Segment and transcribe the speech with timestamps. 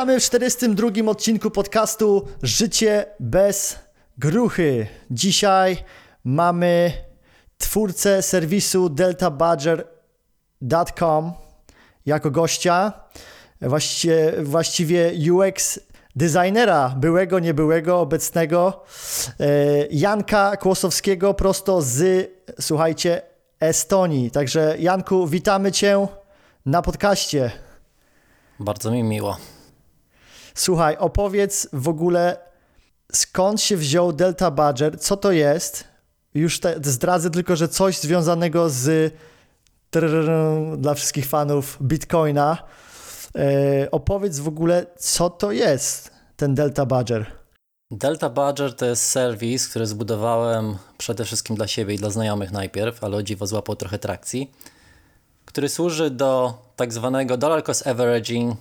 [0.00, 3.78] Witamy w 42 odcinku podcastu Życie bez
[4.18, 4.86] gruchy.
[5.10, 5.76] Dzisiaj
[6.24, 6.92] mamy
[7.58, 11.32] twórcę serwisu deltabadger.com
[12.06, 12.92] jako gościa,
[13.60, 15.80] właściwie, właściwie UX
[16.16, 18.82] designera, byłego, niebyłego, obecnego,
[19.40, 22.30] e, Janka Kłosowskiego prosto z,
[22.60, 23.22] słuchajcie,
[23.60, 24.30] Estonii.
[24.30, 26.06] Także Janku, witamy Cię
[26.66, 27.50] na podcaście.
[28.60, 29.59] Bardzo mi miło.
[30.54, 32.36] Słuchaj, opowiedz w ogóle
[33.12, 35.84] skąd się wziął Delta Badger, co to jest?
[36.34, 39.14] Już te, zdradzę tylko, że coś związanego z
[39.90, 40.30] trrr,
[40.78, 42.58] dla wszystkich fanów Bitcoina.
[43.38, 47.26] E, opowiedz w ogóle, co to jest ten Delta Badger.
[47.90, 53.04] Delta Badger to jest serwis, który zbudowałem przede wszystkim dla siebie i dla znajomych najpierw,
[53.04, 54.52] ale o dziwo złapał trochę trakcji,
[55.44, 58.56] który służy do tak zwanego dollar cost averaging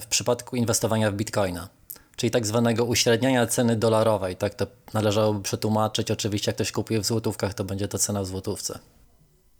[0.00, 1.68] w przypadku inwestowania w bitcoina,
[2.16, 4.36] czyli tak zwanego uśredniania ceny dolarowej.
[4.36, 6.10] Tak to należałoby przetłumaczyć.
[6.10, 8.78] Oczywiście, jak ktoś kupuje w złotówkach, to będzie to cena w złotówce.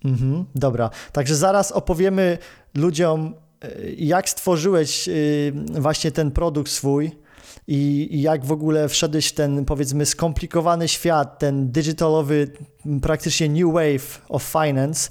[0.04, 2.38] Mhm, dobra, także zaraz opowiemy
[2.74, 7.12] ludziom, y, jak stworzyłeś y, właśnie ten produkt swój
[7.70, 12.50] i jak w ogóle wszedłeś w ten, powiedzmy, skomplikowany świat, ten digitalowy,
[13.02, 15.10] praktycznie new wave of finance.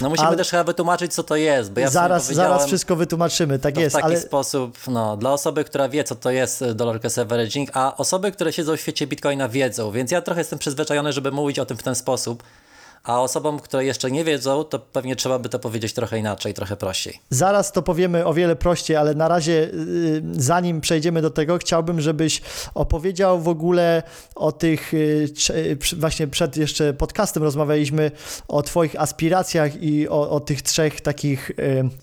[0.00, 0.36] No musimy ale...
[0.36, 3.96] też chyba wytłumaczyć, co to jest, bo ja Zaraz, zaraz wszystko wytłumaczymy, tak jest.
[3.96, 4.20] W taki ale...
[4.20, 8.52] sposób, no, dla osoby, która wie, co to jest dollar cost averaging, a osoby, które
[8.52, 11.82] siedzą w świecie Bitcoina wiedzą, więc ja trochę jestem przyzwyczajony, żeby mówić o tym w
[11.82, 12.42] ten sposób,
[13.04, 16.76] a osobom, które jeszcze nie wiedzą, to pewnie trzeba by to powiedzieć trochę inaczej, trochę
[16.76, 17.20] prościej.
[17.30, 22.00] Zaraz to powiemy o wiele prościej, ale na razie, y, zanim przejdziemy do tego, chciałbym,
[22.00, 22.42] żebyś
[22.74, 24.02] opowiedział w ogóle
[24.34, 25.28] o tych, y,
[25.96, 28.10] właśnie przed jeszcze podcastem rozmawialiśmy
[28.48, 31.54] o Twoich aspiracjach i o, o tych trzech takich y,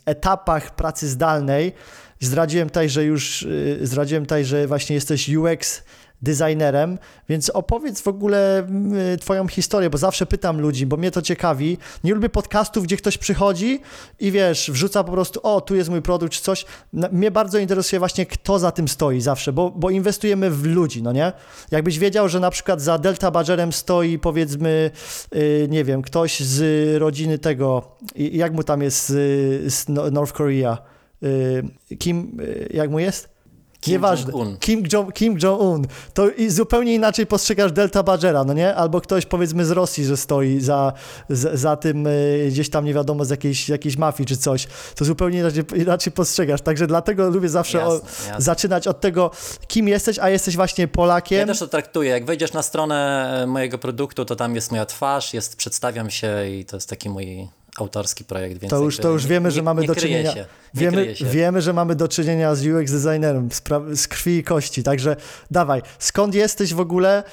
[0.05, 1.73] etapach pracy zdalnej.
[2.21, 3.47] Zdradziłem tutaj, że już
[3.81, 5.83] zdradziłem tutaj, że właśnie jesteś UX
[6.21, 6.97] designerem,
[7.29, 11.77] więc opowiedz w ogóle mm, twoją historię, bo zawsze pytam ludzi, bo mnie to ciekawi.
[12.03, 13.81] Nie lubię podcastów, gdzie ktoś przychodzi
[14.19, 16.65] i wiesz, wrzuca po prostu, o, tu jest mój produkt, czy coś.
[17.11, 21.11] Mnie bardzo interesuje właśnie, kto za tym stoi zawsze, bo, bo inwestujemy w ludzi, no
[21.11, 21.31] nie?
[21.71, 24.91] Jakbyś wiedział, że na przykład za Delta Badgerem stoi powiedzmy,
[25.31, 30.77] yy, nie wiem, ktoś z rodziny tego, jak mu tam jest z, North Korea,
[31.21, 32.37] yy, kim,
[32.73, 33.38] jak mu jest?
[33.81, 34.31] Kim Nieważne.
[34.31, 34.57] Jong-un.
[34.57, 35.85] Kim, Jong, Kim Jong-un.
[36.13, 38.75] To zupełnie inaczej postrzegasz Delta Badgera, no nie?
[38.75, 40.93] Albo ktoś powiedzmy z Rosji, że stoi za,
[41.29, 44.67] za, za tym y, gdzieś tam nie wiadomo z jakiejś, jakiejś mafii czy coś.
[44.95, 46.61] To zupełnie inaczej, inaczej postrzegasz.
[46.61, 48.35] Także dlatego lubię zawsze jasne, o, jasne.
[48.37, 49.31] zaczynać od tego,
[49.67, 51.39] kim jesteś, a jesteś właśnie Polakiem.
[51.39, 52.09] Ja też to traktuję.
[52.09, 56.65] Jak wejdziesz na stronę mojego produktu, to tam jest moja twarz, jest, przedstawiam się i
[56.65, 59.83] to jest taki mój autorski projekt, więc to już, to już wiemy, nie, że mamy
[59.83, 60.33] do czynienia.
[60.33, 63.61] Się, wiemy, wiemy, że mamy do czynienia z UX designerem z,
[63.99, 64.83] z, krwi i kości.
[64.83, 65.15] Także
[65.51, 67.23] dawaj, skąd jesteś w ogóle?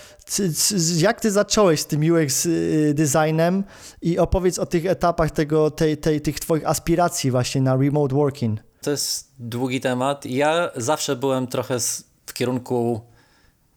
[0.97, 3.65] Jak ty zacząłeś z tym UX y, designem
[4.03, 8.61] i opowiedz o tych etapach tego, tej, tej, tych twoich aspiracji właśnie na remote working.
[8.83, 10.27] To jest długi temat.
[10.27, 11.78] Ja zawsze byłem trochę
[12.27, 13.01] w kierunku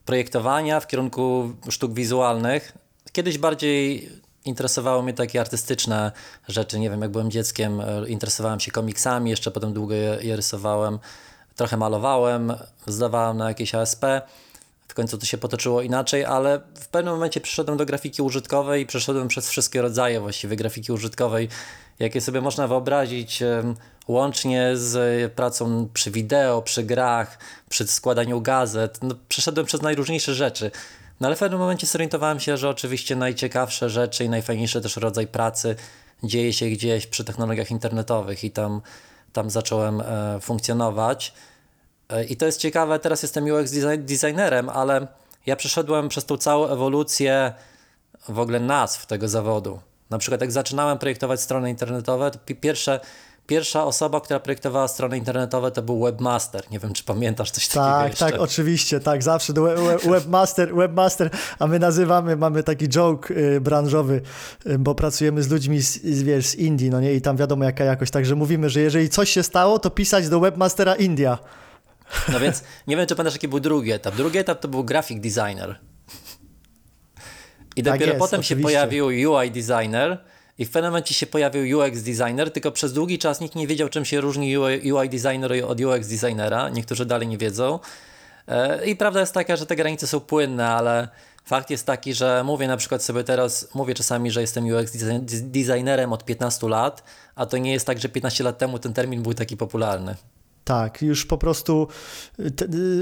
[0.05, 2.77] projektowania, w kierunku sztuk wizualnych.
[3.11, 4.09] Kiedyś bardziej
[4.45, 6.11] interesowały mnie takie artystyczne
[6.47, 6.79] rzeczy.
[6.79, 10.99] Nie wiem, jak byłem dzieckiem, e, interesowałem się komiksami, jeszcze potem długo je, je rysowałem.
[11.55, 12.53] Trochę malowałem,
[12.87, 14.05] zdawałem na jakieś ASP.
[14.87, 18.85] W końcu to się potoczyło inaczej, ale w pewnym momencie przeszedłem do grafiki użytkowej i
[18.85, 21.49] przeszedłem przez wszystkie rodzaje właściwie grafiki użytkowej,
[21.99, 23.43] jakie sobie można wyobrazić,
[24.07, 27.37] łącznie z pracą przy wideo, przy grach,
[27.69, 28.99] przy składaniu gazet.
[29.01, 30.71] No, przeszedłem przez najróżniejsze rzeczy.
[31.19, 35.27] No ale w pewnym momencie zorientowałem się, że oczywiście najciekawsze rzeczy i najfajniejszy też rodzaj
[35.27, 35.75] pracy
[36.23, 38.81] dzieje się gdzieś przy technologiach internetowych i tam,
[39.33, 41.33] tam zacząłem e, funkcjonować.
[42.09, 45.07] E, I to jest ciekawe, teraz jestem UX designerem, ale
[45.45, 47.53] ja przeszedłem przez tą całą ewolucję
[48.29, 49.79] w ogóle nazw tego zawodu.
[50.09, 52.99] Na przykład jak zaczynałem projektować strony internetowe, to pierwsze
[53.49, 56.63] Pierwsza osoba, która projektowała strony internetowe to był webmaster.
[56.71, 58.25] Nie wiem, czy pamiętasz coś takiego Tak, jeszcze.
[58.25, 59.53] tak, oczywiście, tak, zawsze
[60.03, 61.29] webmaster, webmaster,
[61.59, 64.21] a my nazywamy, mamy taki joke y, branżowy,
[64.67, 67.83] y, bo pracujemy z ludźmi z, wiesz, z Indii, no nie, i tam wiadomo jaka
[67.83, 71.37] jakość, także mówimy, że jeżeli coś się stało, to pisać do webmastera India.
[72.33, 74.15] No więc nie wiem, czy pamiętasz, jaki był drugi etap.
[74.15, 75.79] Drugi etap to był graphic designer.
[77.75, 78.71] I tak dopiero jest, potem oczywiście.
[78.71, 80.23] się pojawił UI designer,
[80.59, 83.89] i w pewnym momencie się pojawił UX designer, tylko przez długi czas nikt nie wiedział,
[83.89, 86.69] czym się różni UI designer od UX designera.
[86.69, 87.79] Niektórzy dalej nie wiedzą.
[88.47, 91.07] E, I prawda jest taka, że te granice są płynne, ale
[91.45, 94.91] fakt jest taki, że mówię na przykład sobie teraz, mówię czasami, że jestem UX
[95.41, 97.03] designerem od 15 lat,
[97.35, 100.15] a to nie jest tak, że 15 lat temu ten termin był taki popularny.
[100.69, 101.87] Tak, już po prostu
[102.39, 102.51] y,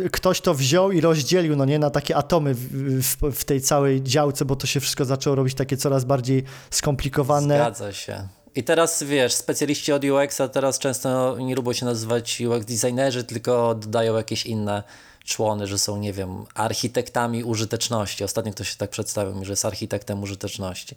[0.05, 2.59] y, ktoś to wziął i rozdzielił, no nie, na takie atomy w,
[3.03, 7.55] w, w tej całej działce, bo to się wszystko zaczęło robić takie coraz bardziej skomplikowane.
[7.55, 8.27] Zgadza się.
[8.55, 13.75] I teraz wiesz, specjaliści od UX-a teraz często nie lubią się nazywać UX designerzy, tylko
[13.75, 14.83] dodają jakieś inne
[15.25, 18.23] człony, że są, nie wiem, architektami użyteczności.
[18.23, 20.95] Ostatnio ktoś się tak przedstawił mi, że jest architektem użyteczności.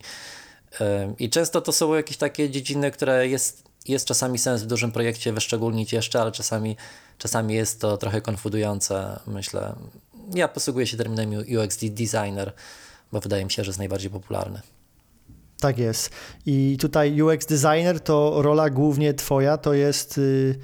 [1.19, 5.33] I często to są jakieś takie dziedziny, które jest, jest czasami sens w dużym projekcie
[5.33, 6.77] wyszczególnić jeszcze, ale czasami,
[7.19, 9.75] czasami jest to trochę konfudujące, myślę.
[10.35, 12.53] Ja posługuję się terminem UX designer,
[13.13, 14.61] bo wydaje mi się, że jest najbardziej popularny.
[15.61, 16.11] Tak jest.
[16.47, 20.59] I tutaj UX designer to rola głównie twoja, to jest y,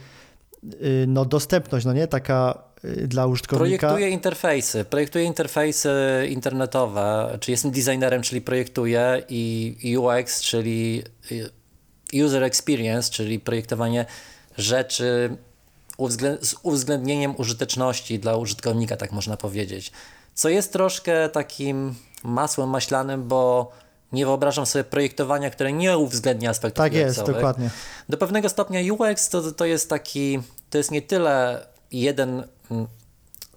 [0.83, 2.07] y, no, dostępność, no nie?
[2.07, 3.87] Taka y, dla użytkownika.
[3.87, 5.91] Projektuję interfejsy, projektuję interfejsy
[6.31, 11.03] internetowe, czy jestem designerem, czyli projektuję i UX, czyli
[12.25, 14.07] user experience, czyli projektowanie
[14.59, 15.37] rzeczy
[16.41, 19.93] z uwzględnieniem użyteczności dla użytkownika, tak można powiedzieć.
[20.35, 23.73] Co jest troszkę takim masłem maślanym, bo
[24.13, 27.71] nie wyobrażam sobie projektowania, które nie uwzględnia aspektów Tak jest, dokładnie.
[28.09, 30.41] Do pewnego stopnia UX to, to jest taki,
[30.71, 32.43] to jest nie tyle jeden,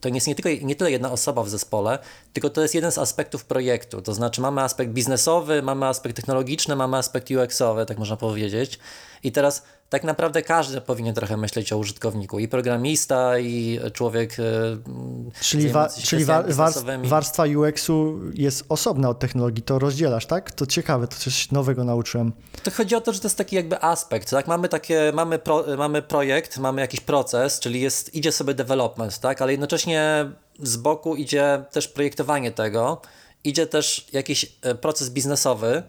[0.01, 1.99] to jest nie, tylko, nie tyle jedna osoba w zespole,
[2.33, 4.01] tylko to jest jeden z aspektów projektu.
[4.01, 8.79] To znaczy mamy aspekt biznesowy, mamy aspekt technologiczny, mamy aspekt UX-owy, tak można powiedzieć.
[9.23, 12.39] I teraz tak naprawdę każdy powinien trochę myśleć o użytkowniku.
[12.39, 14.37] I programista, i człowiek.
[15.41, 16.43] Czyli, wa czyli wa
[17.03, 20.51] warstwa UX-u jest osobna od technologii, to rozdzielasz, tak?
[20.51, 22.31] To ciekawe, to coś nowego nauczyłem.
[22.63, 24.47] To chodzi o to, że to jest taki jakby aspekt, tak?
[24.47, 29.41] Mamy takie, mamy, pro, mamy projekt, mamy jakiś proces, czyli jest, idzie sobie development, tak?
[29.41, 33.01] Ale jednocześnie z boku idzie też projektowanie tego,
[33.43, 35.83] idzie też jakiś e, proces biznesowy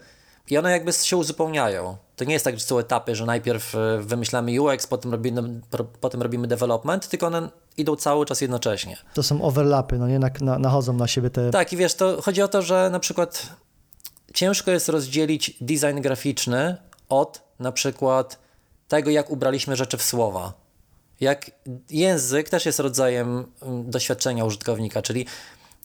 [0.50, 1.96] i one jakby się uzupełniają.
[2.20, 5.60] To nie jest tak, że są etapy, że najpierw e, wymyślamy UX, potem robimy,
[6.00, 8.96] potem robimy development, tylko one idą cały czas jednocześnie.
[9.14, 10.18] To są overlapy, no nie?
[10.18, 11.50] Na, na, nachodzą na siebie te...
[11.50, 13.48] Tak i wiesz, to chodzi o to, że na przykład
[14.34, 16.76] ciężko jest rozdzielić design graficzny
[17.08, 18.38] od na przykład
[18.88, 20.52] tego, jak ubraliśmy rzeczy w słowa.
[21.20, 21.50] Jak
[21.90, 25.26] język też jest rodzajem mm, doświadczenia użytkownika, czyli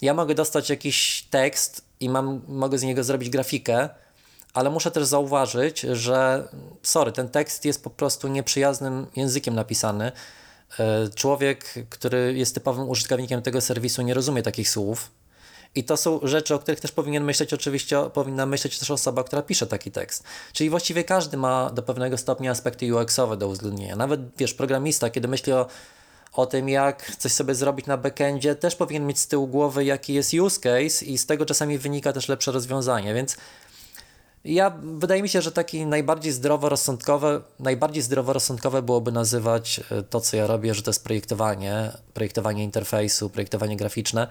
[0.01, 3.89] ja mogę dostać jakiś tekst i mam, mogę z niego zrobić grafikę,
[4.55, 6.47] ale muszę też zauważyć, że
[6.83, 10.11] sorry, ten tekst jest po prostu nieprzyjaznym językiem napisany.
[10.79, 15.11] E, człowiek, który jest typowym użytkownikiem tego serwisu, nie rozumie takich słów.
[15.75, 19.41] I to są rzeczy, o których też powinien myśleć, oczywiście powinna myśleć też osoba, która
[19.41, 20.23] pisze taki tekst.
[20.53, 23.95] Czyli właściwie każdy ma do pewnego stopnia aspekty UX-owe do uwzględnienia.
[23.95, 25.67] Nawet, wiesz, programista, kiedy myśli o,
[26.33, 30.13] o tym, jak coś sobie zrobić na backendzie, też powinien mieć z tyłu głowy, jaki
[30.13, 33.37] jest use case i z tego czasami wynika też lepsze rozwiązanie, więc
[34.45, 40.37] ja, wydaje mi się, że taki najbardziej zdroworozsądkowe, najbardziej zdroworozsądkowe byłoby nazywać e, to, co
[40.37, 44.27] ja robię, że to jest projektowanie, projektowanie interfejsu, projektowanie graficzne,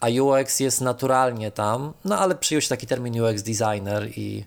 [0.00, 4.44] a UX jest naturalnie tam, no ale przyjął się taki termin UX designer i,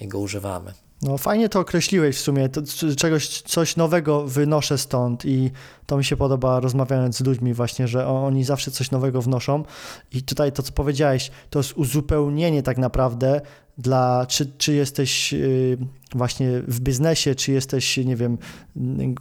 [0.00, 0.72] i go używamy.
[1.02, 2.60] No fajnie to określiłeś w sumie, to,
[2.96, 5.50] czegoś, coś nowego wynoszę stąd i
[5.86, 9.64] to mi się podoba rozmawiając z ludźmi właśnie, że oni zawsze coś nowego wnoszą
[10.12, 13.40] i tutaj to, co powiedziałeś, to jest uzupełnienie tak naprawdę
[13.78, 15.78] dla, czy, czy jesteś y,
[16.14, 18.38] właśnie w biznesie, czy jesteś, nie wiem,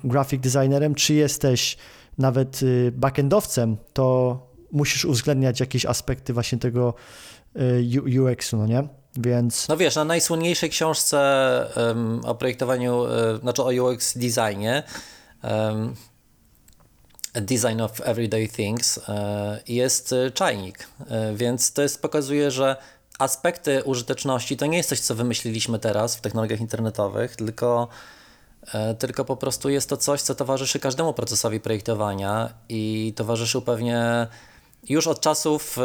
[0.03, 1.77] graphic designerem, czy jesteś
[2.17, 4.39] nawet y, backendowcem, to
[4.71, 6.93] musisz uwzględniać jakieś aspekty właśnie tego
[7.55, 8.87] y, UX-u, no nie?
[9.17, 9.67] Więc...
[9.67, 11.17] No wiesz, na najsłynniejszej książce
[11.75, 13.09] um, o projektowaniu, um,
[13.41, 14.83] znaczy o UX designie,
[15.43, 15.95] um,
[17.33, 19.17] Design of Everyday Things, um,
[19.67, 20.87] jest czajnik,
[21.35, 22.75] więc to jest, pokazuje, że
[23.19, 27.87] aspekty użyteczności to nie jest coś, co wymyśliliśmy teraz w technologiach internetowych, tylko,
[28.99, 34.27] tylko po prostu jest to coś, co towarzyszy każdemu procesowi projektowania i towarzyszył pewnie
[34.89, 35.77] już od czasów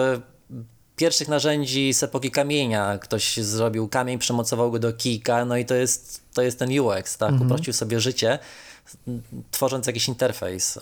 [0.97, 2.99] pierwszych narzędzi z epoki kamienia.
[2.99, 7.18] Ktoś zrobił kamień, przemocował go do kijka, no i to jest, to jest ten UX,
[7.18, 7.30] tak?
[7.30, 7.47] Mhm.
[7.47, 8.38] Uprościł sobie życie,
[9.50, 10.78] tworząc jakiś interfejs.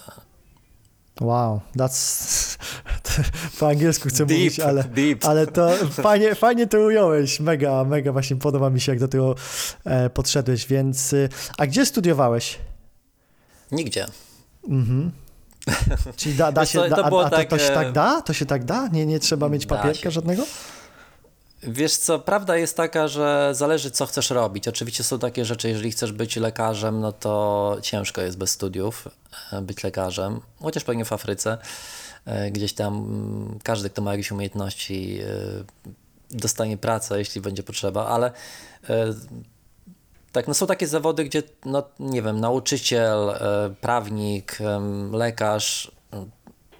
[1.20, 2.58] Wow, that's...
[3.60, 5.24] po angielsku chcę deep, mówić, ale, deep.
[5.24, 9.34] ale to fajnie, fajnie to ująłeś, mega, mega właśnie podoba mi się, jak do tego
[9.84, 11.12] e, podszedłeś, więc...
[11.12, 12.58] E, a gdzie studiowałeś?
[13.72, 14.06] Nigdzie.
[14.68, 15.10] Mhm.
[16.16, 18.22] Czyli da, da się, da, a, a to, to, się tak da?
[18.22, 18.88] To się tak da?
[18.88, 20.42] Nie, nie trzeba mieć papierka żadnego?
[21.66, 24.68] Wiesz co, prawda jest taka, że zależy co chcesz robić.
[24.68, 29.08] Oczywiście są takie rzeczy, jeżeli chcesz być lekarzem, no to ciężko jest bez studiów
[29.52, 31.58] e, być lekarzem, chociaż pewnie w Afryce,
[32.24, 35.26] e, gdzieś tam mm, każdy, kto ma jakieś umiejętności e,
[36.30, 38.32] dostanie pracę, jeśli będzie potrzeba, ale
[40.32, 43.18] Tak, no są takie zawody, gdzie, no nie wiem, nauczyciel,
[43.80, 44.58] prawnik,
[45.12, 45.92] lekarz,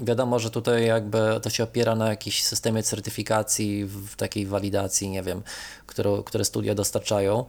[0.01, 5.23] wiadomo, że tutaj jakby to się opiera na jakimś systemie certyfikacji, w takiej walidacji, nie
[5.23, 5.43] wiem,
[5.87, 7.45] którą, które studia dostarczają.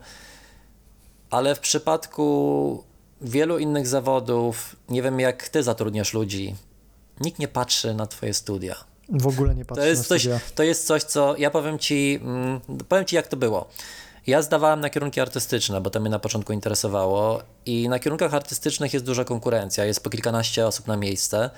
[1.30, 2.84] Ale w przypadku
[3.20, 6.54] wielu innych zawodów, nie wiem jak ty zatrudniasz ludzi,
[7.20, 8.74] nikt nie patrzy na twoje studia.
[9.08, 10.40] W ogóle nie patrzę To na jest, coś, studia.
[10.54, 13.68] to jest coś, co ja powiem ci, mm, powiem ci, jak to było.
[14.26, 18.92] Ja zdawałem na kierunki artystyczne, bo to mnie na początku interesowało, i na kierunkach artystycznych
[18.94, 21.50] jest duża konkurencja, jest po kilkanaście osób na miejsce.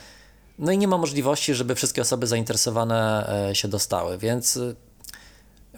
[0.61, 4.77] No i nie ma możliwości, żeby wszystkie osoby zainteresowane e, się dostały, więc y,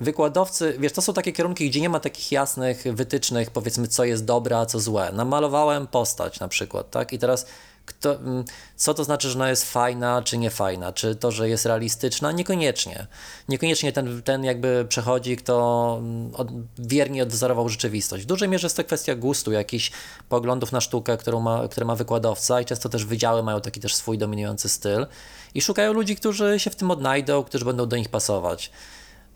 [0.00, 4.24] wykładowcy, wiesz, to są takie kierunki, gdzie nie ma takich jasnych wytycznych, powiedzmy, co jest
[4.24, 5.10] dobre, a co złe.
[5.12, 7.12] Namalowałem postać na przykład, tak?
[7.12, 7.46] I teraz
[7.84, 8.44] kto, mm,
[8.76, 10.92] co to znaczy, że ona jest fajna, czy nie fajna?
[10.92, 12.32] Czy to, że jest realistyczna?
[12.32, 13.06] Niekoniecznie.
[13.48, 16.48] Niekoniecznie ten, ten jakby przechodzi, kto mm, od,
[16.78, 18.24] wiernie odwzorował rzeczywistość.
[18.24, 19.92] W dużej mierze jest to kwestia gustu, jakichś
[20.28, 23.94] poglądów na sztukę, którą ma, które ma wykładowca i często też wydziały mają taki też
[23.94, 25.06] swój dominujący styl
[25.54, 28.70] i szukają ludzi, którzy się w tym odnajdą, którzy będą do nich pasować.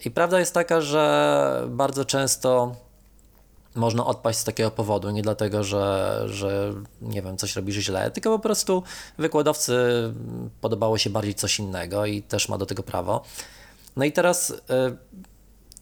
[0.05, 2.76] I prawda jest taka, że bardzo często
[3.76, 8.30] można odpaść z takiego powodu, nie dlatego, że, że nie wiem, coś robisz źle, tylko
[8.30, 8.83] po prostu
[9.18, 9.76] wykładowcy
[10.61, 13.23] podobało się bardziej coś innego i też ma do tego prawo.
[13.97, 14.56] No i teraz y,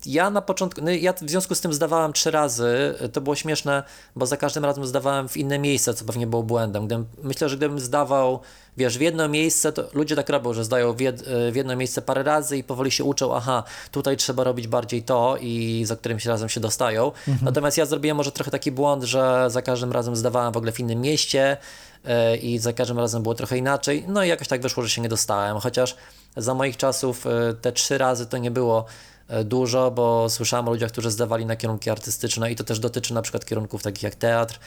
[0.07, 3.83] ja na początku, no ja w związku z tym zdawałem trzy razy, to było śmieszne,
[4.17, 6.87] bo za każdym razem zdawałem w inne miejsce, co pewnie było błędem.
[6.87, 8.41] Gdybym, myślę, że gdybym zdawał,
[8.77, 12.03] wiesz, w jedno miejsce, to ludzie tak robią, że zdają w, jed, w jedno miejsce
[12.03, 16.27] parę razy i powoli się uczą, aha, tutaj trzeba robić bardziej to i za którymś
[16.27, 17.13] razem się dostają.
[17.43, 20.81] Natomiast ja zrobiłem może trochę taki błąd, że za każdym razem zdawałem w ogóle w
[20.81, 21.57] innym mieście
[22.05, 24.05] e, i za każdym razem było trochę inaczej.
[24.09, 25.97] No i jakoś tak wyszło, że się nie dostałem, chociaż
[26.37, 28.85] za moich czasów e, te trzy razy to nie było
[29.29, 33.15] e, dużo, bo słyszałem o ludziach, którzy zdawali na kierunki artystyczne i to też dotyczy
[33.15, 34.59] na przykład kierunków takich jak teatr, e,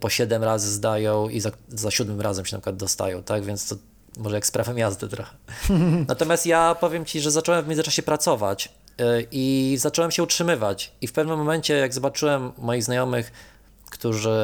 [0.00, 3.68] po siedem razy zdają i za, za siódmym razem się na przykład dostają, tak, więc
[3.68, 3.76] to
[4.16, 5.36] może jak z prawem jazdy trochę.
[6.08, 11.06] Natomiast ja powiem Ci, że zacząłem w międzyczasie pracować e, i zacząłem się utrzymywać i
[11.06, 13.32] w pewnym momencie jak zobaczyłem moich znajomych,
[13.90, 14.38] którzy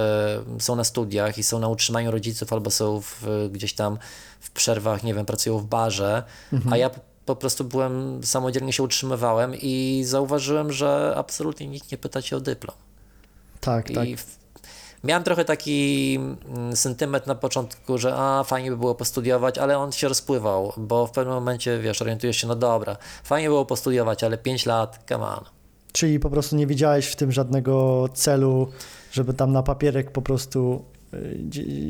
[0.59, 3.99] są na studiach i są na utrzymaniu rodziców albo są w, gdzieś tam
[4.41, 6.23] w przerwach, nie wiem, pracują w barze,
[6.71, 6.91] a ja
[7.25, 12.41] po- prostu byłem, samodzielnie się utrzymywałem i zauważyłem, że absolutnie nikt nie pyta cię o
[12.41, 12.77] dyplom.
[13.61, 14.09] Tak, tak.
[14.09, 14.38] I w,
[15.05, 16.15] miałem trochę taki
[16.49, 21.07] mm, sentyment na początku, że a, fajnie by było postudiować, ale on się rozpływał, bo
[21.07, 25.27] w pewnym momencie, wiesz, orientujesz się, no dobra, fajnie było postudiować, ale 5 lat, come
[25.27, 25.45] on.
[25.93, 28.69] Czyli po prostu nie widziałeś w tym żadnego celu,
[29.13, 30.85] żeby tam na papierek po prostu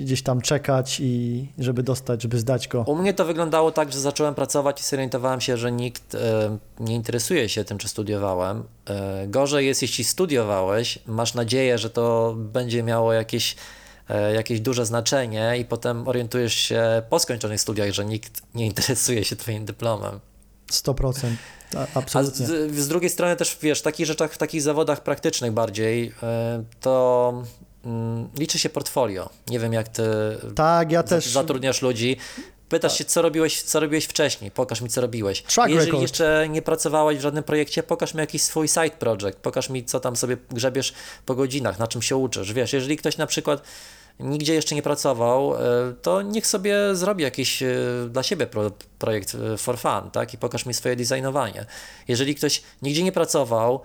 [0.02, 2.82] gdzieś tam czekać i żeby dostać, żeby zdać go.
[2.86, 6.94] U mnie to wyglądało tak, że zacząłem pracować i zorientowałem się, że nikt e, nie
[6.94, 8.64] interesuje się tym, czy studiowałem.
[8.86, 13.56] E, gorzej jest, jeśli studiowałeś, masz nadzieję, że to będzie miało jakieś,
[14.08, 19.24] e, jakieś duże znaczenie i potem orientujesz się po skończonych studiach, że nikt nie interesuje
[19.24, 20.20] się twoim dyplomem.
[20.72, 21.28] 100%.
[21.76, 22.46] A, A absolutnie.
[22.46, 26.12] z, z drugiej strony też, wiesz, w takich rzeczach, w takich zawodach praktycznych bardziej,
[26.80, 27.32] to
[28.38, 29.30] liczy się portfolio.
[29.48, 30.02] Nie wiem, jak ty
[30.54, 31.26] Tak, ja też.
[31.26, 32.16] zatrudniasz ludzi.
[32.68, 35.42] Pytasz się, co robiłeś, co robiłeś wcześniej, pokaż mi, co robiłeś.
[35.42, 36.02] Track Jeżeli record.
[36.02, 40.00] jeszcze nie pracowałeś w żadnym projekcie, pokaż mi jakiś swój side project, pokaż mi, co
[40.00, 40.92] tam sobie grzebiesz
[41.26, 42.52] po godzinach, na czym się uczysz.
[42.52, 43.62] Wiesz, jeżeli ktoś na przykład
[44.20, 45.58] nigdzie jeszcze nie pracował, e,
[46.02, 47.76] to niech sobie zrobi jakiś e,
[48.10, 50.34] dla siebie pro, projekt e, for fun, tak?
[50.34, 51.66] I pokaż mi swoje designowanie.
[52.08, 53.82] Jeżeli ktoś nigdzie nie pracował,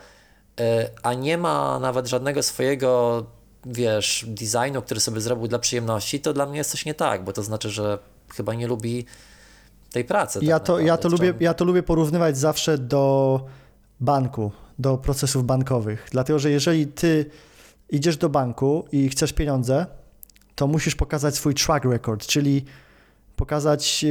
[1.04, 3.24] a nie ma nawet żadnego swojego,
[3.66, 7.34] wiesz, designu, który sobie zrobił dla przyjemności, to dla mnie jest coś nie tak, bo
[7.34, 8.00] to znaczy, że
[8.36, 9.06] chyba nie lubi
[9.92, 10.40] tej pracy.
[10.42, 13.46] Ja tak to, ja, to lubię, ja to lubię porównywać zawsze do
[14.00, 16.08] banku, do procesów bankowych.
[16.12, 17.26] Dlatego, że jeżeli ty
[17.90, 19.86] idziesz do banku i chcesz pieniądze,
[20.56, 22.66] to musisz pokazać swój track record, czyli
[23.36, 24.06] pokazać,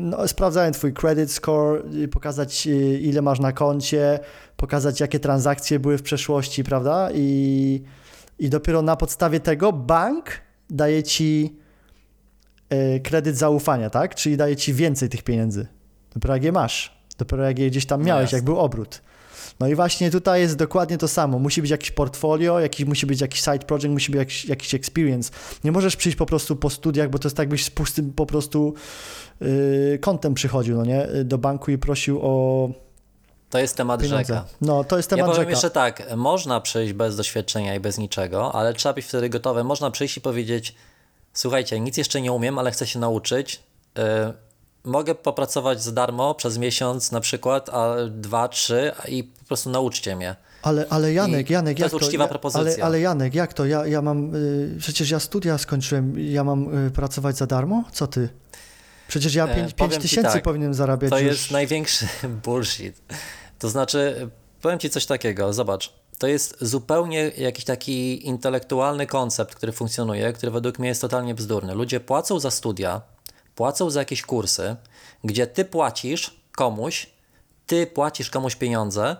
[0.00, 4.18] no, sprawdzałem twój credit score, y, pokazać y, ile masz na koncie,
[4.56, 7.08] pokazać jakie transakcje były w przeszłości, prawda?
[7.14, 7.82] I,
[8.40, 10.30] i dopiero na podstawie tego bank
[10.70, 11.56] daje ci
[12.72, 14.14] y, kredyt zaufania, tak?
[14.14, 15.66] Czyli daje ci więcej tych pieniędzy.
[16.14, 18.38] Dopiero jak je masz, dopiero jak je gdzieś tam No miałeś, jasne.
[18.38, 19.02] jak był obrót.
[19.60, 21.38] No i właśnie tutaj jest dokładnie to samo.
[21.38, 25.32] Musi być jakiś portfolio, jakiś, musi być jakiś side project, musi być jakiś, jakiś experience.
[25.64, 28.26] Nie możesz przyjść po prostu po studiach, bo to jest tak, jakbyś z pustym po
[28.26, 28.74] prostu
[29.40, 31.06] yy, kontem przychodził, no nie?
[31.24, 32.70] Do banku i prosił o
[33.50, 34.24] To jest temat pieniądze.
[34.34, 34.44] rzeka.
[34.60, 35.50] No, to jest Ja temat powiem rzeka.
[35.50, 39.64] jeszcze tak, można przyjść bez doświadczenia i bez niczego, ale trzeba być wtedy gotowy.
[39.64, 40.74] Można przyjść i powiedzieć,
[41.34, 43.62] słuchajcie, nic jeszcze nie umiem, ale chcę się nauczyć.
[43.98, 44.02] y,
[44.84, 50.16] mogę popracować za darmo przez miesiąc na przykład, a dwa, trzy i po prostu nauczcie
[50.16, 50.36] mnie.
[50.62, 52.60] Ale, ale Janek, I Janek, to jak jest uczciwa ja, propozycja.
[52.74, 53.64] Ale, ale Janek, jak to?
[53.66, 57.84] Ja, ja mam, y, przecież ja studia skończyłem, ja mam y, pracować za darmo?
[57.92, 58.28] Co ty?
[59.08, 61.32] Przecież ja E, 5 powiem ci tysięcy tak, powinienem zarabiać To już.
[61.32, 62.08] jest największy
[62.44, 63.02] bullshit.
[63.60, 64.30] To znaczy,
[64.62, 65.92] powiem ci coś takiego, zobacz.
[66.18, 71.74] To jest zupełnie jakiś taki intelektualny koncept, który funkcjonuje, który według mnie jest totalnie bzdurny.
[71.74, 73.02] Ludzie płacą za studia,
[73.54, 74.76] płacą za jakieś kursy,
[75.24, 77.10] gdzie ty płacisz komuś,
[77.66, 79.16] ty płacisz komuś pieniądze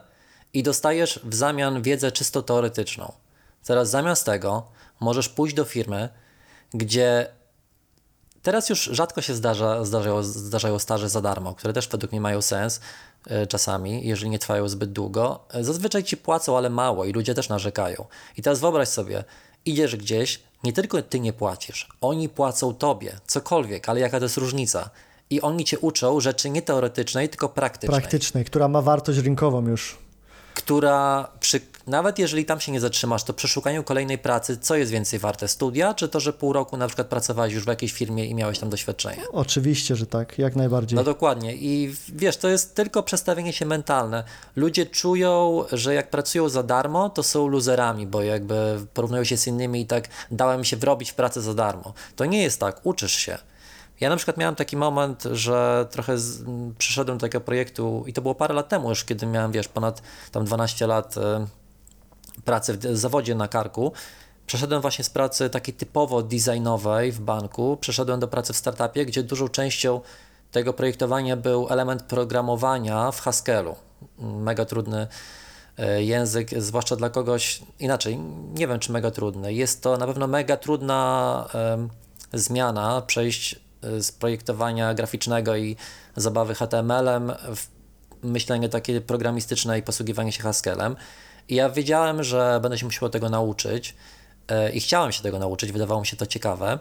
[0.53, 3.13] i dostajesz w zamian wiedzę czysto teoretyczną.
[3.65, 4.67] Teraz zamiast tego
[5.01, 6.09] możesz pójść do firmy,
[6.75, 7.29] gdzie
[8.43, 12.43] Teraz już rzadko się zdarza, zdarzają, zdarzają staże za darmo, które też według mnie mają
[12.43, 12.81] sens
[13.49, 15.41] czasami, jeżeli nie trwają zbyt długo.
[15.55, 18.05] E, Zazwyczaj ci płacą, ale mało i ludzie też narzekają.
[18.37, 19.25] I teraz wyobraź sobie,
[19.65, 24.37] idziesz gdzieś, nie tylko ty nie płacisz, oni płacą tobie, cokolwiek, ale jaka to jest
[24.37, 24.91] różnica.
[25.31, 29.99] I oni cię uczą rzeczy nie teoretycznej, tylko praktycznej Praktycznej, która ma wartość rynkową już.
[30.55, 34.93] która przy, nawet jeżeli tam się nie zatrzymasz, to przy szukaniu kolejnej pracy, co jest
[34.93, 35.49] więcej warte?
[35.49, 38.59] Studia, czy to, że pół roku na przykład pracowałeś już w jakiejś firmie i miałeś
[38.59, 39.23] tam doświadczenie?
[39.33, 40.97] Oczywiście, że tak, jak najbardziej.
[40.97, 41.55] No dokładnie.
[41.55, 44.25] I wiesz, to jest tylko przestawienie się mentalne.
[44.57, 49.47] Ludzie czują, że jak pracują za darmo, to są luzerami, bo jakby porównują się z
[49.47, 51.95] innymi i tak dałem się wrobić w pracę za darmo.
[52.17, 53.39] To nie jest tak, uczysz się.
[54.01, 58.13] Ja na przykład miałem taki moment, że trochę z, m, przyszedłem do takiego projektu i
[58.13, 61.47] to było parę lat temu już, kiedy miałem, wiesz, ponad tam 12 lat e,
[62.45, 63.93] pracy w zawodzie na karku.
[64.47, 69.23] Przeszedłem właśnie z pracy takiej typowo designowej w banku, przeszedłem do pracy w startupie, gdzie
[69.23, 70.01] dużą częścią
[70.53, 73.75] tego projektowania był element programowania w Haskellu.
[74.19, 75.07] Mega trudny
[75.79, 78.19] e, język, zwłaszcza dla kogoś inaczej.
[78.55, 79.53] Nie wiem, czy mega trudny.
[79.53, 81.49] Jest to na pewno mega trudna
[82.33, 85.77] zmiana, przejść e, z projektowania graficznego i
[86.17, 87.67] zabawy HTML-em w
[88.23, 90.97] myślenie takie programistyczne i posługiwanie się Haskellem.
[91.51, 93.97] I ja wiedziałem, że będę się musiał tego nauczyć
[94.49, 96.79] e, i chciałem się tego nauczyć, wydawało mi się to ciekawe.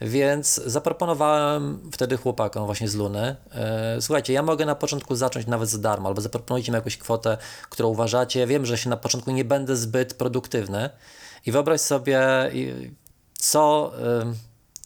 [0.00, 5.68] Więc zaproponowałem wtedy chłopakom właśnie z Luny, e, słuchajcie, ja mogę na początku zacząć nawet
[5.68, 7.38] za darmo, albo zaproponujcie mi jakąś kwotę,
[7.70, 8.46] którą uważacie.
[8.46, 10.90] Wiem, że się na początku nie będę zbyt produktywny.
[11.46, 12.20] I wyobraź sobie,
[13.38, 13.92] co,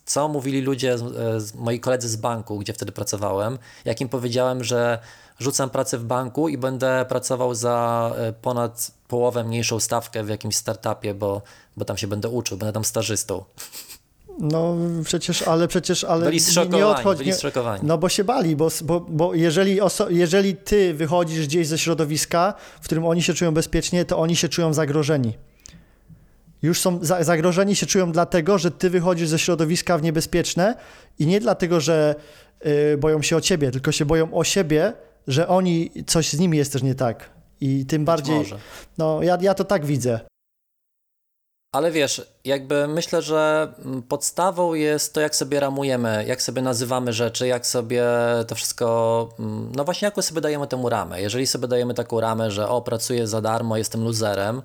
[0.05, 4.99] co mówili ludzie, z- moi koledzy z banku, gdzie wtedy pracowałem, jak im powiedziałem, że
[5.39, 10.57] rzucam pracę w banku i będę pracował za e, ponad połowę mniejszą stawkę w jakimś
[10.57, 11.43] startupie, bo,
[11.77, 13.45] bo tam się będę uczył, będę tam stażystą.
[14.39, 17.81] No przecież, ale przecież, ale Byli nie- zszokowani, nie odchodź, byli zszokowani.
[17.87, 22.55] No bo się bali, bo, bo, bo jeżeli, oso- jeżeli ty wychodzisz gdzieś ze środowiska,
[22.81, 25.39] w którym oni się czują bezpiecznie, to oni się czują zagrożeni.
[26.63, 30.75] Już są za, zagrożeni się czują dlatego, że ty wychodzisz ze środowiska w niebezpieczne
[31.19, 32.15] i nie dlatego, że
[32.67, 34.93] y, boją się o ciebie, tylko się boją o siebie,
[35.27, 37.31] że oni, coś z nimi jest też nie tak.
[37.61, 38.59] I tym bardziej, Może.
[38.99, 40.21] no ja, ja to tak widzę.
[41.75, 43.73] Ale wiesz, jakby myślę, że
[44.09, 48.05] podstawą jest to, jak sobie ramujemy, jak sobie nazywamy rzeczy, jak sobie
[48.47, 49.29] to wszystko,
[49.77, 51.23] no właśnie, jaką sobie dajemy temu ramę.
[51.23, 54.63] Jeżeli sobie dajemy taką ramę, że o, pracuję za darmo, jestem luzerem,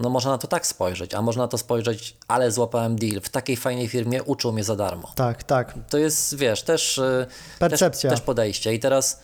[0.00, 3.28] no można na to tak spojrzeć, a można na to spojrzeć, ale złapałem deal, w
[3.28, 5.12] takiej fajnej firmie uczą mnie za darmo.
[5.14, 5.74] Tak, tak.
[5.90, 7.26] To jest, wiesz, też, y,
[7.58, 8.10] Percepcja.
[8.10, 8.74] też, też podejście.
[8.74, 9.20] I teraz,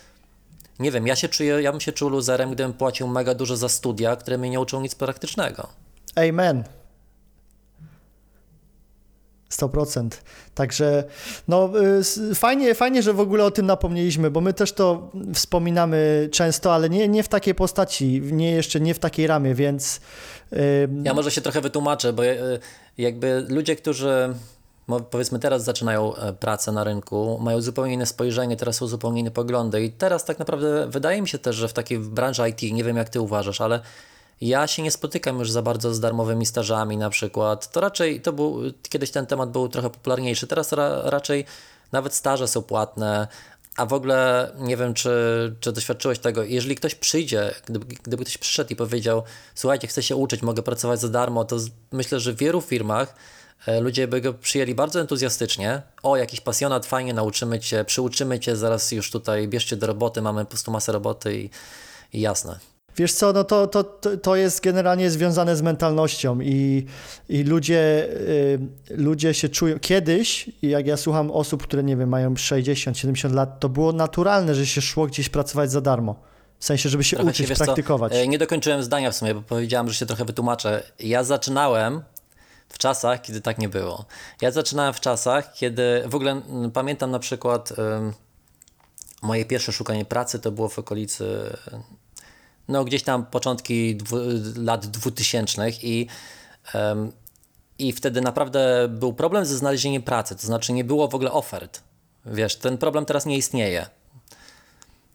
[0.79, 3.69] nie wiem, ja się czuję, ja bym się czuł luzerem, gdybym płacił mega dużo za
[3.69, 5.69] studia, które mnie nie uczą nic praktycznego.
[6.15, 6.65] Amen.
[9.51, 10.09] 100%.
[10.55, 11.05] Także
[11.49, 11.71] no
[12.31, 16.75] y, fajnie, fajnie, że w ogóle o tym napomnieliśmy, bo my też to wspominamy często,
[16.75, 20.01] ale nie, nie w takiej postaci, nie jeszcze nie w takiej ramie, więc
[20.53, 22.37] y, Ja może się trochę wytłumaczę, bo e,
[22.99, 24.35] jakby ludzie, którzy
[25.11, 29.31] powiedzmy teraz zaczynają e, pracę na rynku, mają zupełnie inne spojrzenie, teraz są zupełnie inne
[29.31, 32.85] poglądy i teraz tak naprawdę wydaje mi się też, że w takiej branży IT, nie
[32.85, 33.81] wiem jak ty uważasz, ale
[34.41, 37.73] ja się nie spotykam już za bardzo z darmowymi stażami na przykład.
[37.73, 41.45] To raczej, to był, kiedyś ten temat był trochę popularniejszy, teraz ra, raczej
[41.93, 43.29] nawet staże są płatne,
[43.77, 45.11] a w ogóle nie wiem, czy,
[45.61, 46.43] czy doświadczyłeś tego.
[46.43, 49.23] Jeżeli ktoś przyjdzie, gdyby, gdyby ktoś przyszedł i powiedział:
[49.55, 51.57] Słuchajcie, chcę się uczyć, mogę pracować za darmo, to
[51.93, 53.15] myślę, że w wielu firmach
[53.81, 55.83] ludzie by go przyjęli bardzo entuzjastycznie.
[56.03, 60.45] O, jakiś pasjonat, fajnie, nauczymy cię, przyuczymy cię, zaraz już tutaj bierzcie do roboty, mamy
[60.45, 61.51] po prostu masę roboty i,
[62.13, 62.59] i jasne.
[62.99, 63.85] Wiesz co, no to, to,
[64.23, 66.87] to, jest generalnie związane z mentalnością i,
[67.29, 68.59] i ludzie, y,
[68.91, 69.79] ludzie się czują...
[69.79, 74.67] Kiedyś, jak ja słucham osób, które nie wiem, mają 60-70 lat, to było naturalne, że
[74.67, 76.21] się szło gdzieś pracować za darmo.
[76.59, 78.13] W sensie, żeby się Trochę uczyć, co, praktykować.
[78.15, 80.83] e, nie dokończyłem zdania w sumie, bo powiedziałem, że się trochę wytłumaczę.
[81.01, 82.03] Ja zaczynałem
[82.69, 84.05] w czasach, kiedy tak nie było.
[84.41, 87.73] Ja zaczynałem w czasach, kiedy w ogóle mm, pamiętam na przykład
[89.23, 91.57] moje pierwsze szukanie pracy to było w okolicy,
[92.69, 94.17] no gdzieś tam początki dwu,
[94.57, 96.07] lat 2000 i,
[97.79, 101.83] i wtedy naprawdę był problem ze znalezieniem pracy, to znaczy nie było w ogóle ofert.
[102.27, 103.87] Wiesz, ten problem teraz nie istnieje.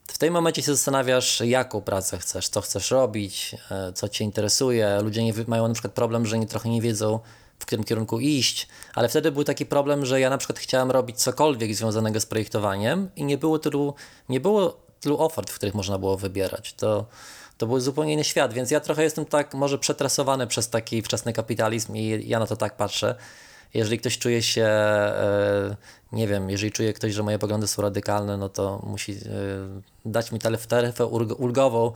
[0.08, 5.00] W tym momencie się zastanawiasz, jaką pracę chcesz, co chcesz robić, e, co cię interesuje.
[5.02, 7.20] Ludzie nie, mają na przykład problem, że nie, trochę nie wiedzą,
[7.64, 11.18] w którym kierunku iść, ale wtedy był taki problem, że ja na przykład chciałem robić
[11.18, 13.94] cokolwiek związanego z projektowaniem i nie było tylu,
[14.30, 16.74] nie było tylu ofert, w których można było wybierać.
[16.74, 17.06] To,
[17.58, 21.34] to był zupełnie inny świat, więc ja trochę jestem tak może przetrasowany przez taki wczesny
[21.34, 23.16] kapitalizm i ja na to tak patrzę.
[23.74, 25.76] Jeżeli ktoś czuje się, e,
[26.12, 29.18] nie wiem, jeżeli czuje ktoś, że moje poglądy są radykalne, no to musi e,
[30.06, 31.92] dać mi taryfę ulg- ulgową,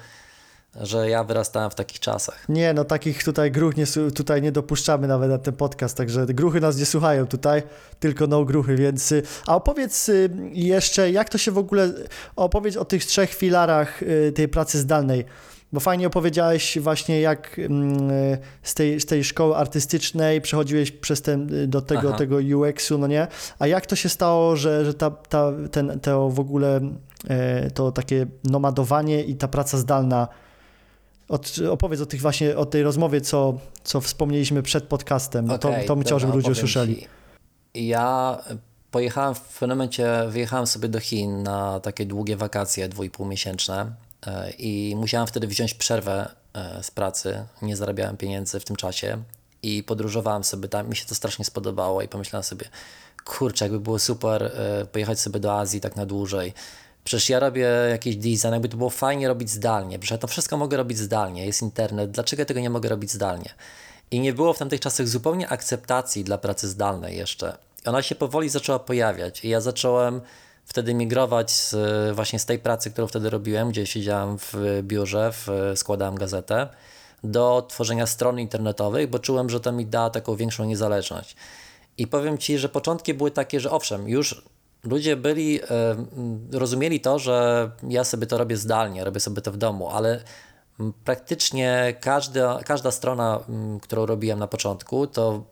[0.82, 2.50] że ja wyrastałem w takich czasach.
[2.50, 3.86] Nie, no takich tutaj gruch nie,
[4.16, 7.64] tutaj nie dopuszczamy nawet na ten podcast, także gruchy nas nie słuchają tutaj,
[8.00, 9.12] tylko no gruchy, więc...
[9.12, 11.94] y, A opowiedz y, jeszcze, jak to się w ogóle...
[12.36, 15.26] Opowiedz o tych trzech filarach y, tej pracy zdalnej,
[15.74, 18.10] bo fajnie opowiedziałeś właśnie jak mm,
[18.64, 22.18] z tej, z tej szkoły artystycznej przechodziłeś przez ten, do tego, Aha.
[22.18, 23.28] tego UX-u, no nie?
[23.60, 26.82] A jak to się stało, że, że ta, ta, ten, to w ogóle
[27.74, 30.28] to takie nomadowanie i ta praca zdalna
[31.30, 35.74] od, opowiedz o tych właśnie, o tej rozmowie, co, co wspomnieliśmy przed podcastem, bo to,
[35.88, 36.96] to bym chciał, żeby ludzie usłyszeli.
[36.96, 37.08] ci.
[37.88, 38.38] Ja
[38.92, 43.92] pojechałem w pewnym momencie, wyjechałem sobie do Chin na takie długie wakacje, dwójpół miesięczne
[44.28, 47.46] e, i musiałem wtedy wziąć przerwę e, z pracy.
[47.62, 49.24] Nie zarabiałem pieniędzy w tym czasie
[49.64, 50.90] i podróżowałem sobie tam.
[50.90, 52.66] Mi się to strasznie spodobało i pomyślałem sobie,
[53.26, 56.54] kurczę, jakby było super e, pojechać sobie do Azji tak na dłużej.
[57.08, 60.00] Przecież ja robię jakiś design, jakby to było fajnie robić zdalnie.
[60.00, 63.12] Przecież ja to wszystko mogę robić zdalnie, jest internet, dlaczego ja tego nie mogę robić
[63.12, 63.50] zdalnie?
[64.12, 67.58] I nie było w tamtych czasach zupełnie akceptacji dla pracy zdalnej jeszcze.
[67.86, 70.22] I ona się powoli zaczęła pojawiać i ja zacząłem
[70.66, 71.76] wtedy migrować z,
[72.16, 76.68] właśnie z tej pracy, którą wtedy robiłem, gdzie siedziałem w biurze, w, składałem gazetę,
[77.24, 81.36] do tworzenia stron internetowych, bo czułem, że to mi da taką większą niezależność.
[81.98, 84.44] I powiem Ci, że początki były takie, że owszem, już
[84.90, 85.66] ludzie byli, e,
[86.52, 90.24] rozumieli to, że ja sobie to robię zdalnie, robię sobie to w domu, ale
[91.04, 93.40] praktycznie każda, każda strona,
[93.82, 95.44] którą robiłem na początku, to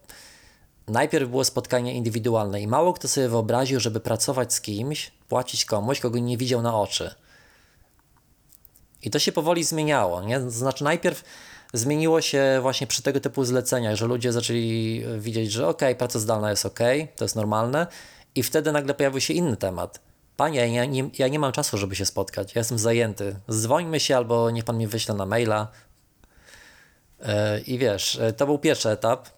[0.88, 6.00] najpierw było spotkanie indywidualne i mało kto sobie wyobraził, żeby pracować z kimś, płacić komuś,
[6.00, 7.16] kogo nie widział na oczy.
[9.02, 10.52] I to się powoli zmieniało, nie?
[10.52, 11.24] Znaczy najpierw
[11.74, 16.50] zmieniło się właśnie przy tego typu zleceniach, że ludzie zaczęli widzieć, że ok, praca zdalna
[16.50, 16.80] jest ok,
[17.16, 17.88] to jest normalne
[18.36, 20.00] i wtedy nagle pojawił się inny temat.
[20.38, 23.36] Panie, ja nie, ja nie mam czasu, żeby się spotkać, ja jestem zajęty.
[23.52, 25.68] Dzwońmy się albo niech pan mi wyśle na maila.
[27.22, 29.30] E, I wiesz, e, to był pierwszy etap.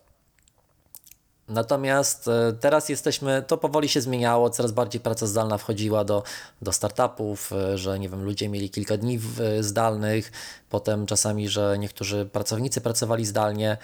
[1.48, 6.24] Natomiast e, teraz jesteśmy, to powoli się zmieniało, coraz bardziej praca zdalna wchodziła do,
[6.62, 9.20] do startupów, że nie wiem, ludzie mieli kilka dni
[9.60, 10.32] zdalnych,
[10.70, 13.78] potem czasami, że niektórzy pracownicy pracowali zdalnie.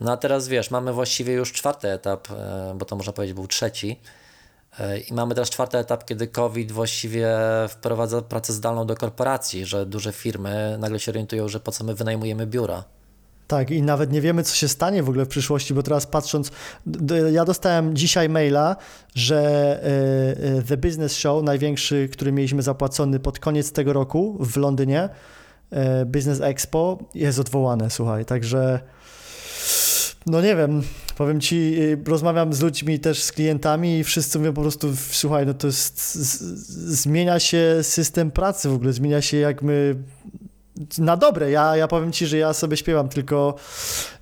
[0.00, 2.28] No a teraz wiesz, mamy właściwie już czwarty etap,
[2.74, 4.00] bo to można powiedzieć był trzeci.
[4.80, 7.28] E, I mamy teraz czwarty etap, kiedy COVID właściwie
[7.68, 11.94] wprowadza pracę zdalną do korporacji, że duże firmy nagle się orientują, że po co my
[11.94, 12.84] wynajmujemy biura.
[13.46, 16.50] Tak, i nawet nie wiemy, co się stanie w ogóle w przyszłości, bo teraz patrząc,
[17.32, 18.76] ja dostałem dzisiaj maila,
[19.14, 19.40] że
[19.82, 25.08] e, e, The Business Show, największy, który mieliśmy zapłacony pod koniec tego roku w Londynie,
[26.06, 28.80] Business Expo, jest odwołane, słuchaj, także
[30.28, 30.82] no nie wiem,
[31.16, 35.46] powiem ci, y, rozmawiam z ludźmi też z klientami i wszyscy mówią po prostu, słuchaj,
[35.46, 36.14] no to jest,
[36.94, 39.96] zmienia się system pracy w ogóle, zmienia się jak my
[40.98, 41.50] na dobre.
[41.50, 43.54] Ja, ja powiem ci, że ja sobie śpiewam tylko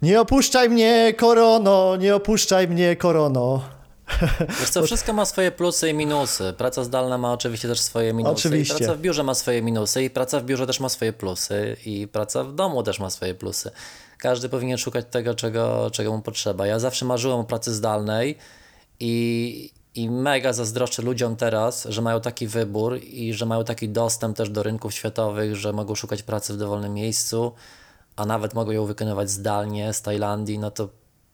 [0.03, 3.62] nie opuszczaj mnie, korono, nie opuszczaj mnie, korono.
[4.61, 6.55] Wiesz co, wszystko ma swoje plusy i minusy.
[6.59, 8.33] Praca zdalna ma oczywiście też swoje minusy.
[8.33, 8.75] Oczywiście.
[8.75, 11.77] I praca w biurze ma swoje minusy i praca w biurze też ma swoje plusy
[11.87, 13.71] i praca w domu też ma swoje plusy.
[14.18, 16.66] Każdy powinien szukać tego, czego, czego mu potrzeba.
[16.66, 18.38] Ja zawsze marzyłem o pracy zdalnej
[19.00, 24.37] i, i mega zazdroszczę ludziom teraz, że mają taki wybór i że mają taki dostęp
[24.37, 27.52] też do rynków światowych, że mogą szukać pracy w dowolnym miejscu,
[28.16, 30.88] a nawet mogą ją wykonywać zdalnie z Tajlandii, no to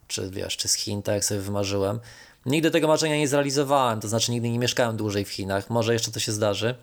[0.09, 2.01] czy wiesz, czy z Chin, tak jak sobie wymarzyłem.
[2.47, 5.71] Nigdy tego marzenia nie zrealizowałem, to znaczy nigdy nie mieszkałem dłużej w Chinach.
[5.71, 6.75] Może jeszcze to się zdarzy.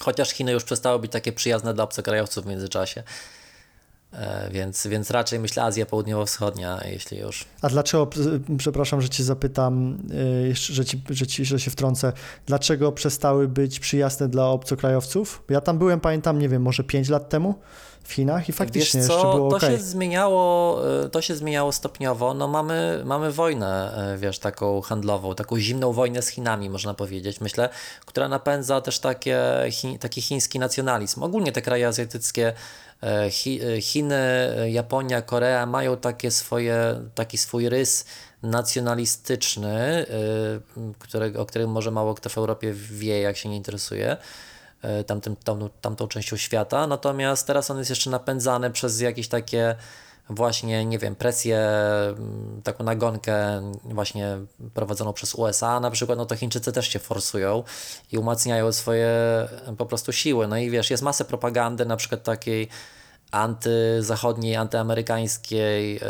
[0.00, 3.02] Chociaż Chiny już przestały być takie przyjazne dla obcokrajowców w międzyczasie.
[4.12, 7.44] E, więc, więc raczej myślę Azja Południowo-Wschodnia, jeśli już.
[7.62, 8.08] A dlaczego,
[8.58, 9.98] przepraszam, że cię zapytam,
[10.50, 12.12] y, że, ci, że, ci, że się wtrącę,
[12.46, 15.42] dlaczego przestały być przyjazne dla obcokrajowców?
[15.50, 17.54] Ja tam byłem, pamiętam, nie wiem, może 5 lat temu
[18.04, 19.70] w Chinach i faktycznie Wiesz co, jeszcze było to okay.
[19.70, 22.34] się zmieniało, y, to się zmieniało stopniowo.
[22.34, 27.68] No mamy, mamy wojnę, wiesz, taką handlową, taką zimną wojnę z Chinami, można powiedzieć, myślę,
[28.06, 29.42] która napędza też takie,
[30.00, 31.22] taki chiński nacjonalizm.
[31.22, 32.91] Ogólnie te kraje azjatyckie E,
[33.80, 34.16] Chiny,
[34.68, 38.04] Japonia, Korea mają takie swoje, taki swój rys
[38.42, 40.06] nacjonalistyczny, e,
[40.98, 44.16] którego, o którym może mało kto w Europie wie, jak się nie interesuje
[44.82, 46.86] e, tamtym, tam, tamtą częścią świata.
[46.86, 49.74] Natomiast teraz on jest jeszcze napędzany przez jakieś takie
[50.30, 54.38] właśnie, nie wiem, presję, mm, taką nagonkę właśnie
[54.74, 57.64] prowadzoną przez USA na przykład, no to Chińczycy też się forsują
[58.12, 59.08] i umacniają swoje
[59.78, 60.48] po prostu siły.
[60.48, 62.68] No i wiesz, jest masę propagandy na przykład takiej
[63.30, 66.00] antyzachodniej, antyamerykańskiej.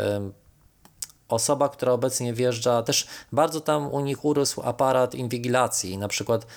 [1.27, 5.97] Osoba, która obecnie wjeżdża, też bardzo tam u nich urósł aparat inwigilacji.
[5.97, 6.47] Na przykład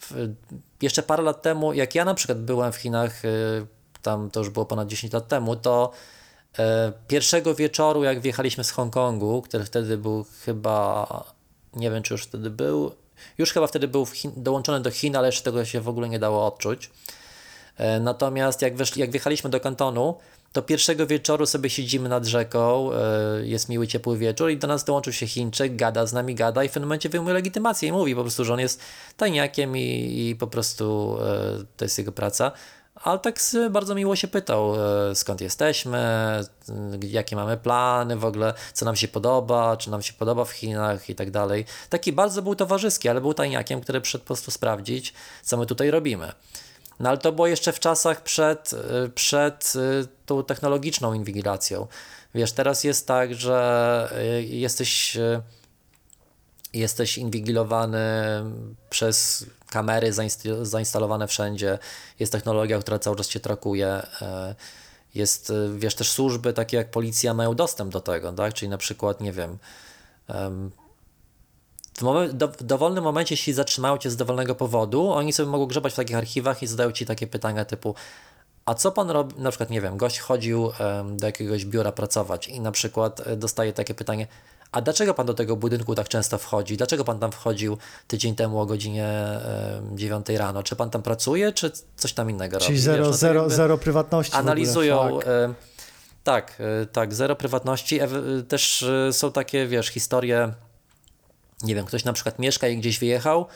[0.00, 0.34] w,
[0.82, 3.66] jeszcze parę lat temu, jak ja na przykład byłem w Chinach, y,
[4.02, 6.15] tam to już było ponad 10 lat temu, to E,
[7.08, 11.24] pierwszego wieczoru, jak wjechaliśmy z Hongkongu, który wtedy był chyba,
[11.76, 12.92] nie wiem czy już wtedy był,
[13.38, 16.18] już chyba wtedy był Chin, dołączony do Chin, ale jeszcze tego się w ogóle nie
[16.18, 16.90] dało odczuć.
[17.76, 20.16] E, natomiast jak, weszli, jak wjechaliśmy do kantonu,
[20.52, 24.84] to pierwszego wieczoru sobie siedzimy nad rzeką, e, jest miły, ciepły wieczór i do nas
[24.84, 28.14] dołączył się Chińczyk, gada z nami, gada i w pewnym momencie wyjmuje legitymację i mówi
[28.14, 28.80] po prostu, że on jest
[29.16, 31.16] tajniakiem i, i po prostu
[31.76, 32.52] to jest jego praca.
[33.02, 34.74] Ale tak bardzo miło się pytał,
[35.10, 36.00] e, skąd jesteśmy,
[37.02, 41.10] jakie mamy plany w ogóle, co nam się podoba, czy nam się podoba w Chinach
[41.10, 41.64] i tak dalej.
[41.90, 45.90] Taki bardzo był towarzyski, ale był tajniakiem, który przyszedł po prostu sprawdzić, co my tutaj
[45.90, 46.32] robimy.
[47.00, 51.86] No ale to było jeszcze w czasach przed, e, przed e, tą technologiczną inwigilacją.
[52.34, 54.08] Wiesz, teraz jest tak, że
[54.40, 55.18] jesteś,
[56.78, 57.98] jesteś inwigilowany
[58.90, 60.12] przez kamery
[60.62, 61.78] zainstalowane wszędzie,
[62.18, 63.86] jest technologia, która cały czas cię trakuje.
[64.22, 64.54] E,
[65.14, 68.54] jest, e, wiesz, też służby takie jak policja mają dostęp do tego, tak?
[68.54, 69.58] Czyli na przykład, nie wiem,
[71.98, 75.66] w, moment, do, w dowolnym momencie, jeśli zatrzymają cię z dowolnego powodu, oni sobie mogą
[75.66, 77.94] grzebać w takich archiwach i zadają ci takie pytania typu
[78.66, 80.72] a co pan robi, na przykład, nie wiem, gość chodził
[81.16, 84.26] do jakiegoś biura pracować i na przykład e, dostaje takie pytanie,
[84.76, 86.76] a dlaczego pan do tego budynku tak często wchodzi?
[86.76, 89.08] Dlaczego pan tam wchodził tydzień temu o godzinie
[89.94, 90.62] 9 rano?
[90.62, 92.80] Czy pan tam pracuje, czy coś tam innego Czyli robi?
[92.80, 94.36] zero, Wiesz, no zero, zero prywatności.
[94.36, 95.18] Analizują.
[96.24, 98.00] tak, e, tak, zero prywatności.
[98.48, 100.52] Też e, są takie, wiesz, historie.
[101.62, 103.46] Nie wiem, ktoś na przykład mieszka i gdzieś wyjechał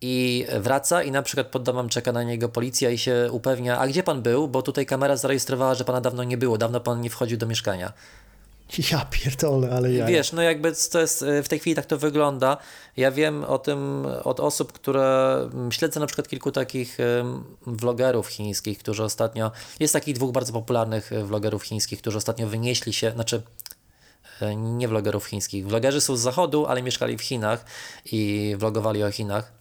[0.00, 3.88] i wraca i na przykład pod domem czeka na niego policja i się upewnia, a
[3.88, 7.10] gdzie pan był, bo tutaj kamera zarejestrowała, że pana dawno nie było, dawno pan nie
[7.10, 7.92] wchodził do mieszkania.
[8.90, 10.06] Ja pierdolę, ale ja.
[10.06, 12.56] Wiesz, no jakby to jest, e, w tej chwili tak to wygląda.
[12.96, 16.98] Ja wiem o tym od osób, które mm, śledzę na przykład kilku takich
[17.66, 19.50] vlogerów chińskich, którzy ostatnio,
[19.80, 23.42] jest takich dwóch bardzo popularnych e, vlogerów chińskich, którzy ostatnio wynieśli się, znaczy
[24.40, 25.66] e, nie vlogerów chińskich.
[25.66, 27.64] Vlogerzy są z zachodu, ale mieszkali w Chinach
[28.04, 29.58] i vlogowali o Chinach.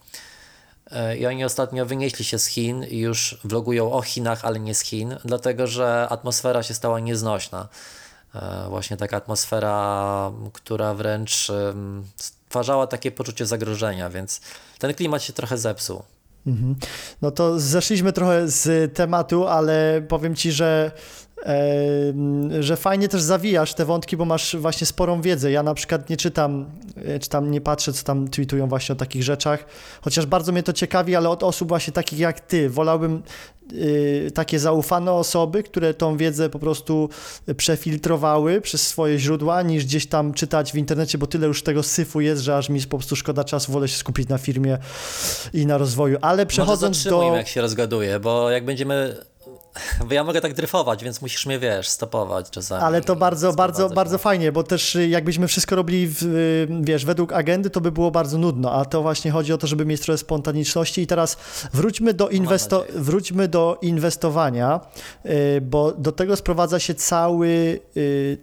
[1.19, 4.81] I oni ostatnio wynieśli się z Chin i już vlogują o Chinach, ale nie z
[4.81, 7.67] Chin, dlatego że atmosfera się stała nieznośna.
[8.35, 11.51] E, właśnie taka atmosfera, która wręcz
[12.15, 14.41] stwarzała takie poczucie zagrożenia, więc
[14.79, 16.03] ten klimat się trochę zepsuł.
[16.47, 16.75] Mhm.
[17.21, 20.91] No to zeszliśmy trochę z tematu, ale powiem ci, że
[22.59, 25.51] że fajnie też zawijasz te wątki, bo masz właśnie sporą wiedzę.
[25.51, 26.65] Ja na przykład nie czytam,
[27.05, 29.65] e, czy tam nie patrzę, co tam tweetują właśnie o takich rzeczach,
[30.01, 32.69] chociaż bardzo mnie to ciekawi, ale od osób właśnie takich jak ty.
[32.69, 33.23] Wolałbym
[34.34, 37.10] takie zaufane osoby, które tą wiedzę po prostu
[37.58, 42.21] przefiltrowały przez swoje źródła, niż gdzieś tam czytać w internecie, bo tyle już tego syfu
[42.21, 44.77] jest, że aż mi po prostu szkoda czasu, wolę się skupić na firmie
[45.53, 46.17] i na rozwoju.
[46.21, 47.36] Ale przechodząc Może do...
[47.36, 49.15] jak się rozgaduje, bo jak będziemy
[50.07, 52.83] bo ja mogę tak dryfować, więc musisz mnie, wiesz, stopować czasami.
[52.83, 57.05] Ale to bardzo, bardzo, bardzo fajnie, bo też y, jakbyśmy wszystko robili, w, y, wiesz,
[57.05, 60.01] według agendy, to by było bardzo nudno, a to właśnie chodzi o to, żeby mieć
[60.01, 61.01] trochę spontaniczności.
[61.01, 61.37] I teraz
[61.73, 64.79] wróćmy do, inwesto wróćmy do inwestowania,
[65.25, 67.79] y, bo do tego sprowadza się cały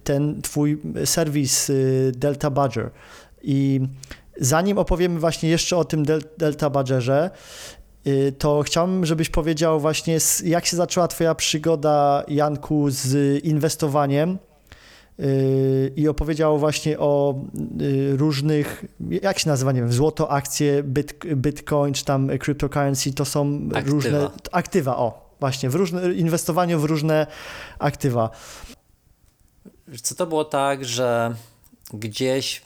[0.04, 1.72] ten twój serwis
[2.12, 2.90] Delta Badger.
[3.42, 3.80] I
[4.40, 6.04] zanim opowiemy właśnie jeszcze o tym
[6.38, 7.30] Delta Badgerze,
[8.38, 14.38] to chciałbym, żebyś powiedział właśnie, jak się zaczęła Twoja przygoda, Janku, z inwestowaniem
[15.20, 17.34] y, i opowiedział właśnie o
[17.80, 18.84] y, różnych,
[19.22, 23.90] jak się nazywa, nie wiem, złoto, akcje, bit, bitcoin czy tam cryptocurrency, to są aktywa.
[23.90, 27.26] różne aktywa, o, właśnie, w różne, inwestowaniu w różne
[27.78, 28.30] aktywa.
[30.02, 31.34] Co to było tak, że
[31.92, 32.62] gdzieś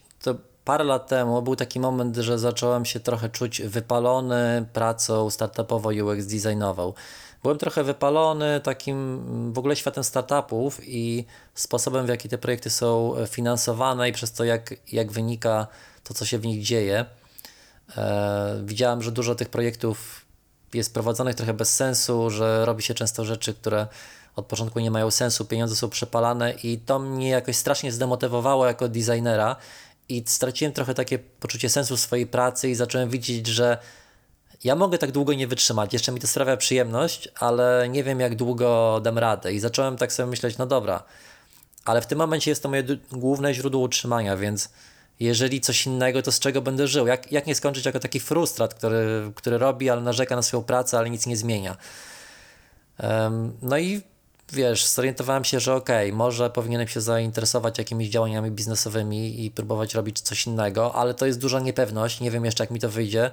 [0.69, 6.27] parę lat temu był taki moment, że zacząłem się trochę czuć wypalony pracą startupową UX
[6.27, 6.93] designową.
[7.43, 13.15] Byłem trochę wypalony takim w ogóle światem startupów i sposobem, w jaki te projekty są
[13.29, 15.67] finansowane i przez to, jak, jak wynika
[16.05, 17.05] to, co się w nich dzieje.
[17.97, 20.25] E, widziałem, że dużo tych projektów
[20.75, 23.87] jest prowadzonych trochę bez sensu, że robi się często rzeczy, które
[24.37, 28.89] od początku nie mają sensu, pieniądze są przepalane i to mnie jakoś strasznie zdemotywowało jako
[28.89, 29.57] designera
[30.09, 33.79] i straciłem trochę takie poczucie sensu swojej pracy i zacząłem widzieć, że
[34.65, 38.37] ja mogę tak długo nie wytrzymać, jeszcze mi to sprawia przyjemność, ale nie wiem jak
[38.37, 41.03] długo dam radę i zacząłem tak sobie myśleć, no dobra,
[41.85, 44.71] ale w tym momencie jest to moje główne źródło utrzymania, więc
[45.21, 47.07] jeżeli coś innego, to z czego będę żył?
[47.07, 50.99] Jak, jak nie skończyć jako taki frustrat, który, który robi, ale narzeka na swoją pracę,
[50.99, 51.77] ale nic nie zmienia?
[53.03, 54.03] Um, no i
[54.53, 59.95] wiesz, zorientowałem się, że okej, okay, może powinienem się zainteresować jakimiś działaniami biznesowymi i próbować
[59.95, 63.31] robić coś innego, ale to jest duża niepewność, nie wiem jeszcze jak mi to wyjdzie,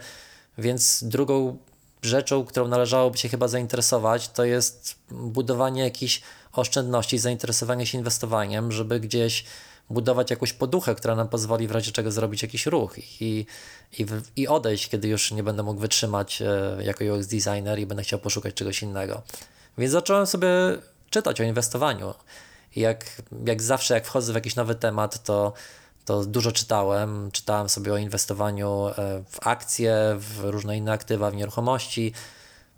[0.58, 1.58] więc drugą
[2.02, 6.22] rzeczą, którą należałoby się chyba zainteresować, to jest budowanie jakichś
[6.54, 9.46] oszczędności, zainteresowanie się inwestowaniem, żeby gdzieś
[9.90, 13.46] budować jakąś poduchę, która nam pozwoli w razie czego zrobić jakiś ruch i,
[14.00, 18.04] i, i odejść, kiedy już nie będę mógł wytrzymać e, jako UX designer i będę
[18.04, 19.22] chciał poszukać czegoś innego.
[19.78, 20.50] Więc zacząłem sobie
[21.10, 22.14] czytać o inwestowaniu.
[22.76, 23.06] Jak,
[23.46, 25.54] jak zawsze, jak wchodzę w jakiś nowy temat, to,
[26.06, 27.32] to dużo czytałem.
[27.32, 28.94] Czytałem sobie o inwestowaniu e,
[29.30, 32.14] w akcje, w różne inne aktywa, w nieruchomości.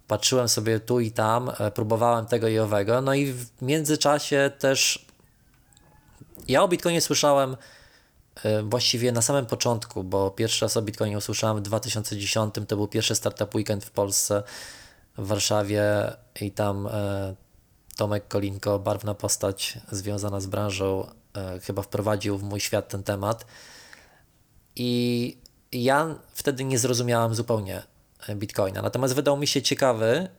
[0.08, 3.02] Patrzyłem sobie tu i tam, e, próbowałem tego i owego.
[3.02, 5.06] No i w międzyczasie też
[6.48, 7.58] ja o Bitcoinie słyszałem
[8.44, 12.56] e, właściwie na samym początku, bo pierwszy raz o Bitcoinie usłyszałem w 2010.
[12.68, 14.44] To był pierwszy startup weekend w Polsce,
[15.18, 15.84] w Warszawie
[16.42, 16.90] i tam
[17.98, 23.46] Tomek Kolinko, barwna postać związana z branżą, e, chyba wprowadził w mój świat ten temat.
[24.76, 25.38] I
[25.72, 27.84] ja wtedy nie zrozumiałam zupełnie
[28.28, 28.82] e, Bitcoina.
[28.82, 30.30] Natomiast wydał mi się ciekawy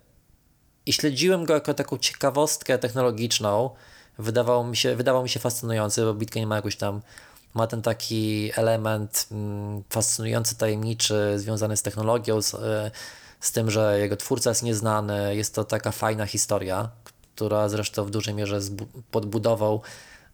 [0.86, 3.70] i śledziłem go jako taką ciekawostkę technologiczną.
[4.18, 7.00] Wydawało mi się, wydawał mi się fascynujący, bo Bitcoin ma jakoś tam
[7.54, 12.90] ma ten taki element mm, fascynujący, tajemniczy, związany z technologią, z, e,
[13.40, 15.36] z tym, że jego twórca jest nieznany.
[15.36, 16.90] Jest to taka fajna historia,
[17.38, 18.60] która zresztą w dużej mierze
[19.10, 19.80] podbudował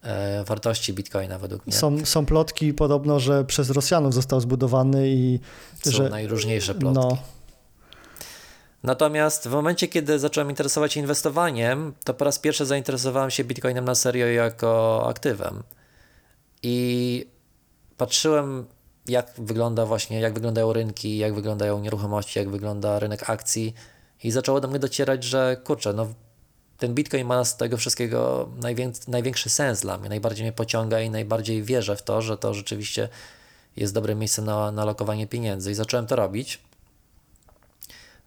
[0.03, 1.77] e, wartości bitcoina według mnie.
[1.77, 5.41] Są, są plotki podobno, że przez Rosjanów został zbudowany i
[5.83, 6.09] są że...
[6.09, 7.01] najróżniejsze plotki.
[7.01, 7.19] No.
[8.83, 13.85] Natomiast w momencie, kiedy zacząłem interesować się inwestowaniem, to po raz pierwszy zainteresowałem się bitcoinem
[13.85, 15.63] na serio jako aktywem.
[16.63, 17.27] I
[17.97, 18.67] patrzyłem,
[19.09, 23.75] jak wygląda właśnie, jak wyglądają rynki, jak wyglądają nieruchomości, jak wygląda rynek akcji.
[24.23, 26.07] I zaczęło do mnie docierać, że kurczę, no
[26.79, 28.49] ten Bitcoin ma z tego wszystkiego
[29.09, 33.09] największy sens dla mnie, najbardziej mnie pociąga i najbardziej wierzę w to, że to rzeczywiście
[33.77, 36.61] jest dobre miejsce na, na lokowanie pieniędzy i zacząłem to robić.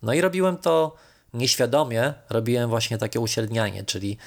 [0.04, 0.96] No i robiłem to
[1.34, 4.18] nieświadomie, robiłem właśnie takie uśrednianie, czyli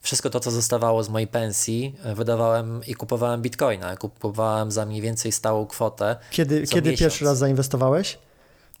[0.00, 3.96] wszystko to, co zostawało z mojej pensji, wydawałem i kupowałem bitcoina.
[3.96, 6.16] Kupowałem za mniej więcej stałą kwotę.
[6.30, 8.18] Kiedy, kiedy pierwszy raz zainwestowałeś?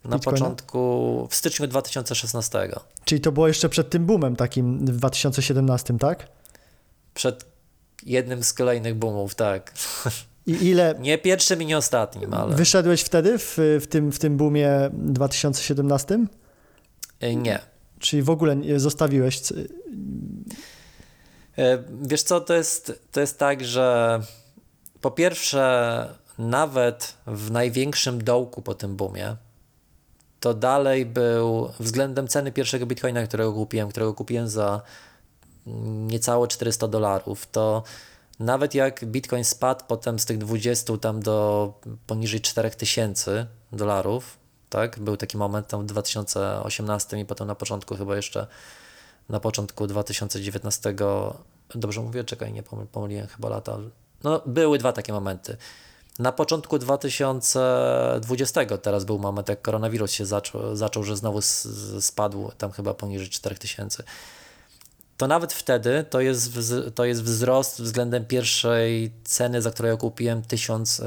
[0.08, 0.38] Na Bitcoina?
[0.38, 2.68] początku, w styczniu 2016.
[3.04, 6.28] Czyli to było jeszcze przed tym boomem takim w 2017, tak?
[7.14, 7.44] Przed
[8.06, 9.72] jednym z kolejnych boomów, tak.
[10.46, 10.94] I ile...
[11.00, 12.56] Nie pierwszym i nie ostatnim, ale...
[12.56, 16.26] Wyszedłeś wtedy w, w, tym, w tym boomie 2017?
[17.20, 17.58] E, nie.
[17.98, 19.40] Czyli w ogóle zostawiłeś...
[21.58, 24.20] E, wiesz co, to jest, to jest tak, że
[25.00, 29.36] po pierwsze nawet w największym dołku po tym boomie,
[30.40, 34.82] to dalej był względem ceny pierwszego bitcoina, którego kupiłem, którego kupiłem za
[36.06, 37.82] niecałe 400 dolarów, to
[38.40, 41.72] nawet jak bitcoin spadł potem z tych 20 tam do
[42.06, 44.38] poniżej 4000 dolarów,
[44.70, 48.46] tak, był taki moment tam w 2018 i potem na początku chyba jeszcze
[49.28, 50.94] na początku 2019,
[51.74, 53.78] dobrze mówię, czekaj, nie pomyliłem chyba lata,
[54.24, 55.56] no były dwa takie momenty.
[56.18, 61.42] Na początku 2020 teraz był moment, jak koronawirus się zaczął, zaczął że znowu
[62.00, 64.02] spadł tam chyba poniżej 4000.
[65.16, 66.52] To nawet wtedy to jest,
[66.94, 71.04] to jest wzrost względem pierwszej ceny, za którą ja kupiłem 1000%,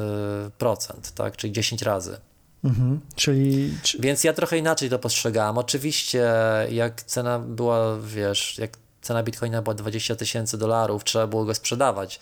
[1.15, 1.37] tak?
[1.37, 2.17] czyli 10 razy.
[2.63, 3.73] Mhm, czyli...
[3.99, 5.57] Więc ja trochę inaczej to postrzegałem.
[5.57, 6.33] Oczywiście,
[6.69, 12.19] jak cena była, wiesz, jak cena bitcoina była 20 tysięcy dolarów, trzeba było go sprzedawać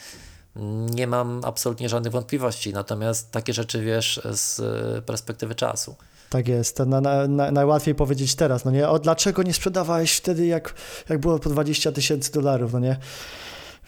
[0.95, 4.62] nie mam absolutnie żadnych wątpliwości, natomiast takie rzeczy wiesz z
[5.06, 5.95] perspektywy czasu.
[6.30, 8.89] Tak jest, na, na, na, najłatwiej powiedzieć teraz, no nie?
[8.89, 10.74] O, dlaczego nie sprzedawałeś wtedy, jak,
[11.10, 12.97] jak było po 20 tysięcy dolarów, no nie?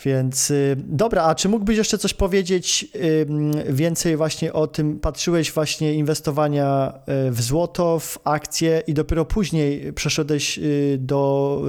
[0.05, 2.87] Więc y, dobra, a czy mógłbyś jeszcze coś powiedzieć
[3.69, 4.99] więcej właśnie o tym?
[4.99, 6.93] Patrzyłeś właśnie inwestowania
[7.27, 11.61] y, w złoto, w akcje i dopiero później przeszedłeś y, do,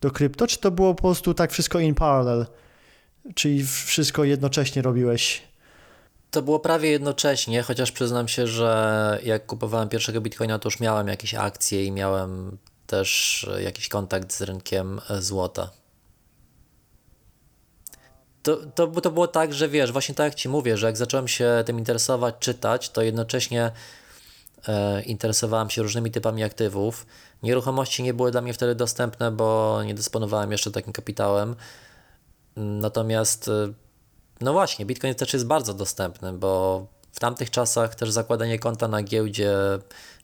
[0.00, 2.46] do krypto, czy to było po prostu tak wszystko in parallel?
[3.34, 5.42] Czyli wszystko jednocześnie robiłeś?
[6.30, 11.08] To było prawie jednocześnie, chociaż przyznam się, że jak kupowałem pierwszego bitcoina, to już miałem
[11.08, 15.70] jakieś akcje i miałem też jakiś kontakt z rynkiem złota.
[18.42, 21.28] To, to, to było tak, że wiesz, właśnie tak jak Ci mówię, że jak zacząłem
[21.28, 23.70] się tym interesować, czytać, to jednocześnie
[24.68, 27.06] e, interesowałem się różnymi typami aktywów.
[27.42, 31.56] Nieruchomości nie były dla mnie wtedy dostępne, bo nie dysponowałem jeszcze takim kapitałem.
[32.58, 33.72] Natomiast, e,
[34.40, 39.02] no właśnie, Bitcoin też jest bardzo dostępny, bo w tamtych czasach też zakładanie konta na
[39.02, 39.54] giełdzie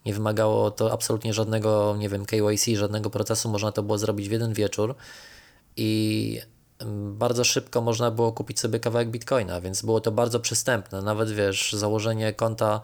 [0.07, 4.33] nie wymagało to absolutnie żadnego, nie wiem, KYC, żadnego procesu, można to było zrobić w
[4.33, 4.95] jeden wieczór
[5.77, 6.41] i
[6.95, 11.03] bardzo szybko można było kupić sobie kawałek bitcoina, więc było to bardzo przystępne.
[11.03, 12.81] Nawet wiesz, założenie konta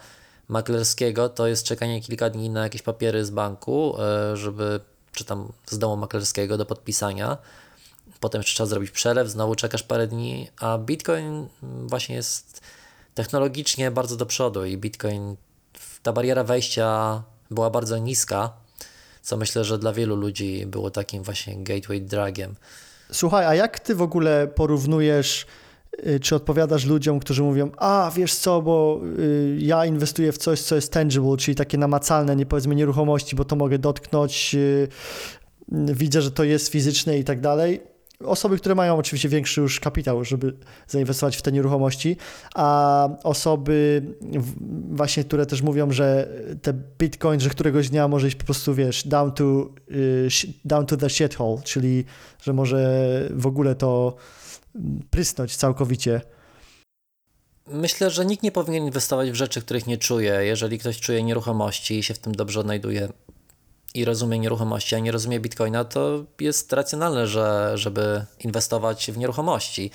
[0.49, 4.81] maklerskiego to jest czekanie kilka dni na jakieś papiery z banku, e, żeby,
[5.13, 7.39] czy tam z domu maklerskiego do podpisania.
[8.21, 12.61] Potem jeszcze trzeba zrobić przelew, znowu czekasz parę dni, a bitcoin właśnie jest
[13.15, 15.37] technologicznie bardzo do przodu i bitcoin,
[16.03, 18.53] ta bariera wejścia była bardzo niska,
[19.23, 22.55] co myślę, że dla wielu ludzi było takim właśnie gateway dragiem.
[23.13, 25.47] Słuchaj, a jak ty w ogóle porównujesz,
[26.07, 30.61] y, czy odpowiadasz ludziom, którzy mówią, a wiesz co, bo y, ja inwestuję w coś,
[30.61, 34.89] co jest tangible, czyli takie namacalne, nie powiedzmy nieruchomości, bo to mogę dotknąć, y,
[35.73, 37.90] widzę, że to jest fizyczne i tak dalej.
[38.25, 40.57] Osoby, które mają oczywiście większy już kapitał, żeby
[40.89, 42.17] zainwestować w te nieruchomości,
[42.55, 44.03] a osoby
[44.91, 46.29] właśnie, które też mówią, że
[46.63, 49.45] te bitcoin, że któregoś dnia może iść po prostu, wiesz, down to,
[50.65, 52.05] down to the shithole, czyli
[52.43, 54.17] że może w ogóle to
[55.11, 56.21] prysnąć całkowicie.
[57.67, 60.33] Myślę, że nikt nie powinien inwestować w rzeczy, których nie czuje.
[60.33, 63.09] Jeżeli ktoś czuje nieruchomości i się w tym dobrze odnajduje,
[63.95, 69.91] i rozumie nieruchomości, a nie rozumie bitcoina, to jest racjonalne, że, żeby inwestować w nieruchomości.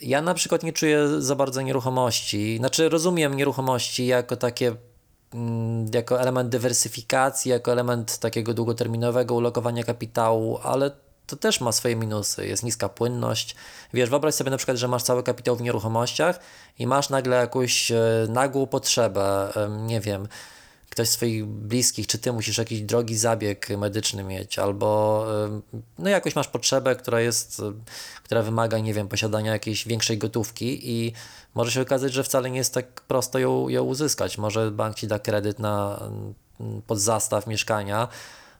[0.00, 2.56] Ja na przykład nie czuję za bardzo nieruchomości.
[2.58, 4.74] Znaczy, rozumiem nieruchomości jako takie,
[5.34, 10.90] mm, jako element dywersyfikacji, jako element takiego długoterminowego ulokowania kapitału, ale
[11.26, 12.46] to też ma swoje minusy.
[12.46, 13.56] Jest niska płynność.
[13.94, 16.40] Wiesz, wyobraź sobie na przykład, że masz cały kapitał w nieruchomościach
[16.78, 19.52] i masz nagle jakąś e, nagłą potrzebę,
[19.86, 20.28] nie wiem,
[20.90, 25.26] ktoś z swoich bliskich, czy ty musisz jakiś drogi zabieg medyczny mieć, albo
[25.98, 27.62] no jakoś masz potrzebę, która jest,
[28.24, 31.12] która wymaga, nie wiem, posiadania jakiejś większej gotówki i
[31.54, 34.38] może się okazać, że wcale nie jest tak prosto ją, ją uzyskać.
[34.38, 36.02] Może bank ci da kredyt na
[36.86, 38.08] pod zastaw mieszkania,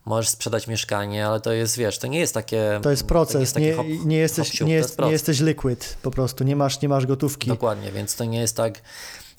[0.05, 2.81] możesz sprzedać mieszkanie, ale to jest, wiesz, to nie jest takie...
[2.83, 6.11] To jest proces, to jest nie, hop, nie, jesteś, nie, jest, nie jesteś liquid po
[6.11, 7.49] prostu, nie masz, nie masz gotówki.
[7.49, 8.83] Dokładnie, więc to nie jest tak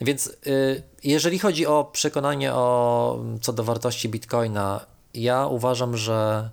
[0.02, 6.50] więc y, jeżeli chodzi o przekonanie o, co do wartości bitcoina, ja uważam, że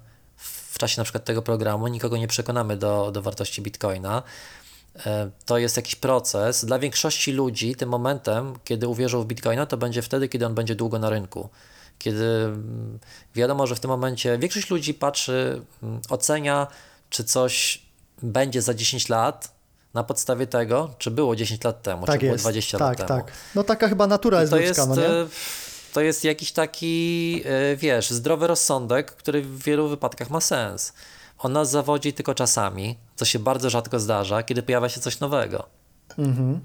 [0.78, 4.22] w czasie na przykład tego programu nikogo nie przekonamy do, do wartości bitcoina.
[4.96, 5.00] Y,
[5.46, 6.64] to jest jakiś proces.
[6.64, 10.74] Dla większości ludzi tym momentem, kiedy uwierzą w bitcoina, to będzie wtedy, kiedy on będzie
[10.74, 11.48] długo na rynku.
[11.98, 12.98] Kiedy mm,
[13.34, 16.66] wiadomo, że w tym momencie większość ludzi patrzy, mm, ocenia,
[17.10, 17.82] czy coś
[18.22, 19.57] będzie za 10 lat,
[19.94, 22.36] na podstawie tego, czy było 10 lat temu, tak czy jest.
[22.36, 23.08] było 20 tak, lat tak.
[23.08, 23.20] temu.
[23.20, 25.08] Tak, No taka chyba natura jest to ludzka, jest, no nie?
[25.08, 25.26] E,
[25.92, 30.92] to jest jakiś taki, e, wiesz, zdrowy rozsądek, który w wielu wypadkach ma sens.
[31.38, 35.66] On nas zawodzi tylko czasami, co się bardzo rzadko zdarza, kiedy pojawia się coś nowego.
[36.18, 36.60] Mhm.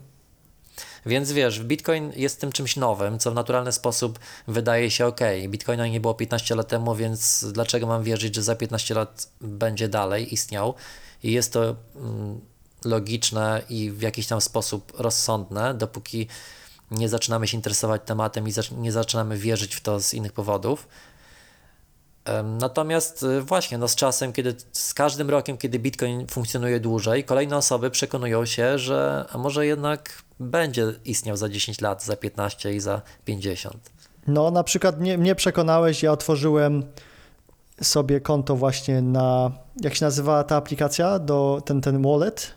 [1.05, 5.19] Więc wiesz, Bitcoin jest tym czymś nowym, co w naturalny sposób wydaje się ok.
[5.47, 9.87] Bitcoina nie było 15 lat temu, więc dlaczego mam wierzyć, że za 15 lat będzie
[9.87, 10.73] dalej istniał?
[11.23, 12.41] I jest to mm,
[12.85, 16.27] logiczne i w jakiś tam sposób rozsądne, dopóki
[16.91, 20.87] nie zaczynamy się interesować tematem i nie zaczynamy wierzyć w to z innych powodów.
[22.59, 27.57] Natomiast y, właśnie no z czasem, kiedy z każdym rokiem, kiedy Bitcoin funkcjonuje dłużej, kolejne
[27.57, 33.01] osoby przekonują się, że może jednak będzie istniał za 10 lat, za 15 i za
[33.25, 33.91] 50.
[34.27, 36.83] No, na przykład mnie, mnie przekonałeś, ja otworzyłem
[37.81, 42.51] sobie konto właśnie na, jak się nazywała ta aplikacja, do, ten, ten wallet,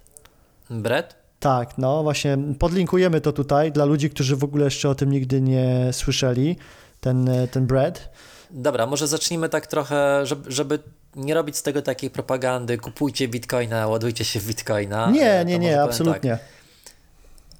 [0.70, 1.16] Bread?
[1.40, 5.40] Tak, no właśnie podlinkujemy to tutaj dla ludzi, którzy w ogóle jeszcze o tym nigdy
[5.40, 6.56] nie słyszeli,
[7.00, 8.08] ten, ten bread.
[8.50, 10.78] Dobra, może zacznijmy tak trochę, żeby, żeby
[11.16, 15.10] nie robić z tego takiej propagandy, kupujcie bitcoina, ładujcie się w bitcoina.
[15.10, 16.38] Nie, e, nie, nie, absolutnie.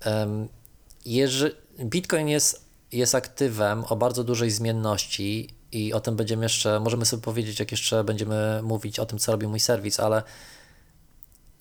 [0.01, 0.15] Tak.
[0.15, 0.49] Um,
[1.05, 7.07] jeżeli, bitcoin jest jest aktywem o bardzo dużej zmienności i o tym będziemy jeszcze, możemy
[7.07, 10.23] sobie powiedzieć, jak jeszcze będziemy mówić o tym, co robi mój serwis, ale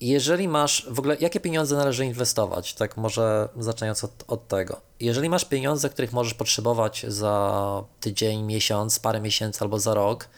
[0.00, 2.74] jeżeli masz, w ogóle jakie pieniądze należy inwestować?
[2.74, 4.80] Tak może zaczynając od, od tego.
[5.00, 10.28] Jeżeli masz pieniądze, których możesz potrzebować za tydzień, miesiąc, parę miesięcy albo za rok,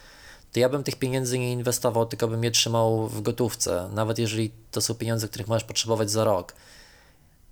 [0.53, 4.51] to ja bym tych pieniędzy nie inwestował, tylko bym je trzymał w gotówce, nawet jeżeli
[4.71, 6.55] to są pieniądze, których możesz potrzebować za rok.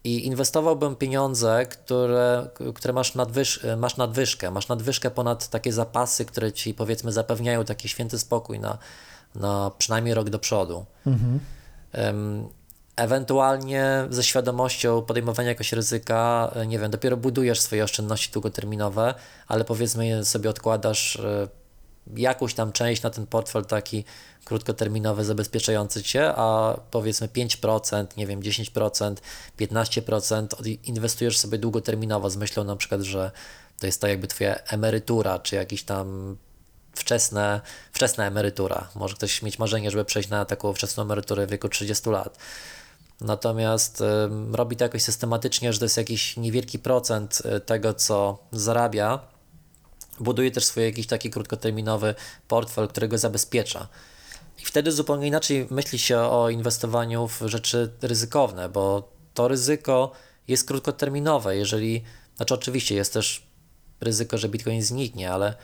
[0.05, 6.53] I inwestowałbym pieniądze, które, które masz, nadwyż, masz nadwyżkę, masz nadwyżkę ponad takie zapasy, które
[6.53, 8.79] ci powiedzmy zapewniają taki święty spokój na,
[9.35, 10.87] na przynajmniej rok do przodu.
[11.07, 11.41] Mhm.
[12.97, 19.15] Ewentualnie ze świadomością podejmowania jakiegoś ryzyka, nie wiem, dopiero budujesz swoje oszczędności długoterminowe,
[19.49, 21.49] ale powiedzmy sobie odkładasz e,
[22.17, 24.05] jakąś tam część na ten portfel taki
[24.45, 29.15] krótkoterminowy zabezpieczający cię, a powiedzmy 5%, nie wiem, 10%,
[29.59, 33.31] 15% inwestujesz sobie długoterminowo z myślą na przykład, że
[33.79, 36.37] to jest to jakby twoja emerytura, czy jakiś tam
[36.97, 37.61] wczesne,
[37.93, 38.89] wczesna emerytura.
[38.95, 42.39] Może ktoś mieć marzenie, żeby przejść na taką wczesną emeryturę w wieku 30 lat.
[43.21, 44.03] Natomiast
[44.53, 49.19] robi to jakoś systematycznie, że to jest jakiś niewielki procent y, tego, co zarabia.
[50.21, 52.15] Buduje też swój jakiś taki krótkoterminowy
[52.49, 53.89] portfel, którego zabezpiecza.
[54.59, 60.13] I wtedy zupełnie inaczej myśli się o inwestowaniu w rzeczy ryzykowne, bo to ryzyko
[60.49, 61.57] jest krótkoterminowe.
[61.57, 62.05] Jeżeli,
[62.37, 63.47] znaczy oczywiście jest też
[64.01, 65.55] ryzyko, że Bitcoin zniknie, ale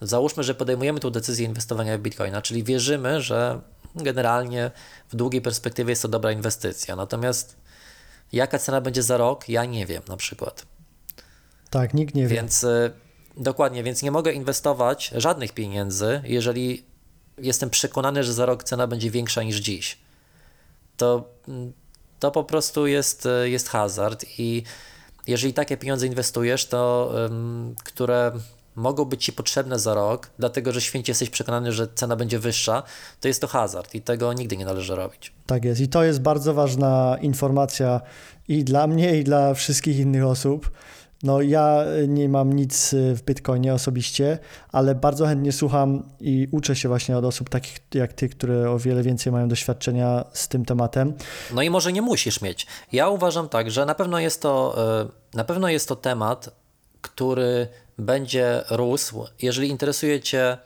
[0.00, 3.60] Załóżmy, że podejmujemy tą decyzję inwestowania w Bitcoina, czyli wierzymy, że
[3.94, 4.70] generalnie
[5.08, 6.96] w długiej perspektywie jest to dobra inwestycja.
[6.96, 7.56] Natomiast
[8.32, 10.66] jaka cena będzie za rok, ja nie wiem na przykład.
[11.70, 12.36] Tak, nikt nie wie.
[12.36, 12.92] Więc y,
[13.36, 16.84] dokładnie, więc nie mogę inwestować żadnych pieniędzy, jeżeli
[17.38, 19.98] jestem przekonany, że za rok cena będzie większa niż dziś.
[20.96, 21.28] To,
[22.20, 24.62] to po prostu jest, y, jest hazard i
[25.26, 27.12] jeżeli takie pieniądze inwestujesz, to
[27.84, 28.32] które
[28.76, 32.82] mogą być Ci potrzebne za rok, dlatego że święcie jesteś przekonany, że cena będzie wyższa,
[33.20, 35.32] to jest to hazard i tego nigdy nie należy robić.
[35.46, 38.00] Tak jest i to jest bardzo ważna informacja
[38.48, 40.70] i dla mnie, i dla wszystkich innych osób.
[41.22, 44.38] No ja nie mam nic w Bitcoinie osobiście,
[44.72, 48.78] ale bardzo chętnie słucham i uczę się właśnie od osób takich jak ty, które o
[48.78, 51.14] wiele więcej mają doświadczenia z tym tematem.
[51.54, 52.66] No i może nie musisz mieć.
[52.92, 54.74] Ja uważam tak, że na pewno jest to,
[55.34, 56.50] e, na pewno jest to temat,
[57.00, 57.68] który
[57.98, 59.26] będzie rósł.
[59.42, 60.58] Jeżeli interesuje Cię,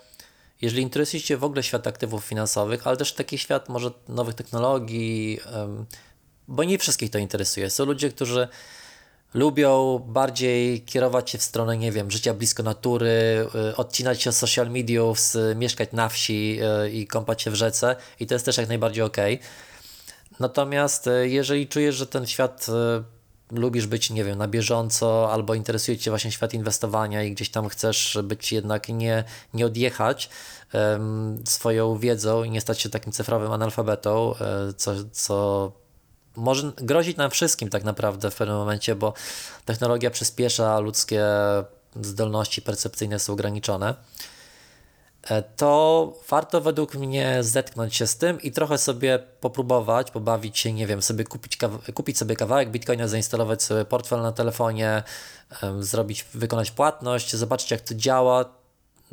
[0.61, 5.41] jeżeli interesuje Cię w ogóle świat aktywów finansowych, ale też taki świat może nowych technologii,
[6.49, 7.71] bo nie wszystkich to interesuje.
[7.71, 8.49] Są ludzie, którzy
[9.35, 14.37] lubią bardziej kierować się w stronę, nie wiem, życia blisko natury, y, odcinać się od
[14.37, 15.19] social mediów,
[15.57, 19.05] mieszkać na wsi y, i kąpać się w rzece i to jest też jak najbardziej
[19.05, 19.17] ok.
[20.41, 22.67] Natomiast y, jeżeli czujesz, że ten świat
[23.51, 27.69] lubisz być, nie wiem, na bieżąco, albo interesuje Cię właśnie świat inwestowania i gdzieś tam
[27.69, 29.25] chcesz być jednak nie,
[29.55, 30.31] nie odjechać
[30.73, 35.73] um, swoją wiedzą i nie stać się takim cyfrowym analfabetą, e, co, co
[36.37, 39.13] może grozić nam wszystkim tak naprawdę w pewnym momencie, bo
[39.65, 41.25] technologia przyspiesza, ludzkie
[42.03, 43.95] zdolności percepcyjne są ograniczone.
[45.29, 50.73] E, to warto według mnie zetknąć się z tym i trochę sobie popróbować, pobawić się,
[50.73, 51.59] nie wiem, sobie kupić,
[51.95, 55.03] kupić sobie kawałek bitcoina, zainstalować sobie portfel na telefonie,
[55.81, 58.45] zrobić, wykonać płatność, zobaczyć jak to działa,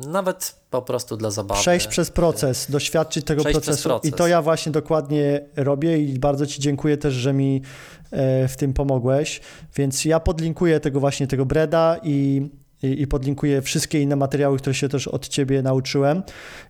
[0.00, 1.60] nawet po prostu dla zabawy.
[1.60, 3.88] Przejść przez proces, doświadczyć tego Przejść procesu.
[3.88, 4.10] Proces.
[4.10, 7.62] I to ja właśnie dokładnie robię i bardzo Ci dziękuję też, że mi
[8.10, 9.40] e, w tym pomogłeś.
[9.76, 12.48] Więc ja podlinkuję tego właśnie, tego Breda i
[12.82, 16.22] i, i podlinkuję wszystkie inne materiały, które się też od Ciebie nauczyłem.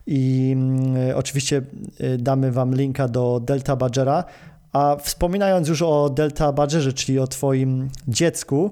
[0.06, 0.56] I
[1.10, 1.62] y, oczywiście
[2.00, 4.24] y, damy Wam linka do Delta Badgera.
[4.72, 8.70] A wspominając już o Delta Badgerze, czyli o Twoim dziecku,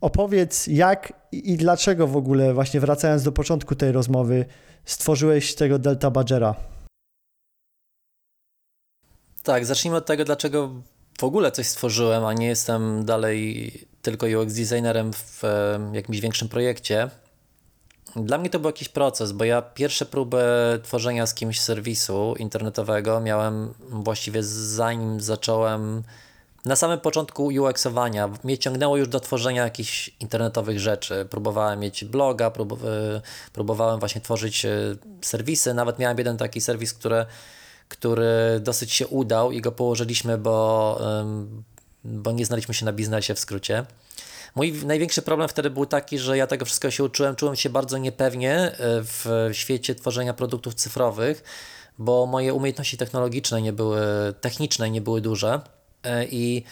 [0.00, 4.44] opowiedz jak i dlaczego w ogóle, właśnie wracając do początku tej rozmowy,
[4.84, 6.54] stworzyłeś tego Delta Badgera.
[9.42, 10.70] Tak, zacznijmy od tego, dlaczego
[11.18, 13.72] w ogóle coś stworzyłem, a nie jestem dalej
[14.04, 15.42] tylko UX designerem w
[15.92, 17.10] jakimś większym projekcie.
[18.16, 20.44] Dla mnie to był jakiś proces, bo ja pierwsze próby
[20.82, 26.02] tworzenia z kimś serwisu internetowego miałem właściwie zanim zacząłem
[26.64, 28.30] na samym początku UX-owania.
[28.44, 31.26] Mnie ciągnęło już do tworzenia jakichś internetowych rzeczy.
[31.30, 32.52] Próbowałem mieć bloga,
[33.52, 34.70] próbowałem właśnie tworzyć e,
[35.22, 35.74] serwisy.
[35.74, 37.26] Nawet miałem jeden taki serwis, który,
[37.88, 41.00] który dosyć się udał i go położyliśmy, bo
[42.04, 43.84] bo nie znaliśmy się na biznesie w skrócie.
[44.54, 47.98] Mój największy problem wtedy był taki, że ja tego wszystkiego się uczyłem, czułem się bardzo
[47.98, 51.44] niepewnie e, w świecie tworzenia produktów cyfrowych,
[51.98, 54.00] bo moje umiejętności technologiczne nie były,
[54.40, 55.60] techniczne nie były duże
[56.02, 56.64] e, i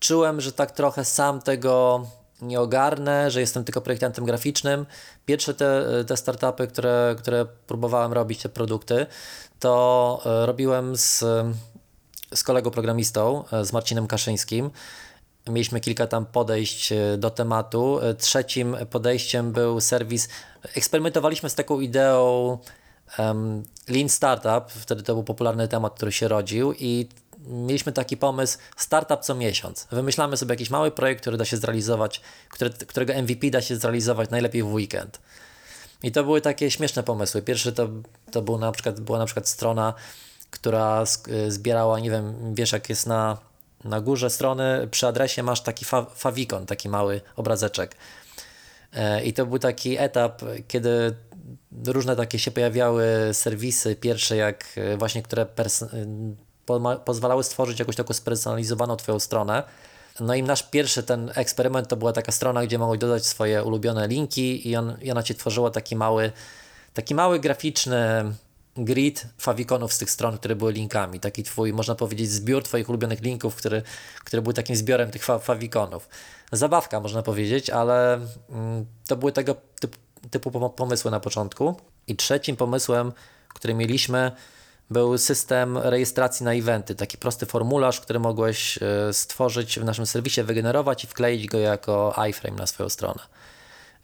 [0.00, 2.06] czułem, że tak trochę sam tego
[2.42, 4.86] nie ogarnę, że jestem tylko projektantem graficznym.
[5.26, 9.06] Pierwsze te, te startupy, które, które próbowałem robić, te produkty,
[9.60, 11.24] to e, robiłem z,
[12.34, 14.70] z kolegą programistą, e, z Marcinem Kaszyńskim.
[15.48, 18.00] Mieliśmy kilka tam podejść e, do tematu.
[18.18, 20.28] Trzecim podejściem był serwis.
[20.74, 22.58] Eksperymentowaliśmy z taką ideą
[23.18, 27.08] um, Lean Startup, wtedy to był popularny temat, który się rodził i
[27.46, 29.86] mieliśmy taki pomysł startup co miesiąc.
[29.90, 34.30] Wymyślamy sobie jakiś mały projekt, który da się zrealizować, który, którego MVP da się zrealizować
[34.30, 35.20] najlepiej w weekend.
[36.02, 37.42] I to były takie śmieszne pomysły.
[37.42, 37.88] Pierwszy to,
[38.32, 39.94] to był na przykład, była na przykład strona,
[40.50, 41.04] która
[41.48, 43.38] zbierała, nie wiem, wiesz jak jest na,
[43.84, 47.96] na górze strony, przy adresie masz taki fa favicon, taki mały obrazeczek.
[48.92, 51.14] E, I to był taki etap, kiedy
[51.86, 55.46] różne takie się pojawiały serwisy, pierwsze jak e, właśnie, które
[57.04, 59.62] pozwalały stworzyć jakąś taką spersonalizowaną Twoją stronę.
[60.20, 64.08] No i nasz pierwszy ten eksperyment to była taka strona, gdzie mogłeś dodać swoje ulubione
[64.08, 66.32] linki i, on, i ona Ci tworzyła taki mały,
[66.94, 68.24] taki mały graficzny
[68.84, 71.20] grid fawikonów z tych stron, które były linkami.
[71.20, 73.82] Taki Twój, można powiedzieć, zbiór Twoich ulubionych linków, który,
[74.24, 76.08] który był takim zbiorem tych fa fawikonów.
[76.52, 78.14] Zabawka, można powiedzieć, ale
[78.50, 79.98] mm, to były tego typu,
[80.30, 81.76] typu pomysły na początku.
[82.06, 83.12] I trzecim pomysłem,
[83.48, 84.32] który mieliśmy,
[84.90, 90.42] był system rejestracji na eventy, taki prosty formularz, który mogłeś e, stworzyć w naszym serwisie,
[90.42, 93.20] wygenerować i wkleić go jako iframe na swoją stronę.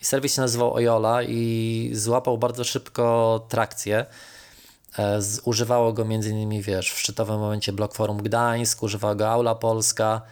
[0.01, 4.07] I serwis się nazywał Oyola i złapał bardzo szybko trakcję.
[4.99, 6.63] E, używało go m.in.
[6.63, 10.23] wiesz, w szczytowym momencie Blog Forum Gdańsk, używała go Aula Polska.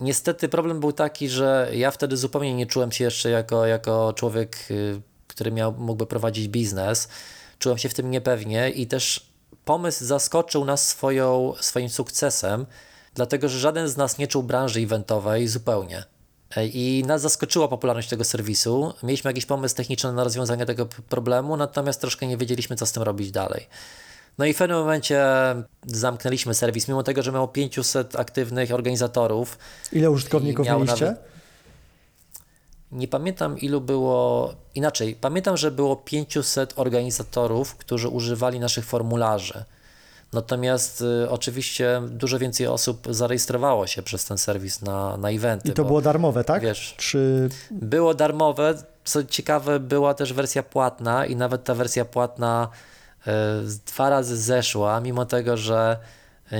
[0.00, 4.56] Niestety problem był taki, że ja wtedy zupełnie nie czułem się jeszcze jako, jako człowiek,
[4.70, 7.08] y, który miał, mógłby prowadzić biznes.
[7.58, 9.30] Czułem się w tym niepewnie i też
[9.64, 12.66] pomysł zaskoczył nas swoją, swoim sukcesem,
[13.14, 16.04] dlatego że żaden z nas nie czuł branży eventowej zupełnie.
[16.72, 18.94] I nas zaskoczyła popularność tego serwisu.
[19.02, 23.02] Mieliśmy jakiś pomysł techniczny na rozwiązanie tego problemu, natomiast troszkę nie wiedzieliśmy, co z tym
[23.02, 23.66] robić dalej.
[24.38, 25.24] No i w pewnym momencie
[25.86, 29.58] zamknęliśmy serwis, mimo tego, że miał 500 aktywnych organizatorów.
[29.92, 31.04] Ile użytkowników mieliście?
[31.04, 31.20] Nawet,
[32.92, 39.64] nie pamiętam ilu było, inaczej, pamiętam, że było 500 organizatorów, którzy używali naszych formularzy.
[40.32, 45.68] Natomiast y, oczywiście dużo więcej osób zarejestrowało się przez ten serwis na, na eventy.
[45.68, 46.62] I to było darmowe, tak?
[46.62, 47.48] Wiesz, Czy...
[47.70, 48.74] Było darmowe.
[49.04, 52.68] Co ciekawe, była też wersja płatna i nawet ta wersja płatna
[53.26, 53.30] y,
[53.86, 55.98] dwa razy zeszła, mimo tego, że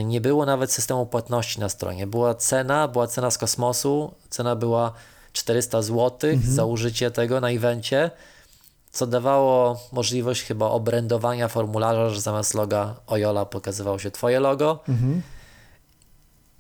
[0.05, 2.07] nie było nawet systemu płatności na stronie.
[2.07, 4.93] Była cena, była cena z kosmosu, cena była
[5.33, 6.55] 400 zł mhm.
[6.55, 8.11] za użycie tego na evencie,
[8.93, 14.79] co dawało możliwość chyba obrędowania formularza, że zamiast loga Ojola pokazywało się Twoje logo.
[14.89, 15.23] Mhm.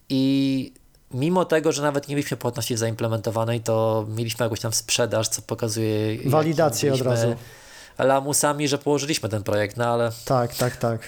[0.08, 0.72] I
[1.14, 6.30] mimo tego, że nawet nie mieliśmy płatności zaimplementowanej, to mieliśmy jakąś tam sprzedaż, co pokazuje.
[6.30, 7.34] Walidację od razu.
[7.98, 10.10] Lamusami, że położyliśmy ten projekt, no ale.
[10.24, 11.00] Tak, tak, tak.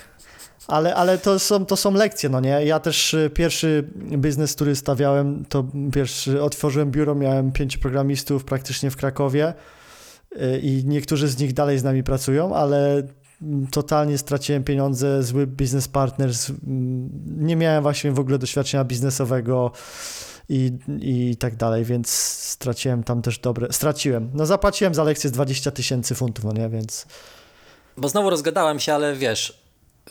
[0.68, 2.64] Ale, ale to, są, to są lekcje, no nie?
[2.64, 8.90] Ja też y, pierwszy biznes, który stawiałem, to pierwszy, otworzyłem biuro, miałem pięciu programistów praktycznie
[8.90, 9.54] w Krakowie
[10.62, 13.02] i niektórzy z nich dalej z nami pracują, ale
[13.70, 16.52] totalnie straciłem pieniądze, zły biznes partners,
[17.26, 19.72] nie miałem właśnie w ogóle doświadczenia biznesowego
[20.48, 24.30] i, i tak dalej, więc straciłem tam też dobre, straciłem.
[24.34, 27.06] No zapłaciłem za lekcję z 20 tysięcy funtów, no nie, więc...
[27.96, 29.62] Bo znowu rozgadałem się, ale wiesz,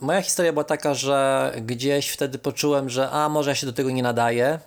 [0.01, 3.91] Moja historia była taka, że gdzieś wtedy poczułem, że a może ja się do tego
[3.91, 4.59] nie nadaję,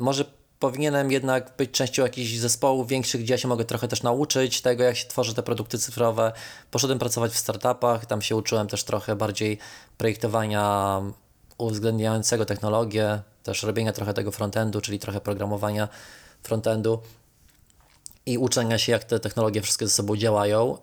[0.00, 0.24] może
[0.58, 4.84] powinienem jednak być częścią jakichś zespołów większych, gdzie ja się mogę trochę też nauczyć tego,
[4.84, 6.32] jak się tworzy te produkty cyfrowe.
[6.70, 9.58] Poszedłem pracować w startupach, tam się uczyłem też trochę bardziej
[9.98, 11.00] projektowania
[11.58, 15.88] uwzględniającego technologię, też robienia trochę tego frontendu, czyli trochę programowania
[16.42, 16.98] frontendu
[18.26, 20.78] i uczenia się, jak te technologie wszystkie ze sobą działają.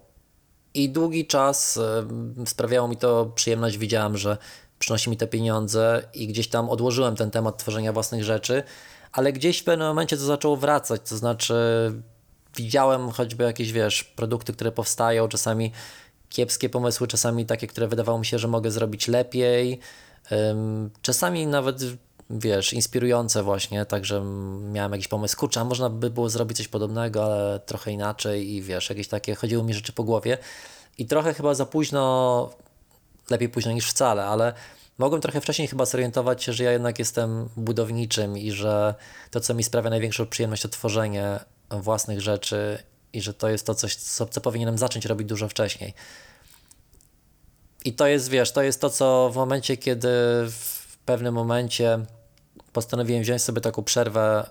[0.74, 1.80] I długi czas
[2.46, 4.38] sprawiało mi to przyjemność, widziałem, że
[4.80, 8.64] przynosi mi te pieniądze i gdzieś tam odłożyłem ten temat tworzenia własnych rzeczy,
[9.14, 11.56] ale gdzieś w pewnym momencie to zaczęło wracać, to znaczy
[12.56, 15.72] widziałem choćby jakieś, wiesz, produkty, które powstają, czasami
[16.30, 19.80] kiepskie pomysły, czasami takie, które wydawało mi się, że mogę zrobić lepiej,
[21.02, 21.78] czasami nawet
[22.30, 24.22] wiesz, inspirujące właśnie, także
[24.72, 28.62] miałem jakiś pomysł, kurczę, a można by było zrobić coś podobnego, ale trochę inaczej i
[28.62, 30.38] wiesz, jakieś takie, chodziły mi rzeczy po głowie.
[30.98, 32.50] I trochę chyba za późno,
[33.30, 34.54] lepiej późno niż wcale, ale
[34.98, 38.96] mogłem trochę wcześniej chyba zorientować się, że ja jednak jestem budowniczym i że
[39.32, 41.40] to, co mi sprawia największą przyjemność, to tworzenie
[41.70, 42.84] własnych rzeczy
[43.14, 45.94] i że to jest to coś, co, co powinienem zacząć robić dużo wcześniej.
[47.86, 50.10] I to jest, wiesz, to jest to, co w momencie, kiedy
[50.50, 52.06] w pewnym momencie
[52.74, 54.50] postanowiłem wziąć sobie taką przerwę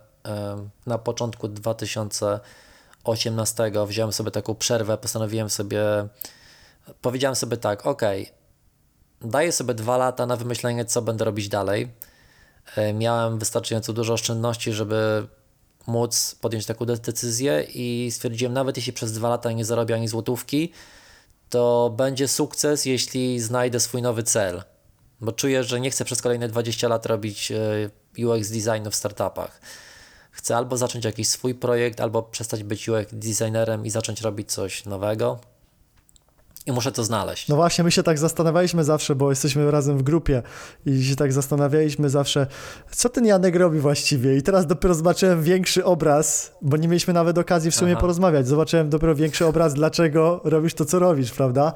[0.86, 5.82] na początku 2018 wziąłem sobie taką przerwę, postanowiłem sobie,
[7.02, 8.02] powiedziałem sobie tak, ok,
[9.20, 11.88] daję sobie dwa lata na wymyślenie, co będę robić dalej.
[12.76, 15.26] E, miałem wystarczająco dużo oszczędności, żeby
[15.86, 20.72] móc podjąć taką decyzję i stwierdziłem, nawet jeśli przez dwa lata nie zarobię ani złotówki,
[21.50, 24.62] to będzie sukces, jeśli znajdę swój nowy cel.
[25.20, 29.60] Bo czuję, że nie chcę przez kolejne 20 lat robić e, UX designu w startupach.
[30.30, 34.84] Chcę albo zacząć jakiś swój projekt, albo przestać być UX designerem i zacząć robić coś
[34.84, 35.49] nowego.
[36.66, 37.48] I muszę to znaleźć.
[37.48, 40.42] No właśnie, my się tak zastanawialiśmy zawsze, bo jesteśmy razem w grupie
[40.86, 42.46] i się tak zastanawialiśmy zawsze,
[42.90, 44.36] co ten Janek robi właściwie.
[44.36, 48.00] I teraz dopiero zobaczyłem większy obraz, bo nie mieliśmy nawet okazji w sumie Aha.
[48.00, 48.46] porozmawiać.
[48.48, 51.72] Zobaczyłem dopiero większy obraz, dlaczego robisz to, co robisz, prawda?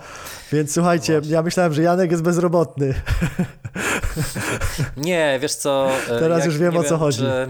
[0.52, 1.32] Więc słuchajcie, Właśnie.
[1.34, 2.94] ja myślałem, że Janek jest bezrobotny.
[4.96, 5.88] Nie, wiesz co.
[6.10, 7.18] e, Teraz jak- już wiem, o co chodzi.
[7.18, 7.48] Czy,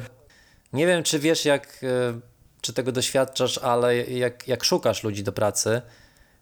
[0.72, 2.20] nie wiem, czy wiesz, jak, e,
[2.60, 5.82] czy tego doświadczasz, ale jak, jak szukasz ludzi do pracy,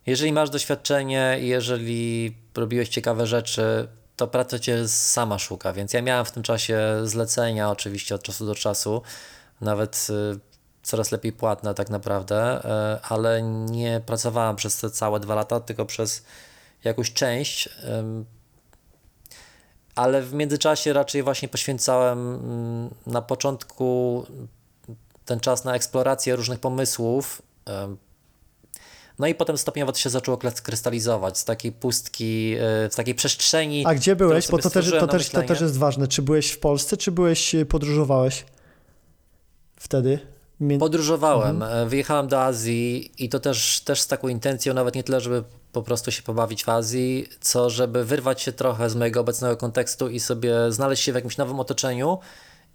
[0.07, 5.73] jeżeli masz doświadczenie i jeżeli robiłeś ciekawe rzeczy, to praca cię sama szuka.
[5.73, 9.03] Więc ja miałem w tym czasie zlecenia, oczywiście od czasu do czasu,
[9.61, 10.39] nawet e,
[10.83, 15.87] coraz lepiej płatne tak naprawdę, e, ale nie pracowałem przez te całe dwa lata, tylko
[15.87, 16.25] przez
[16.85, 17.69] jakąś część.
[19.95, 22.41] ale w międzyczasie raczej właśnie poświęcałem
[23.07, 24.27] na początku
[25.25, 27.43] ten czas na eksplorację różnych pomysłów.
[29.19, 32.55] No i potem stopniowo to się zaczęło krystalizować z takiej pustki,
[32.91, 33.87] z takiej przestrzeni.
[33.87, 34.49] A gdzie byłeś?
[34.49, 36.09] Bo to też, to, też, to też jest ważne.
[36.09, 38.45] Czy byłeś w Polsce, czy byłeś, y, podróżowałeś
[39.77, 40.19] wtedy?
[40.61, 41.87] Mię- Podróżowałem, Mhm.
[41.87, 45.45] e, wyjechałem do Azji i to też, też z taką intencją, nawet nie tyle, żeby
[45.73, 50.09] po prostu się pobawić w Azji, co żeby wyrwać się trochę z mojego obecnego kontekstu
[50.09, 52.19] i sobie znaleźć się w jakimś nowym otoczeniu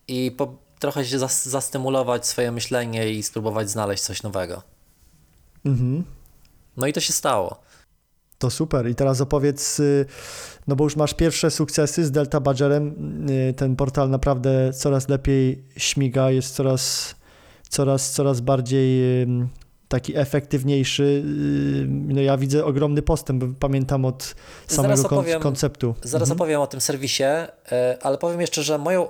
[0.07, 4.61] i po, trochę się zas, zastymulować swoje myślenie i spróbować znaleźć coś nowego.
[5.65, 6.03] Mhm.
[6.77, 7.59] No i to się stało.
[8.37, 8.89] To super.
[8.89, 10.05] I teraz opowiedz, y,
[10.67, 12.95] no bo już masz pierwsze sukcesy z Delta Badgerem.
[13.29, 17.15] y, Ten portal naprawdę coraz lepiej śmiga, jest coraz,
[17.69, 19.01] coraz, coraz bardziej
[19.87, 21.03] taki efektywniejszy.
[21.03, 24.35] Y, No ja widzę ogromny postęp, pamiętam od
[24.67, 25.95] samego Zaraz opowiem- konceptu.
[26.03, 26.37] Zaraz Mhm.
[26.41, 27.23] opowiem o tym serwisie,
[28.01, 29.07] ale powiem jeszcze, że moją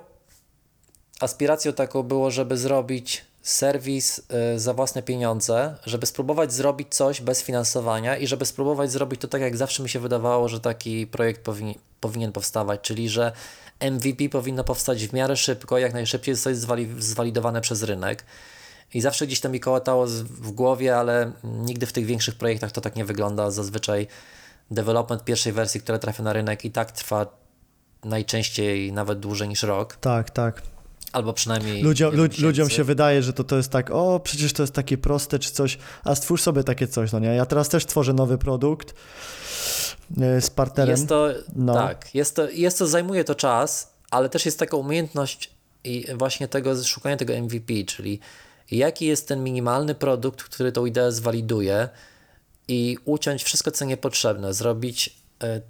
[1.19, 7.43] aspiracją taką było, żeby zrobić serwis e, za własne pieniądze, żeby spróbować zrobić coś bez
[7.43, 11.41] finansowania i żeby spróbować zrobić to tak, jak zawsze mi się wydawało, że taki projekt
[11.41, 13.31] powinien, powinien powstawać, czyli że
[13.91, 18.25] MVP powinno powstać w miarę szybko, jak najszybciej zostać zwali, zwalidowane przez rynek.
[18.93, 22.81] I zawsze gdzieś to mi kołatało w głowie, ale nigdy w tych większych projektach to
[22.81, 23.51] tak nie wygląda.
[23.51, 24.07] Zazwyczaj
[24.71, 27.25] development pierwszej wersji, która trafia na rynek i tak trwa
[28.03, 30.76] najczęściej nawet dłużej niż rok, Tak, tak.
[31.17, 34.53] Albo przynajmniej Ludziom, wiele lu- ludziom się wydaje, że to, to jest tak, o, przecież
[34.53, 37.27] to jest takie proste czy coś, a stwórz sobie takie coś, no nie?
[37.27, 38.93] Ja teraz też tworzę nowy produkt
[40.37, 40.91] y, z partnerem.
[40.91, 41.73] Jest to, No.
[41.73, 45.51] tak, jest to, jest to, zajmuje to czas, ale też jest taka umiejętność
[45.83, 48.19] i właśnie tego szukania tego MVP, czyli
[48.71, 51.89] jaki jest ten minimalny produkt, który tą ideę zwaliduje
[52.67, 55.16] i uciąć wszystko, co niepotrzebne, zrobić e,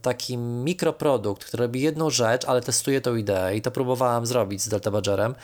[0.01, 4.69] taki mikroprodukt, który robi jedną rzecz, ale testuje tą ideę i to próbowałem zrobić z
[4.69, 5.35] Delta Badgerem.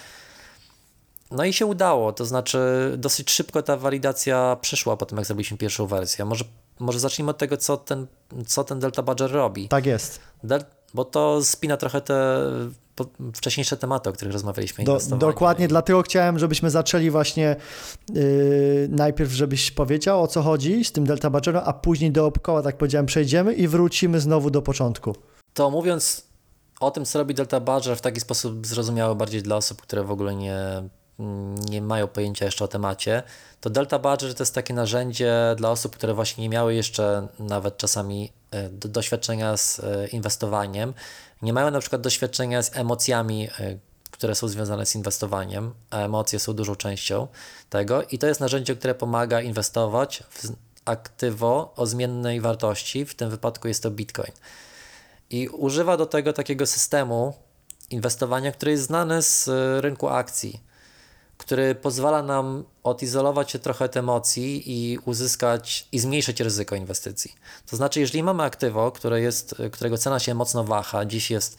[1.31, 2.59] No i się udało, to znaczy
[2.97, 6.25] dosyć szybko ta walidacja przyszła po tym, jak zrobiliśmy pierwszą wersję.
[6.25, 6.45] Może,
[6.79, 8.07] może zacznijmy od tego, co ten,
[8.47, 9.67] co ten Delta Badger robi.
[9.67, 10.19] Tak jest.
[10.43, 10.63] Del,
[10.93, 12.45] bo to spina trochę te
[13.35, 14.83] wcześniejsze tematy, o których rozmawialiśmy.
[14.83, 17.55] Do, dokładnie, dlatego chciałem, żebyśmy zaczęli właśnie
[18.13, 22.77] yy, najpierw, żebyś powiedział o co chodzi z tym Delta Badgerem, a później dookoła, tak
[22.77, 25.15] powiedziałem, przejdziemy i wrócimy znowu do początku.
[25.53, 26.23] To mówiąc
[26.79, 30.11] o tym, co robi Delta Badger w taki sposób zrozumiały bardziej dla osób, które w
[30.11, 30.59] ogóle nie,
[31.69, 33.23] nie mają pojęcia jeszcze o temacie,
[33.61, 37.77] to Delta Badger to jest takie narzędzie dla osób, które właśnie nie miały jeszcze nawet
[37.77, 38.31] czasami
[38.71, 40.93] do, doświadczenia z e, inwestowaniem,
[41.43, 43.77] nie mają na przykład doświadczenia z emocjami, e,
[44.11, 47.27] które są związane z inwestowaniem, a emocje są dużą częścią
[47.69, 50.51] tego i to jest narzędzie, które pomaga inwestować w
[50.85, 54.31] aktywo o zmiennej wartości, w tym wypadku jest to Bitcoin.
[55.29, 57.33] I używa do tego takiego systemu
[57.89, 60.59] inwestowania, który jest znany z y, rynku akcji,
[61.37, 67.35] który pozwala nam odizolować się trochę od emocji i uzyskać i zmniejszyć ryzyko inwestycji.
[67.69, 71.57] To znaczy, jeżeli mamy aktywo, które jest, którego cena się mocno waha, dziś jest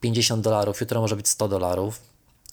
[0.00, 2.00] 50 dolarów, jutro może być 100 dolarów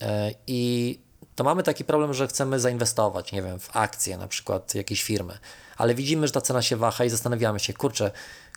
[0.01, 0.99] e, i
[1.36, 5.38] to mamy taki problem, że chcemy zainwestować, nie wiem, w akcje na przykład jakiejś firmy,
[5.78, 8.11] ale widzimy, że ta cena się waha i zastanawiamy się, kurczę,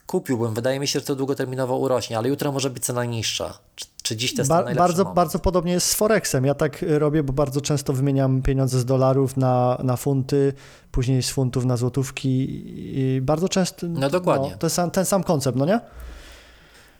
[0.07, 3.59] kupiłbym, wydaje mi się, że to długoterminowo urośnie, ale jutro może być cena niższa.
[3.77, 5.17] Czy, czy dziś to jest Ba- ten bardzo, moment.
[5.17, 6.45] bardzo podobnie jest z Forexem.
[6.45, 10.53] Ja tak y, robię, bo bardzo często wymieniam pieniądze z dolarów na, na funty,
[10.93, 13.87] później z funtów na złotówki i bardzo często...
[13.89, 14.51] No dokładnie.
[14.51, 15.81] No, to sam, ten sam koncept, no nie?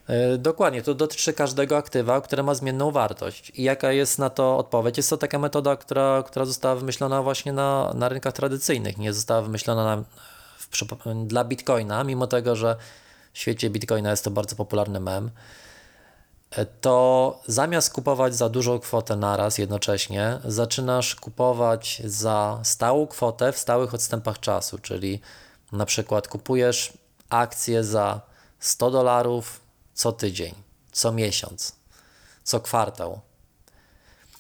[0.07, 3.53] E, Dokładnie, to dotyczy każdego aktywa, które ma zmienną wartość.
[3.55, 4.97] I jaka jest na to odpowiedź?
[4.97, 9.43] Jest to taka metoda, która, która została wymyślona właśnie na, na rynkach tradycyjnych, nie została
[9.43, 10.05] wymyślona na,
[10.59, 12.77] w, dla Bitcoina, mimo tego, że
[13.33, 15.31] w świecie Bitcoina jest to bardzo popularny mem.
[16.81, 23.95] To zamiast kupować za dużą kwotę naraz jednocześnie, zaczynasz kupować za stałą kwotę w stałych
[23.95, 25.21] odstępach czasu, czyli
[25.73, 26.93] na przykład kupujesz
[27.29, 28.21] akcje za
[28.61, 29.61] 100 dolarów
[29.95, 30.55] co tydzień,
[30.93, 31.77] co miesiąc,
[32.45, 33.21] co kwartał.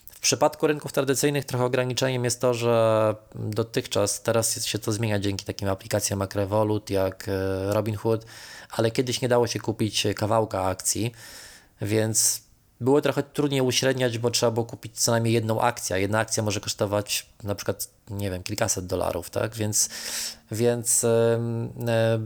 [0.06, 5.44] W przypadku rynków tradycyjnych trochę ograniczeniem jest to, że dotychczas, teraz się to zmienia dzięki
[5.44, 7.32] takim aplikacjom jak Revolut, jak e,
[7.72, 8.26] Robinhood,
[8.70, 11.12] ale kiedyś nie dało się kupić kawałka akcji,
[11.80, 12.42] więc
[12.80, 16.00] było trochę trudniej uśredniać, bo trzeba było kupić co najmniej jedną akcję.
[16.00, 19.54] Jedna akcja może kosztować na przykład, nie wiem, kilkaset dolarów, tak?
[19.54, 19.88] Więc,
[20.50, 22.18] więc em, e,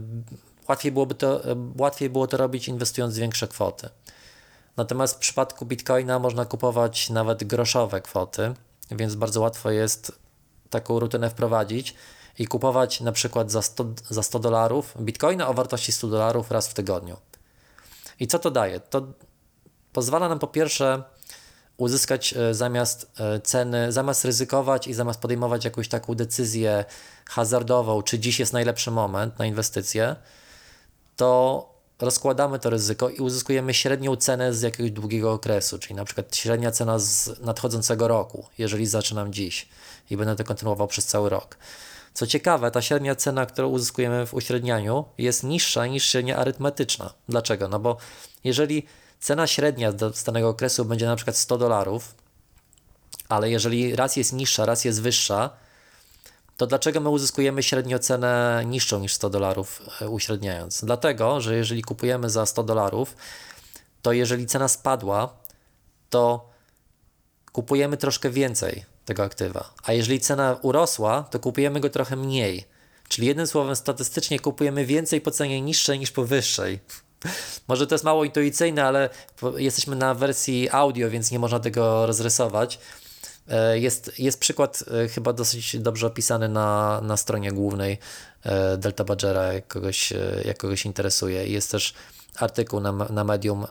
[0.69, 1.41] łatwiej, byłoby to,
[1.77, 3.89] łatwiej było to robić inwestując większe kwoty.
[4.77, 8.53] Natomiast w przypadku Bitcoina można kupować nawet groszowe kwoty,
[8.91, 10.11] więc bardzo łatwo jest
[10.69, 11.95] taką rutynę wprowadzić
[12.39, 16.67] i kupować na przykład za 100, za 100 dolarów Bitcoina o wartości 100 dolarów raz
[16.67, 17.17] w tygodniu.
[18.19, 18.79] I co to daje?
[18.79, 19.07] To
[19.93, 21.03] pozwala nam po pierwsze
[21.77, 26.85] uzyskać e, zamiast e, ceny, zamiast ryzykować i zamiast podejmować jakąś taką decyzję
[27.29, 30.15] hazardową, czy dziś jest najlepszy moment na inwestycje,
[31.15, 36.35] to rozkładamy to ryzyko i uzyskujemy średnią cenę z jakiegoś długiego okresu, czyli na przykład
[36.35, 39.69] średnia cena z nadchodzącego roku, jeżeli zaczynam dziś
[40.09, 41.57] i będę to kontynuował przez cały rok.
[42.13, 47.13] Co ciekawe, ta średnia cena, którą uzyskujemy w uśrednianiu, jest niższa niż średnia arytmetyczna.
[47.29, 47.67] Dlaczego?
[47.67, 47.97] No bo
[48.43, 48.85] jeżeli
[49.21, 52.15] cena średnia z danego okresu będzie na przykład 100 dolarów,
[53.29, 55.49] ale jeżeli raz jest niższa, raz jest wyższa,
[56.57, 60.85] to dlaczego my uzyskujemy średnio cenę niższą niż 100 dolarów e, uśredniając?
[60.85, 63.15] Dlatego, że jeżeli kupujemy za 100 dolarów,
[64.01, 65.33] to jeżeli cena spadła,
[66.09, 66.49] to
[67.51, 72.65] kupujemy troszkę więcej tego aktywa, a jeżeli cena urosła, to kupujemy go trochę mniej.
[73.07, 76.79] Czyli jednym słowem, statystycznie kupujemy więcej po cenie niższej niż po wyższej.
[77.67, 79.09] Może to jest mało intuicyjne, ale
[79.57, 82.79] jesteśmy na wersji audio, więc nie można tego rozrysować.
[83.47, 87.97] E, Jest, jest przykład e, chyba dosyć dobrze opisany na, na stronie głównej
[88.43, 90.13] e, Delta Badgera, jak kogoś,
[90.45, 91.47] jak kogoś interesuje.
[91.47, 91.93] Jest też
[92.35, 93.65] artykuł na, na Medium,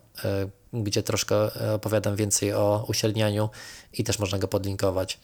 [0.72, 1.36] gdzie troszkę
[1.74, 3.51] opowiadam więcej o uśrednianiu
[3.92, 5.18] i też można go podlinkować.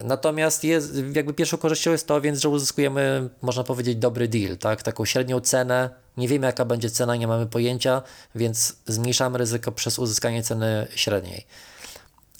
[0.00, 4.82] Natomiast jest, jakby pierwszą korzyścią jest to, więc, że uzyskujemy, można powiedzieć, dobry deal, tak?
[4.82, 6.03] Taką średnią cenę.
[6.16, 8.02] Nie wiemy, jaka będzie cena, nie mamy pojęcia,
[8.34, 11.46] więc zmniejszamy ryzyko przez uzyskanie ceny średniej.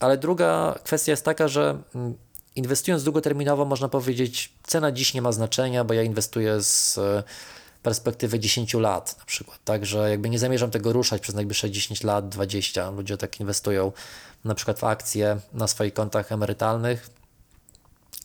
[0.00, 2.14] Ale druga kwestia jest taka, że mm,
[2.56, 7.22] inwestując długoterminowo, można powiedzieć, cena dziś nie ma znaczenia, bo ja inwestuję z e,
[7.82, 9.58] perspektywy 10 lat na przykład.
[9.64, 12.90] Także jakby nie zamierzam tego ruszać przez najbliższe 10 lat, 20.
[12.90, 13.92] Ludzie tak inwestują
[14.44, 17.10] na przykład w akcje na swoich kontach emerytalnych,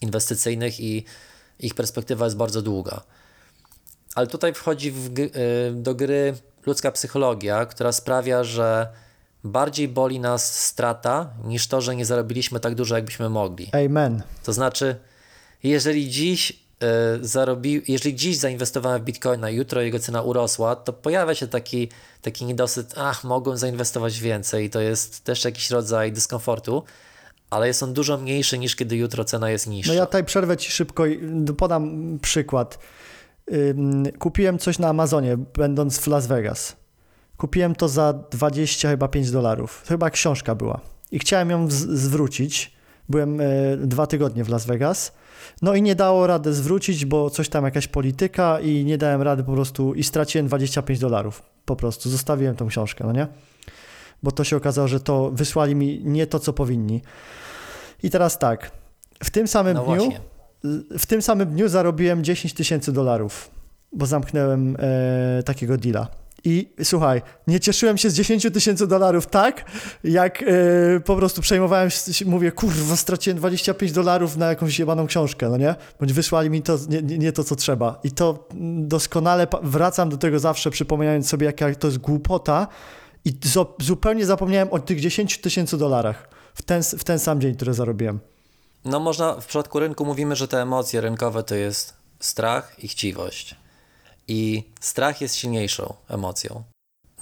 [0.01, 1.05] inwestycyjnych i
[1.59, 3.01] ich perspektywa jest bardzo długa.
[4.19, 5.31] Ale tutaj wchodzi w, y,
[5.73, 6.33] do gry
[6.65, 8.87] ludzka psychologia, która sprawia, że
[9.43, 13.69] bardziej boli nas strata niż to, że nie zarobiliśmy tak dużo, jakbyśmy mogli.
[13.85, 14.23] Amen.
[14.43, 14.95] To znaczy,
[15.63, 16.55] jeżeli dziś y,
[17.21, 21.89] zarobi, jeżeli dziś zainwestowałem w Bitcoina, jutro jego cena urosła, to pojawia się taki,
[22.21, 24.65] taki niedosyt, ach, mogłem zainwestować więcej.
[24.65, 26.83] I to jest też jakiś rodzaj dyskomfortu,
[27.49, 29.91] ale jest on dużo mniejszy niż kiedy jutro cena jest niższa.
[29.91, 32.79] No ja tutaj przerwę Ci szybko i podam przykład.
[34.19, 36.75] Kupiłem coś na Amazonie, będąc w Las Vegas.
[37.37, 39.81] Kupiłem to za 20 chyba 5 dolarów.
[39.83, 40.79] To chyba książka była.
[41.11, 42.73] I chciałem ją zwrócić.
[43.09, 43.45] Byłem e,
[43.77, 45.13] dwa tygodnie w Las Vegas.
[45.61, 49.43] No i nie dało rady zwrócić, bo coś tam jakaś polityka i nie dałem rady
[49.43, 51.43] po prostu i straciłem 25 dolarów.
[51.65, 53.27] Po prostu zostawiłem tą książkę, no nie?
[54.23, 57.01] Bo to się okazało, że to wysłali mi nie to, co powinni.
[58.03, 58.71] I teraz tak.
[59.23, 60.19] W tym samym no dniu właśnie.
[60.99, 63.51] W tym samym dniu zarobiłem 10 tysięcy dolarów,
[63.91, 66.07] bo zamknąłem e, takiego deala.
[66.43, 69.65] I słuchaj, nie cieszyłem się z 10 tysięcy dolarów tak,
[70.03, 70.45] jak e,
[70.99, 75.75] po prostu przejmowałem się, mówię, kurwa, straciłem 25 dolarów na jakąś jebaną książkę, no nie?
[75.99, 77.99] Bądź wysłali mi to, nie, nie, to, co trzeba.
[78.03, 78.47] I to
[78.77, 82.67] doskonale wracam do tego zawsze, przypominając sobie, jaka to jest głupota
[83.25, 83.33] i
[83.79, 88.19] zupełnie zapomniałem o tych 10 tysięcy dolarach w ten, w ten sam dzień, który zarobiłem.
[88.85, 93.55] No można, w przypadku rynku mówimy, że te emocje rynkowe to jest strach i chciwość.
[94.27, 96.63] I strach jest silniejszą emocją.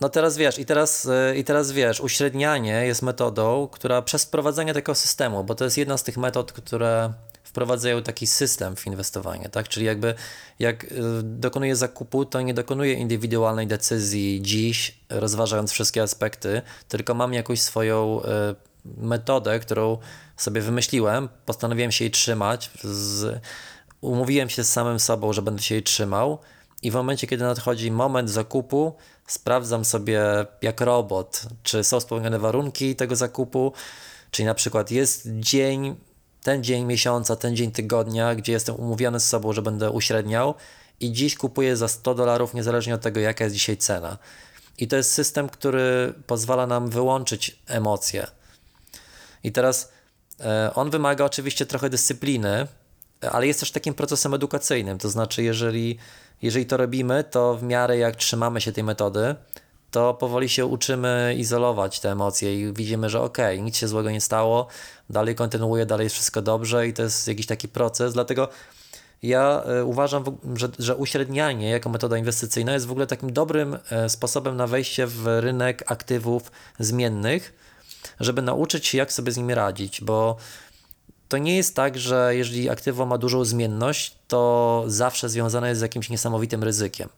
[0.01, 4.73] No teraz wiesz, i teraz, y, i teraz wiesz, uśrednianie jest metodą, która przez wprowadzenie
[4.73, 9.49] takiego systemu, bo to jest jedna z tych metod, które wprowadzają taki system w inwestowanie,
[9.49, 9.67] tak?
[9.67, 10.15] Czyli jakby
[10.59, 10.87] jak y,
[11.23, 18.21] dokonuję zakupu, to nie dokonuję indywidualnej decyzji dziś, rozważając wszystkie aspekty, tylko mam jakąś swoją
[18.21, 18.25] y,
[18.97, 19.97] metodę, którą
[20.38, 23.41] sobie wymyśliłem, postanowiłem się jej trzymać, z,
[24.01, 26.39] umówiłem się z samym sobą, że będę się jej trzymał.
[26.81, 28.93] I w momencie, kiedy nadchodzi moment zakupu,
[29.27, 30.21] sprawdzam sobie
[30.61, 33.73] jak robot, czy są spełnione warunki tego zakupu,
[34.31, 35.95] czyli na przykład jest dzień,
[36.43, 40.53] ten dzień miesiąca, ten dzień tygodnia, gdzie jestem umówiony z sobą, że będę uśredniał.
[40.99, 44.17] I dziś kupuję za 100 dolarów, niezależnie od tego, jaka jest dzisiaj cena.
[44.77, 48.27] I to jest system, który pozwala nam wyłączyć emocje.
[49.47, 49.91] I teraz
[50.39, 52.67] e, on wymaga oczywiście trochę dyscypliny,
[53.31, 54.97] ale jest też takim procesem edukacyjnym.
[54.97, 55.97] To znaczy, jeżeli,
[56.41, 59.35] jeżeli to robimy, to w miarę jak trzymamy się tej metody,
[59.91, 64.11] to powoli się uczymy izolować te emocje i widzimy, że okej, okay, nic się złego
[64.11, 64.67] nie stało,
[65.09, 68.13] dalej kontynuuję, dalej jest wszystko dobrze i to jest jakiś taki proces.
[68.13, 68.49] Dlatego
[69.23, 70.23] ja e, uważam,
[70.55, 75.07] że, że uśrednianie jako metoda inwestycyjna jest w ogóle takim dobrym e, sposobem na wejście
[75.07, 77.53] w rynek aktywów zmiennych,
[78.20, 80.38] żeby nauczyć się, jak sobie z nimi radzić, bo
[81.30, 85.82] to nie jest tak, że jeżeli aktywo ma dużą zmienność, to zawsze związane jest z
[85.82, 87.09] jakimś niesamowitym ryzykiem.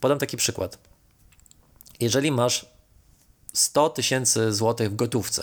[0.00, 0.78] Podam taki przykład.
[2.00, 2.66] Jeżeli masz
[3.52, 5.42] 100 tysięcy złotych w gotówce,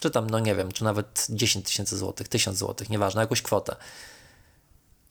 [0.00, 3.76] czy tam, no nie wiem, czy nawet 10 tysięcy złotych, 1000 złotych, nieważne, jakąś kwotę,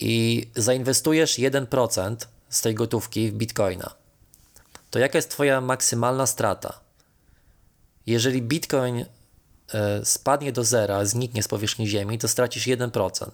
[0.00, 2.16] i zainwestujesz 1%
[2.48, 3.94] z tej gotówki w bitcoina,
[4.90, 6.80] to jaka jest Twoja maksymalna strata?
[8.06, 9.04] Jeżeli bitcoin
[10.04, 13.30] spadnie do zera, zniknie z powierzchni Ziemi, to stracisz 1%.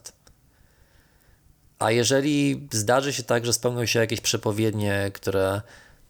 [1.78, 5.60] A jeżeli zdarzy się tak, że spełnią się jakieś przepowiednie, które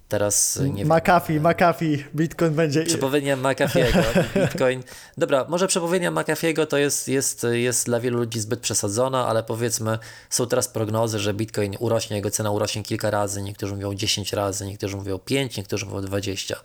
[0.08, 0.98] teraz nie wiem.
[0.98, 2.84] McAfee, McAfee, Bitcoin będzie.
[2.84, 4.82] Przepowiednia McAfee'ego, Bitcoin.
[5.18, 9.98] Dobra, może przepowiednia McAfee'ego to jest, jest, jest dla wielu ludzi zbyt przesadzona, ale powiedzmy,
[10.30, 13.42] są teraz prognozy, że Bitcoin urośnie, jego cena urośnie kilka razy.
[13.42, 16.56] Niektórzy mówią 10 razy, niektórzy mówią 5, niektórzy mówią 20.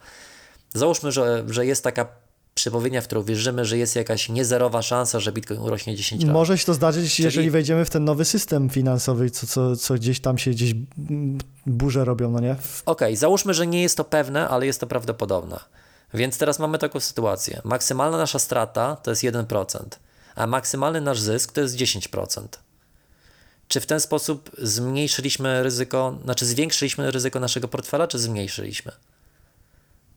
[0.73, 2.07] Załóżmy, że, że jest taka
[2.55, 6.33] przepowiednia, w którą wierzymy, że jest jakaś niezerowa szansa, że Bitcoin urośnie 10 razy.
[6.33, 7.25] Może się to zdarzyć, Czyli...
[7.25, 10.73] jeżeli wejdziemy w ten nowy system finansowy, co, co, co gdzieś tam się gdzieś
[11.65, 12.51] burze robią, no nie?
[12.51, 15.59] Okej, okay, załóżmy, że nie jest to pewne, ale jest to prawdopodobne.
[16.13, 17.61] Więc teraz mamy taką sytuację.
[17.63, 19.77] Maksymalna nasza strata to jest 1%,
[20.35, 22.47] a maksymalny nasz zysk to jest 10%.
[23.67, 28.91] Czy w ten sposób zmniejszyliśmy ryzyko, znaczy zwiększyliśmy ryzyko naszego portfela, czy zmniejszyliśmy?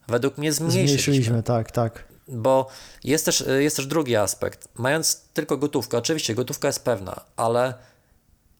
[0.08, 0.88] Według mnie zmniejszyliśmy.
[0.88, 2.15] Zmniejszyliśmy, tak, tak.
[2.28, 2.68] Bo
[3.04, 4.68] jest też, jest też drugi aspekt.
[4.74, 7.74] Mając tylko gotówkę, oczywiście gotówka jest pewna, ale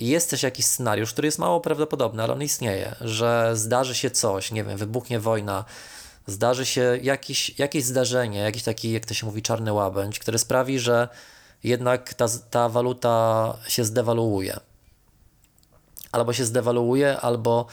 [0.00, 4.52] jest też jakiś scenariusz, który jest mało prawdopodobny, ale on istnieje, że zdarzy się coś,
[4.52, 5.64] nie wiem, wybuchnie wojna,
[6.26, 10.78] zdarzy się jakiś, jakieś zdarzenie, jakiś taki, jak to się mówi, czarny łabędź, który sprawi,
[10.78, 11.08] że
[11.64, 14.56] jednak ta, ta waluta się zdewaluuje.
[16.12, 17.66] Albo się zdewaluuje, albo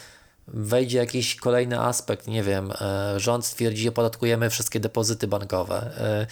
[0.48, 5.92] wejdzie jakiś kolejny aspekt, nie wiem, e, rząd stwierdzi, opodatkujemy wszystkie depozyty bankowe.
[5.98, 6.28] E,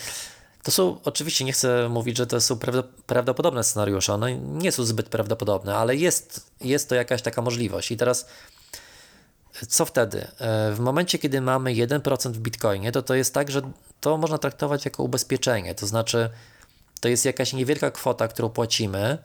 [0.63, 2.59] to są, oczywiście nie chcę mówić, że to są
[3.07, 7.91] prawdopodobne scenariusze, one nie są zbyt prawdopodobne, ale jest, jest to jakaś taka możliwość.
[7.91, 8.25] I teraz
[9.67, 10.27] co wtedy?
[10.39, 13.61] E, w momencie, kiedy mamy 1% w bitcoinie, to to jest tak, że
[14.01, 16.29] to można traktować jako ubezpieczenie, to znaczy
[16.99, 19.17] to jest jakaś niewielka kwota, którą płacimy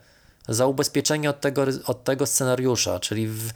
[0.49, 3.51] za ubezpieczenie od tego, od tego scenariusza, czyli w,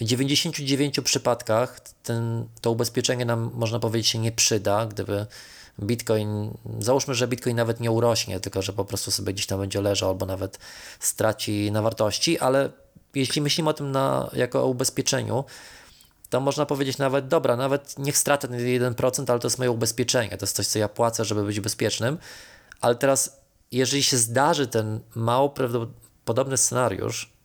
[0.00, 5.26] w 99 przypadkach ten, to ubezpieczenie nam, można powiedzieć, się nie przyda, gdyby
[5.82, 9.80] Bitcoin, załóżmy, że Bitcoin nawet nie urośnie, tylko że po prostu sobie gdzieś tam będzie
[9.80, 10.58] leżał albo nawet
[11.00, 12.70] straci na wartości, ale
[13.14, 15.44] jeśli myślimy o tym na, jako o ubezpieczeniu,
[16.30, 20.38] to można powiedzieć nawet, dobra, nawet niech stracę ten 1%, ale to jest moje ubezpieczenie,
[20.38, 22.18] to jest coś, co ja płacę, żeby być bezpiecznym,
[22.80, 23.40] ale teraz,
[23.72, 27.35] jeżeli się zdarzy ten mało prawdopodobny scenariusz,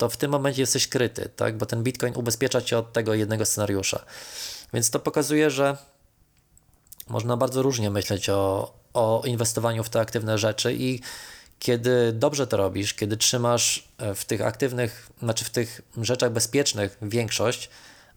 [0.00, 1.56] to w tym momencie jesteś kryty, tak?
[1.58, 4.04] bo ten Bitcoin ubezpiecza cię od tego jednego scenariusza.
[4.72, 5.76] Więc to pokazuje, że
[7.08, 11.00] można bardzo różnie myśleć o, o inwestowaniu w te aktywne rzeczy i
[11.58, 16.98] kiedy dobrze to robisz, kiedy trzymasz e, w tych aktywnych, znaczy w tych rzeczach bezpiecznych
[17.02, 17.70] większość,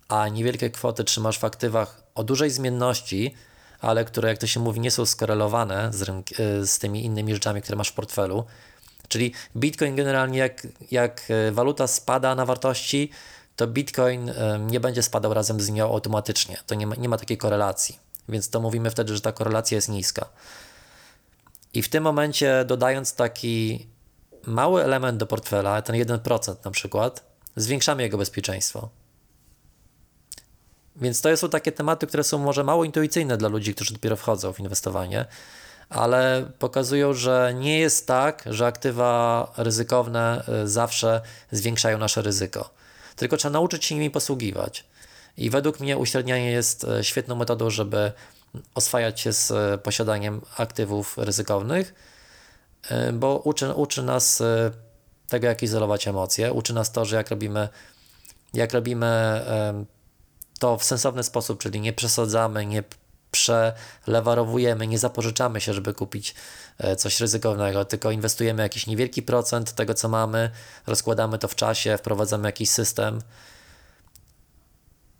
[0.07, 3.35] a niewielkie kwoty trzymasz w aktywach o dużej zmienności,
[3.79, 7.33] ale które, jak to się mówi, nie są skorelowane z, rynk- e, z tymi innymi
[7.33, 8.45] rzeczami, które masz w portfelu,
[9.13, 13.09] Czyli Bitcoin generalnie jak, jak e, waluta spada na wartości,
[13.55, 16.57] to Bitcoin e, nie będzie spadał razem z nią automatycznie.
[16.67, 17.99] To nie ma, nie ma takiej korelacji.
[18.29, 20.29] Więc to mówimy wtedy, że ta korelacja jest niska.
[21.73, 23.87] I w tym momencie dodając taki
[24.45, 27.23] mały element do portfela, ten 1% na przykład,
[27.55, 28.89] zwiększamy jego bezpieczeństwo.
[30.95, 34.53] Więc to są takie tematy, które są może mało intuicyjne dla ludzi, którzy dopiero wchodzą
[34.53, 35.25] w inwestowanie,
[35.93, 41.21] ale pokazują, że nie jest tak, że aktywa ryzykowne y, zawsze
[41.51, 42.69] zwiększają nasze ryzyko.
[43.15, 44.85] Tylko trzeba nauczyć się nimi posługiwać.
[45.37, 48.11] I według mnie uśrednianie jest y, świetną metodą, żeby
[48.75, 51.93] oswajać się z y, posiadaniem aktywów ryzykownych,
[53.13, 54.43] bo uczy, uczy nas
[55.27, 57.69] tego, jak izolować emocje, uczy nas to, że jak robimy,
[58.53, 59.41] jak robimy
[60.59, 62.83] to w sensowny sposób, czyli nie przesadzamy, nie
[63.33, 66.35] przelewarowujemy, nie zapożyczamy się, żeby kupić
[66.77, 70.49] e, coś ryzykownego, tylko inwestujemy jakiś niewielki procent tego, co mamy,
[70.87, 73.21] rozkładamy to w czasie, wprowadzamy jakiś system.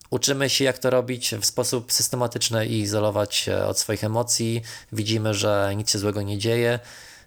[0.09, 4.61] Uczymy się, jak to robić w sposób systematyczny i izolować się od swoich emocji.
[4.91, 6.79] Widzimy, że nic się złego nie dzieje.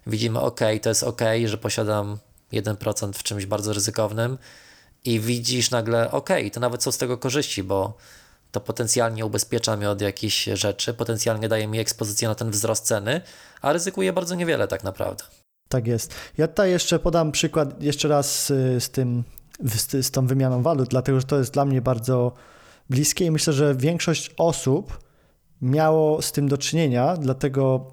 [0.07, 2.17] Widzimy, ok, to jest ok, że posiadam
[2.53, 4.37] 1% w czymś bardzo ryzykownym
[5.05, 7.97] i widzisz nagle, ok, to nawet są z tego korzyści, bo
[8.59, 13.21] to potencjalnie ubezpiecza mnie od jakichś rzeczy, potencjalnie daje mi ekspozycję na ten wzrost ceny,
[13.61, 15.23] a ryzykuję bardzo niewiele tak naprawdę.
[15.69, 16.13] Tak jest.
[16.37, 18.45] Ja tutaj jeszcze podam przykład jeszcze raz
[18.79, 19.23] z tym,
[19.63, 22.31] z, z tą wymianą walut, dlatego że to jest dla mnie bardzo
[22.89, 24.99] bliskie i myślę, że większość osób
[25.61, 27.91] miało z tym do czynienia, dlatego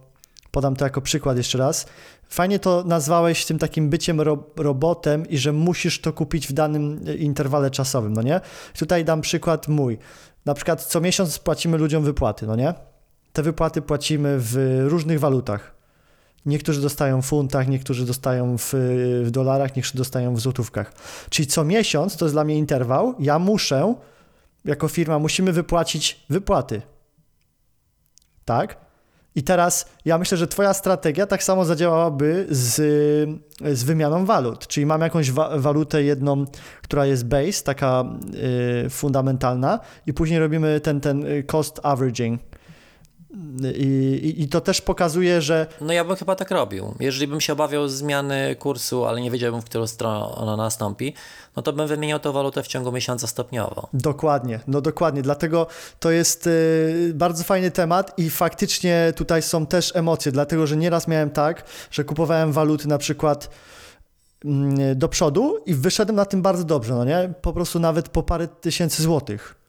[0.51, 1.87] podam to jako przykład jeszcze raz.
[2.29, 7.01] Fajnie to nazwałeś tym takim byciem ro robotem i że musisz to kupić w danym
[7.19, 8.41] interwale czasowym, no nie?
[8.79, 9.99] Tutaj dam przykład mój.
[10.45, 12.74] Na przykład co miesiąc płacimy ludziom wypłaty, no nie?
[13.32, 15.74] Te wypłaty płacimy w różnych walutach.
[16.47, 18.70] Niektórzy dostają w funtach, niektórzy dostają w,
[19.24, 20.92] w dolarach, niektórzy dostają w złotówkach.
[21.30, 23.95] Czyli co miesiąc, to jest dla mnie interwał, ja muszę,
[24.64, 26.82] jako firma, musimy wypłacić wypłaty.
[28.45, 28.84] Tak?
[29.35, 32.74] I teraz ja myślę, że Twoja strategia tak samo zadziałałaby z,
[33.72, 34.66] z wymianą walut.
[34.66, 36.45] Czyli mam jakąś wa walutę jedną,
[36.82, 38.05] która jest base, taka
[38.87, 42.41] y, fundamentalna, i później robimy ten, ten y, cost averaging.
[43.76, 45.66] I, i, to też pokazuje, że.
[45.80, 46.95] No ja bym chyba tak robił.
[47.01, 51.14] Jeżeli bym się obawiał zmiany kursu, ale nie wiedziałbym, w którą stronę ona nastąpi,
[51.57, 53.89] no to bym wymieniał tę walutę w ciągu miesiąca stopniowo.
[53.93, 55.22] Dokładnie, no dokładnie.
[55.22, 55.66] Dlatego
[56.01, 61.09] to jest y, bardzo fajny temat i faktycznie tutaj są też emocje, dlatego że nieraz
[61.09, 63.51] miałem tak, że kupowałem waluty na przykład
[64.45, 67.32] mm, do przodu i wyszedłem na tym bardzo dobrze, no nie?
[67.43, 69.64] Po prostu nawet po parę tysięcy złotych.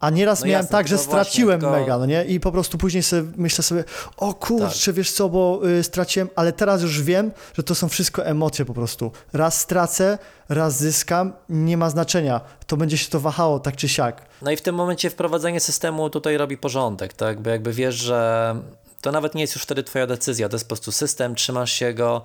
[0.00, 2.24] A nieraz no miałem jasne, tak, że straciłem właśnie, mega, no nie?
[2.24, 3.84] I po prostu później sobie myślę sobie,
[4.16, 4.94] o kurczę, tak.
[4.94, 8.74] wiesz co, bo y, straciłem, ale teraz już wiem, że to są wszystko emocje po
[8.74, 9.12] prostu.
[9.32, 10.18] Raz stracę,
[10.48, 12.40] raz zyskam, nie ma znaczenia.
[12.66, 14.22] To będzie się to wahało tak czy siak.
[14.42, 17.40] No i w tym momencie wprowadzenie systemu tutaj robi porządek, tak?
[17.40, 18.54] Bo jakby wiesz, że
[19.00, 21.94] to nawet nie jest już wtedy twoja decyzja, to jest po prostu system, trzymasz się
[21.94, 22.22] go,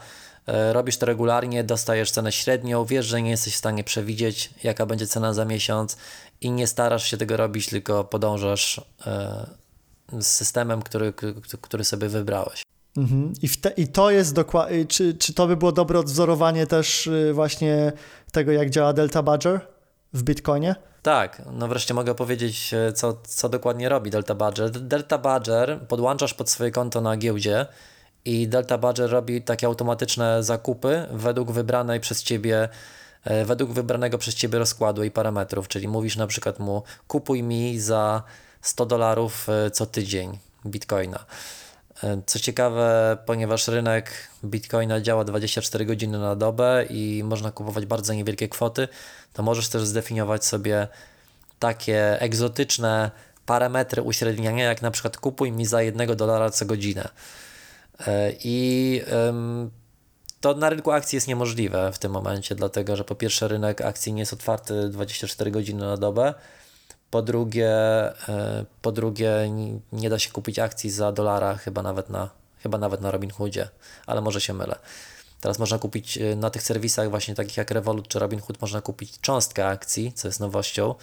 [0.47, 5.07] robisz to regularnie, dostajesz cenę średnią, wiesz, że nie jesteś w stanie przewidzieć, jaka będzie
[5.07, 5.97] cena za miesiąc
[6.41, 9.49] i nie starasz się tego robić, tylko podążasz e,
[10.19, 11.13] z systemem, który,
[11.61, 12.63] który sobie wybrałeś.
[12.97, 13.33] Mhm.
[13.41, 17.31] I, te, I to jest dokładnie, czy, czy to by było dobre odwzorowanie też y,
[17.33, 17.91] właśnie
[18.31, 19.67] tego, jak działa Delta Badger
[20.13, 20.75] w Bitcoinie?
[21.01, 24.71] Tak, no wreszcie mogę powiedzieć, e, co, co dokładnie robi Delta Badger.
[24.71, 27.65] Delta Badger podłączasz pod swoje konto na giełdzie
[28.25, 32.69] i Delta Badger robi takie automatyczne zakupy według wybranej przez ciebie
[33.23, 37.79] e, według wybranego przez ciebie rozkładu i parametrów, czyli mówisz na przykład mu kupuj mi
[37.79, 38.23] za
[38.61, 41.25] 100 dolarów e, co tydzień bitcoina.
[42.03, 44.11] E, co ciekawe, ponieważ rynek
[44.45, 48.87] bitcoina działa 24 godziny na dobę i można kupować bardzo niewielkie kwoty,
[49.33, 50.87] to możesz też zdefiniować sobie
[51.59, 53.11] takie egzotyczne
[53.45, 57.09] parametry uśredniania, jak na przykład kupuj mi za 1 dolara co godzinę.
[58.07, 59.01] E, I
[60.41, 64.13] to na rynku akcji jest niemożliwe w tym momencie, dlatego że po pierwsze rynek akcji
[64.13, 66.33] nie jest otwarty 24 godziny na dobę,
[67.11, 67.69] po drugie,
[68.29, 69.51] e, po drugie
[69.91, 72.29] nie da się kupić akcji za dolara chyba nawet na,
[72.63, 73.69] chyba nawet na Robinhoodzie,
[74.05, 74.75] ale może się mylę.
[75.41, 79.19] Teraz można kupić e, na tych serwisach właśnie takich jak Revolut czy Robinhood można kupić
[79.19, 80.95] cząstkę akcji, co jest nowością,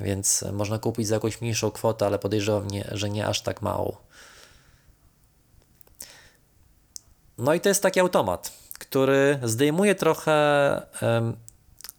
[0.00, 3.96] więc można kupić za jakąś mniejszą kwotę, ale podejrzewam, że nie aż tak małą.
[7.38, 10.32] No i to jest taki automat, który zdejmuje trochę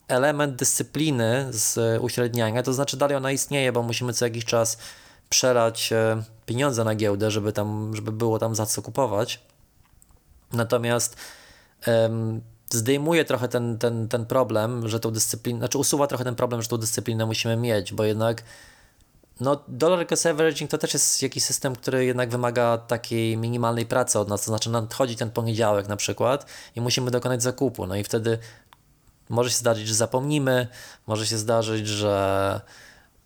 [0.07, 4.77] element dyscypliny z uśredniania, to znaczy dalej ona istnieje, bo musimy co jakiś czas
[5.29, 9.39] przelać e, pieniądze na giełdę, żeby tam, żeby było tam za co kupować.
[10.53, 11.17] Natomiast
[12.69, 16.67] zdejmuje trochę ten, ten, ten problem, że tą dyscyplinę, znaczy usuwa trochę ten problem, że
[16.67, 18.43] tą dyscyplinę musimy mieć, bo jednak
[19.39, 24.19] no, dollar cost averaging to też jest jakiś system, który jednak wymaga takiej minimalnej pracy
[24.19, 26.45] od nas, to znaczy nadchodzi ten poniedziałek na przykład
[26.75, 28.37] i musimy dokonać zakupu, no i wtedy
[29.29, 30.67] może się zdarzyć, że zapomnimy,
[31.07, 32.61] może się zdarzyć, że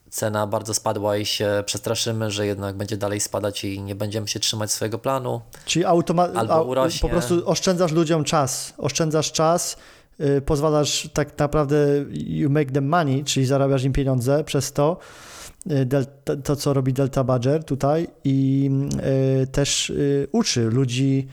[0.10, 4.40] cena bardzo spadła i się przestraszymy, że jednak będzie dalej spadać i nie będziemy się
[4.40, 5.42] trzymać swojego planu.
[5.66, 7.00] Czyli automa- Albo urośnie.
[7.02, 8.74] po prostu oszczędzasz ludziom czas.
[8.78, 9.78] Oszczędzasz czas,
[10.20, 11.78] y, pozwalasz tak naprawdę
[12.12, 14.98] you make them money, czyli zarabiasz im pieniądze przez to,
[15.72, 16.06] y, del-
[16.44, 18.70] to, co robi Delta Badger tutaj i
[19.44, 21.28] y, też y, uczy ludzi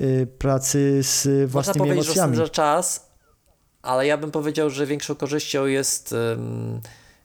[0.00, 2.32] y, pracy z Można własnymi powiedzieć, że emocjami.
[2.32, 3.10] oszczędza czas,
[3.82, 6.14] ale ja bym powiedział, że większą korzyścią jest,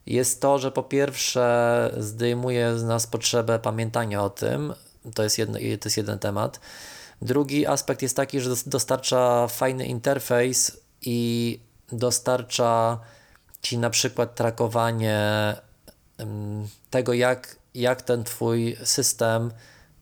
[0.06, 4.74] jest to, że po pierwsze zdejmuje z nas potrzebę pamiętania o tym.
[5.14, 6.60] To jest, jedno, to jest jeden temat.
[7.22, 11.60] Drugi aspekt jest taki, że dos- dostarcza fajny interfejs i
[11.92, 12.98] dostarcza
[13.62, 15.20] ci na przykład trakowanie
[16.90, 19.52] tego, jak, jak ten twój system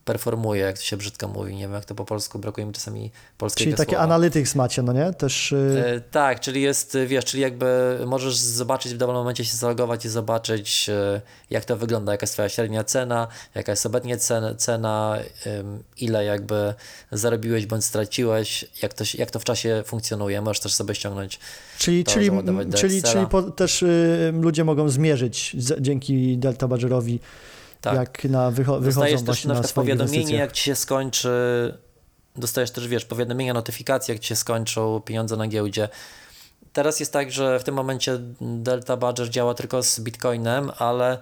[0.05, 1.55] performuje, jak to się brzydko mówi.
[1.55, 4.03] Nie wiem, jak to po polsku, brakuje mi czasami polskiego Czyli takie słowa.
[4.03, 5.13] analytics macie, no nie?
[5.13, 9.57] Też y, E, Tak, czyli jest, wiesz, czyli jakby możesz zobaczyć w dowolnym momencie się
[9.57, 14.17] zalogować i zobaczyć, e, jak to wygląda, jaka jest twoja średnia cena, jaka jest obecnie
[14.17, 16.73] cena, cena em, ile jakby
[17.11, 20.41] zarobiłeś bądź straciłeś, jak to, jak to w czasie funkcjonuje.
[20.41, 21.39] Możesz też sobie ściągnąć
[21.77, 22.31] Czyli, to czyli,
[22.75, 23.13] czyli, Excela.
[23.13, 27.19] czyli po, też y, ludzie mogą zmierzyć z, dzięki Delta Badgerowi,
[27.85, 28.23] tak.
[28.23, 31.29] jak na wycho- Dostajesz też właśnie na na, przykład powiadomienie, jak ci się skończy.
[32.35, 35.89] Dostajesz też, wiesz, powiadomienia, notyfikacje, jak ci się skończą pieniądze na giełdzie.
[36.73, 41.17] Teraz jest tak, że w tym momencie Delta Badger działa tylko z Bitcoinem, ale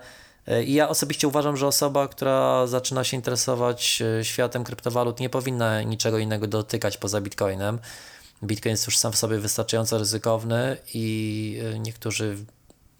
[0.47, 5.81] e, ja osobiście uważam, że osoba, która zaczyna się interesować e, światem kryptowalut, nie powinna
[5.81, 7.79] niczego innego dotykać poza Bitcoinem.
[8.43, 12.37] Bitcoin jest już sam w sobie wystarczająco ryzykowny i e, niektórzy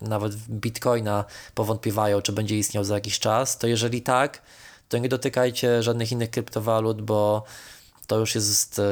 [0.04, 1.26] nawet Bitcoina
[1.56, 4.42] powątpiewają, czy będzie istniał za jakiś czas, to jeżeli tak,
[4.90, 7.44] to nie dotykajcie żadnych innych kryptowalut, bo
[8.08, 8.84] to już jest, e,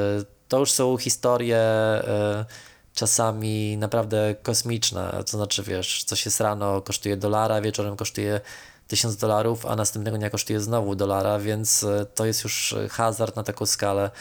[0.47, 2.45] to już są historie e,
[2.93, 8.41] czasami naprawdę kosmiczne, to znaczy wiesz, coś jest rano kosztuje dolara, wieczorem kosztuje
[8.87, 13.43] 1000 dolarów, a następnego dnia kosztuje znowu dolara, więc e, to jest już hazard na
[13.43, 14.11] taką skalę,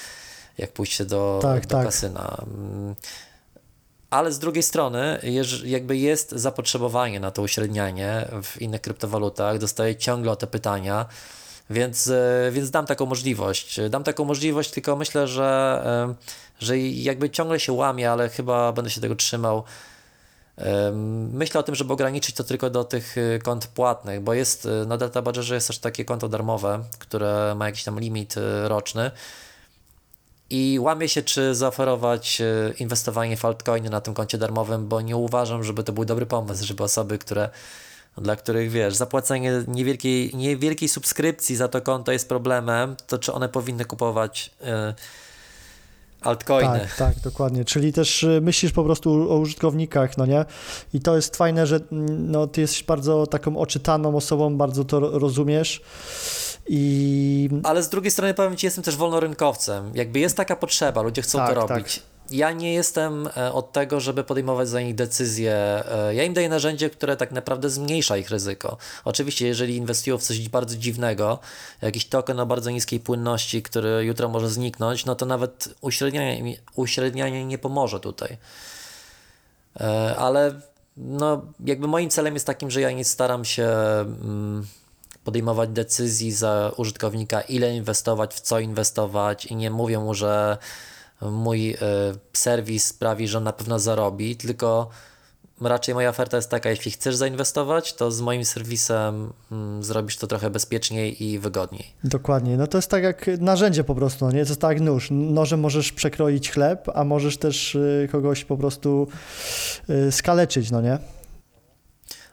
[0.59, 1.87] jak pójście do, Tak, do tak.
[1.87, 2.37] kasyna.
[4.11, 5.21] Ale z drugiej strony,
[5.65, 11.07] jakby jest zapotrzebowanie na to uśrednianie w innych kryptowalutach, dostaję ciągle o te pytania,
[11.71, 13.81] więc, e, więc dam taką możliwość.
[13.91, 16.15] Dam taką możliwość, tylko myślę, że, e,
[16.59, 19.65] że jakby ciągle się łamie, ale chyba będę się tego trzymał.
[21.33, 24.97] Myślę o tym, żeby ograniczyć to tylko do tych y, kont płatnych, bo jest na
[24.97, 28.35] Delta Badgerze jest też takie konto darmowe, które ma jakiś tam limit
[28.65, 29.11] roczny.
[30.51, 35.17] I łamie się, czy zaoferować y, inwestowanie w altcoiny na tym koncie darmowym, bo nie
[35.17, 37.51] uważam, żeby to był dobry pomysł, żeby osoby, które,
[38.19, 43.49] dla których wiesz, zapłacenie niewielkiej, niewielkiej subskrypcji za to konto jest problemem, to czy one
[43.49, 44.65] powinny kupować y,
[46.21, 46.81] altcoiny.
[46.81, 47.65] Tak, tak, dokładnie.
[47.65, 50.45] Czyli też y, myślisz po prostu o użytkownikach, no nie?
[50.95, 55.01] I to jest fajne, że mm, no, ty jesteś bardzo taką oczytaną osobą, bardzo to
[55.01, 55.83] ro- rozumiesz
[56.73, 59.91] i Ale z drugiej strony powiem Ci, jestem też wolnorynkowcem.
[59.95, 61.71] Jakby jest taka potrzeba, ludzie chcą Tak, to tak.
[61.71, 62.03] robić.
[62.31, 65.55] Ja nie jestem e, od tego, żeby podejmować za nich decyzje.
[65.93, 68.77] E, Ja im daję narzędzie, które tak naprawdę zmniejsza ich ryzyko.
[69.05, 71.39] Oczywiście, jeżeli inwestują w coś bardzo dziwnego,
[71.83, 77.45] jakiś token o bardzo niskiej płynności, który jutro może zniknąć, no to nawet uśrednianie, uśrednianie
[77.47, 78.37] nie pomoże tutaj.
[79.81, 80.61] E, Ale
[80.97, 84.67] no, jakby moim celem jest takim, że ja nie staram się mm,
[85.31, 90.59] podejmować decyzji za użytkownika, ile inwestować, w co inwestować i nie mówię mu, że
[91.23, 91.77] mój y,
[92.33, 94.89] serwis sprawi, że on na pewno zarobi, tylko
[95.61, 100.27] raczej moja oferta jest taka, jeśli chcesz zainwestować, to z moim serwisem mm, zrobisz to
[100.27, 101.95] trochę bezpieczniej i wygodniej.
[102.05, 102.57] dokładnie.
[102.57, 104.45] No to jest tak jak narzędzie po prostu, no nie?
[104.45, 105.09] To jest tak jak nóż.
[105.11, 109.09] Nożem możesz przekroić chleb, a możesz też y, kogoś po prostu
[109.91, 110.99] y, skaleczyć, no nie?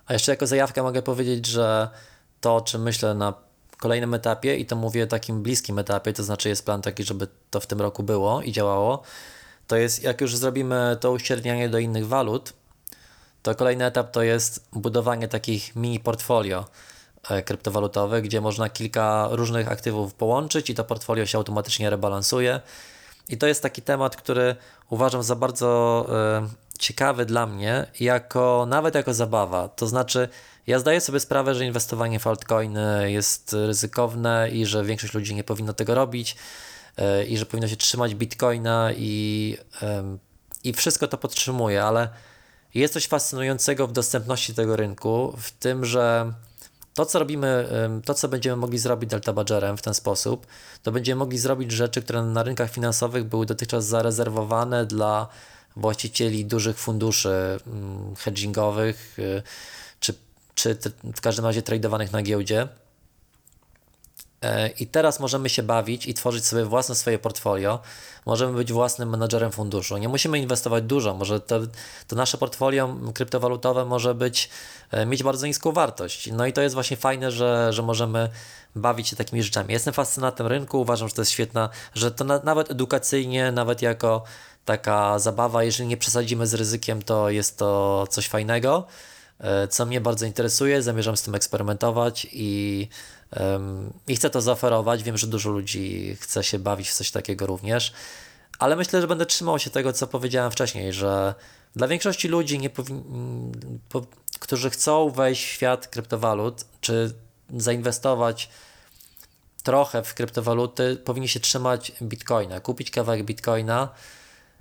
[0.05, 1.89] A jeszcze jako zajawkę mogę powiedzieć, że
[2.41, 3.33] to, o czym myślę na
[3.77, 7.59] kolejnym etapie, i to mówię takim bliskim etapie, to znaczy jest plan taki, żeby to
[7.59, 9.01] w tym roku było i działało,
[9.67, 12.53] to jest jak już zrobimy to uśrednianie do innych walut,
[13.43, 16.65] to kolejny etap to jest budowanie takich mini portfolio
[17.29, 22.61] e, kryptowalutowych, gdzie można kilka różnych aktywów połączyć i to portfolio się automatycznie rebalansuje.
[23.29, 24.55] I to jest taki temat, który
[24.89, 26.47] uważam za bardzo e,
[26.79, 29.67] ciekawy dla mnie, jako nawet jako zabawa.
[29.67, 30.29] To znaczy,
[30.67, 35.43] ja zdaję sobie sprawę, że inwestowanie w altcoiny jest ryzykowne i że większość ludzi nie
[35.43, 36.35] powinno tego robić
[36.97, 39.57] e, i że powinno się trzymać bitcoina i,
[40.63, 42.09] i wszystko to podtrzymuje, ale
[42.73, 46.33] jest coś fascynującego w dostępności tego rynku, w tym, że
[46.93, 47.67] to, co robimy,
[48.05, 50.47] to, co będziemy mogli zrobić Delta Badgerem w ten sposób,
[50.83, 55.27] to będziemy mogli zrobić rzeczy, które na rynkach finansowych były dotychczas zarezerwowane dla
[55.75, 59.43] właścicieli dużych funduszy ym, hedgingowych, y,
[60.57, 60.77] czy
[61.15, 62.67] w każdym razie tradowanych na giełdzie.
[64.41, 67.79] E, I teraz możemy się bawić i tworzyć sobie własne swoje portfolio.
[68.25, 69.97] Możemy być własnym menadżerem funduszu.
[69.97, 71.13] Nie musimy inwestować dużo.
[71.13, 71.59] Może to,
[72.07, 74.49] to nasze portfolio kryptowalutowe może być,
[74.91, 76.29] e, mieć bardzo niską wartość.
[76.31, 78.29] No i to jest właśnie fajne, że, że możemy
[78.75, 79.73] bawić się takimi rzeczami.
[79.73, 84.23] Jestem fascynatem rynku, uważam, że to jest świetna, że to na, nawet edukacyjnie, nawet jako
[84.65, 88.87] taka zabawa, jeżeli nie przesadzimy z ryzykiem, to jest to coś fajnego,
[89.69, 90.81] co mnie bardzo interesuje.
[90.81, 92.87] Zamierzam z tym eksperymentować i
[94.07, 95.03] i chcę to zaoferować.
[95.03, 97.93] Wiem, że dużo ludzi chce się bawić w coś takiego również,
[98.59, 101.35] ale myślę, że będę trzymał się tego, co powiedziałem wcześniej, że
[101.75, 102.69] dla większości ludzi, nie
[103.89, 104.01] po,
[104.39, 107.13] którzy chcą wejść w świat kryptowalut, czy
[107.57, 108.49] zainwestować
[109.63, 113.89] trochę w kryptowaluty, powinni się trzymać bitcoina, kupić kawałek bitcoina.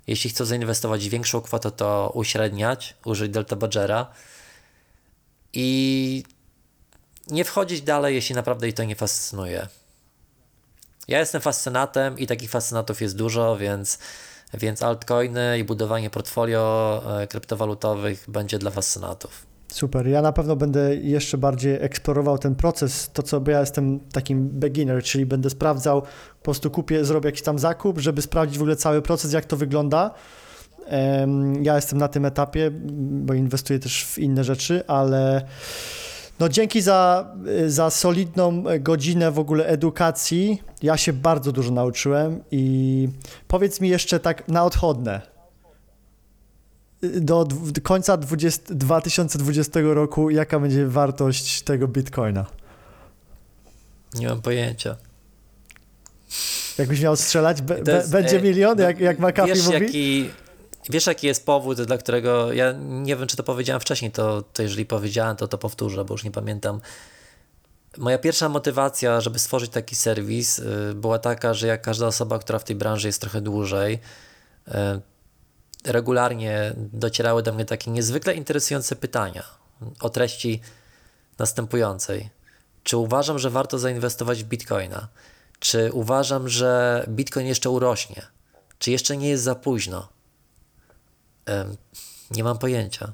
[0.07, 4.11] Jeśli chcą zainwestować większą kwotę, to uśredniać, użyć Delta Badgera
[5.59, 6.23] i
[7.27, 9.67] nie wchodzić dalej, jeśli naprawdę ich to nie fascynuje.
[11.07, 13.99] Ja jestem fascynatem i takich fascynatów jest dużo, więc,
[14.53, 19.45] więc altcoiny i budowanie portfolio e, kryptowalutowych będzie dla fascynatów.
[19.67, 20.07] Super.
[20.07, 25.03] Ja na pewno będę jeszcze bardziej eksplorował ten proces, to co, ja jestem takim beginner,
[25.03, 29.01] czyli będę sprawdzał, po prostu kupię, zrobię jakiś tam zakup, żeby sprawdzić w ogóle cały
[29.01, 30.13] proces, jak to wygląda.
[31.61, 35.45] Ja jestem na tym etapie, bo inwestuję też w inne rzeczy, ale
[36.39, 37.31] no dzięki za,
[37.67, 40.61] za solidną godzinę w ogóle edukacji.
[40.81, 43.09] Ja się bardzo dużo nauczyłem i
[43.47, 45.21] powiedz mi jeszcze tak na odchodne.
[47.01, 52.45] Do, do końca 20, 2020 roku, jaka będzie wartość tego bitcoina?
[54.13, 54.95] Nie mam pojęcia.
[56.77, 59.73] Jakbyś miał strzelać, be, jest, będzie milion, jak, jak McAfee wiesz, mówi?
[59.73, 60.29] Jaki,
[60.89, 64.63] Wiesz, jaki jest powód, dla którego ja nie wiem, czy to powiedziałem wcześniej, to, to
[64.63, 66.81] jeżeli powiedziałem, to to powtórzę, bo już nie pamiętam.
[67.97, 72.59] Moja pierwsza motywacja, żeby stworzyć taki serwis, y, była taka, że jak każda osoba, która
[72.59, 73.99] w tej branży jest trochę dłużej,
[74.67, 74.71] y,
[75.85, 79.43] regularnie docierały do mnie takie niezwykle interesujące pytania
[79.99, 80.61] o treści
[81.39, 82.29] następującej.
[82.83, 85.07] Czy uważam, że warto zainwestować w bitcoina?
[85.59, 88.21] Czy uważam, że bitcoin jeszcze urośnie?
[88.79, 90.16] Czy jeszcze nie jest za późno?
[92.31, 93.13] Nie mam pojęcia.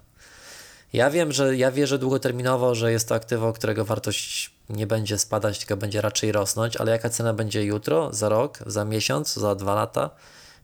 [0.94, 5.60] Ja wiem, że ja wierzę długoterminowo, że jest to aktywo, którego wartość nie będzie spadać,
[5.60, 9.76] tylko będzie raczej rosnąć, ale jaka cena będzie jutro, za rok, za miesiąc, za dwa
[9.76, 10.10] lata?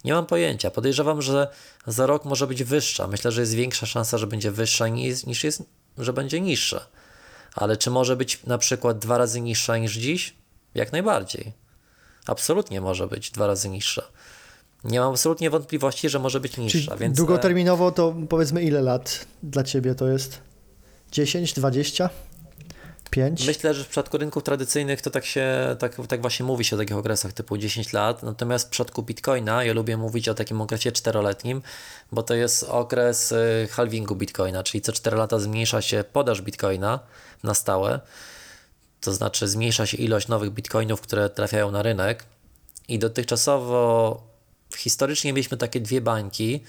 [0.03, 0.71] Nie mam pojęcia.
[0.71, 1.47] Podejrzewam, że
[1.87, 3.07] za rok może być wyższa.
[3.07, 5.63] Myślę, że jest większa szansa, że będzie wyższa niż, niż jest,
[5.97, 6.87] że będzie niższa.
[7.55, 10.35] Ale czy może być na przykład dwa razy niższa niż dziś?
[10.75, 11.53] Jak najbardziej.
[12.27, 14.03] Absolutnie może być dwa razy niższa.
[14.83, 16.91] Nie mam absolutnie wątpliwości, że może być niższa.
[16.91, 17.17] Czyli więc...
[17.17, 20.39] Długoterminowo to powiedzmy ile lat dla Ciebie to jest?
[21.11, 22.09] 10, 20?
[23.09, 23.47] 5?
[23.47, 26.79] Myślę, że w przypadku rynków tradycyjnych to tak się, tak, tak właśnie mówi się o
[26.79, 30.91] takich okresach typu 10 lat, natomiast w przypadku Bitcoina ja lubię mówić o takim okresie
[30.91, 31.61] czteroletnim,
[32.11, 36.99] bo to jest okres y, halvingu Bitcoina, czyli co 4 lata zmniejsza się podaż Bitcoina
[37.43, 37.99] na stałe,
[39.01, 42.23] to znaczy zmniejsza się ilość nowych Bitcoinów, które trafiają na rynek
[42.87, 44.28] i dotychczasowo
[44.77, 46.63] historycznie mieliśmy takie dwie bańki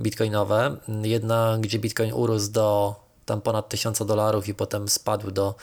[0.00, 0.76] bitcoinowe.
[1.02, 2.94] Jedna, gdzie bitcoin urósł do
[3.26, 5.54] tam ponad 1000 dolarów i potem spadł do,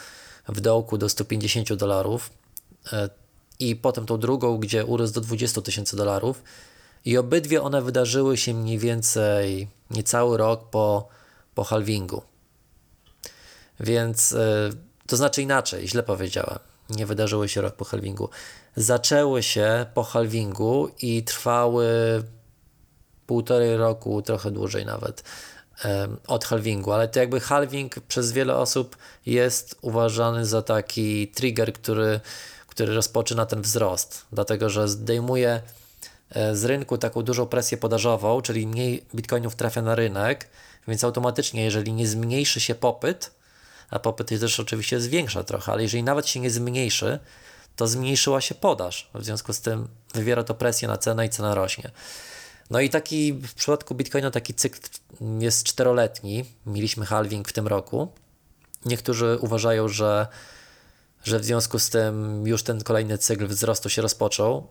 [0.48, 2.30] w dołku do 150 dolarów.
[2.94, 3.10] E,
[3.60, 6.44] I potem tą drugą, gdzie urósł do 20 tysięcy dolarów.
[7.06, 11.08] I obydwie one wydarzyły się mniej więcej niecały rok po,
[11.56, 12.22] po halvingu.
[13.80, 14.70] Więc e,
[15.08, 16.60] to znaczy inaczej, źle powiedziałem.
[16.90, 18.30] Nie wydarzyły się rok po halvingu
[18.78, 21.88] zaczęły się po halvingu i trwały
[23.26, 25.24] półtorej roku, trochę dłużej nawet
[26.28, 32.20] od halvingu, ale to jakby halving przez wiele osób jest uważany za taki trigger, który,
[32.68, 35.62] który rozpoczyna ten wzrost, dlatego że zdejmuje
[36.30, 40.50] e, z rynku taką dużą presję podażową, czyli mniej bitcoinów trafia na rynek,
[40.88, 43.32] więc automatycznie, jeżeli nie zmniejszy się popyt,
[43.90, 47.20] a popyt też oczywiście zwiększa trochę, ale jeżeli nawet się nie zmniejszy,
[47.78, 49.10] to zmniejszyła się podaż.
[49.14, 51.92] W związku z tym wywiera to presję na cenę i cena rośnie.
[52.70, 54.80] No i taki w przypadku Bitcoina taki cykl
[55.40, 56.46] jest czteroletni.
[56.66, 58.08] Mieliśmy halving w tym roku.
[58.86, 60.28] Niektórzy uważają, że,
[61.24, 64.68] że w związku z tym już ten kolejny cykl wzrostu się rozpoczął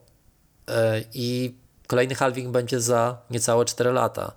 [0.68, 1.54] e, i
[1.86, 4.32] kolejny halving będzie za niecałe 4 lata.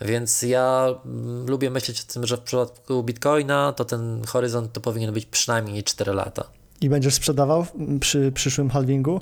[0.00, 4.80] Więc ja mm, lubię myśleć o tym, że w przypadku Bitcoina to ten horyzont to
[4.80, 6.59] powinien być przynajmniej 4 lata.
[6.80, 7.66] I będziesz sprzedawał
[8.00, 9.20] przy przyszłym halvingu?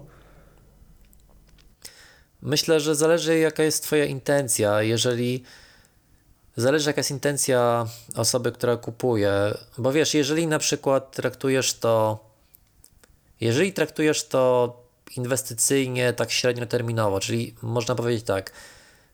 [2.42, 4.82] Myślę, że zależy jaka jest Twoja intencja.
[4.82, 5.44] Jeżeli
[6.58, 9.32] Zależy jaka jest intencja osoby, która kupuje,
[9.78, 12.24] bo wiesz, jeżeli na przykład traktujesz to,
[13.40, 14.72] jeżeli traktujesz to
[15.16, 18.52] inwestycyjnie, tak średnioterminowo, czyli można powiedzieć tak,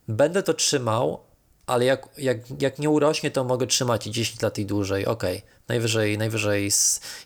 [0.08, 1.20] będę to trzymał,
[1.66, 5.24] ale jak, jak, jak nie urośnie, to mogę trzymać i 10 lat i dłużej, ok,
[5.68, 6.70] najwyżej, najwyżej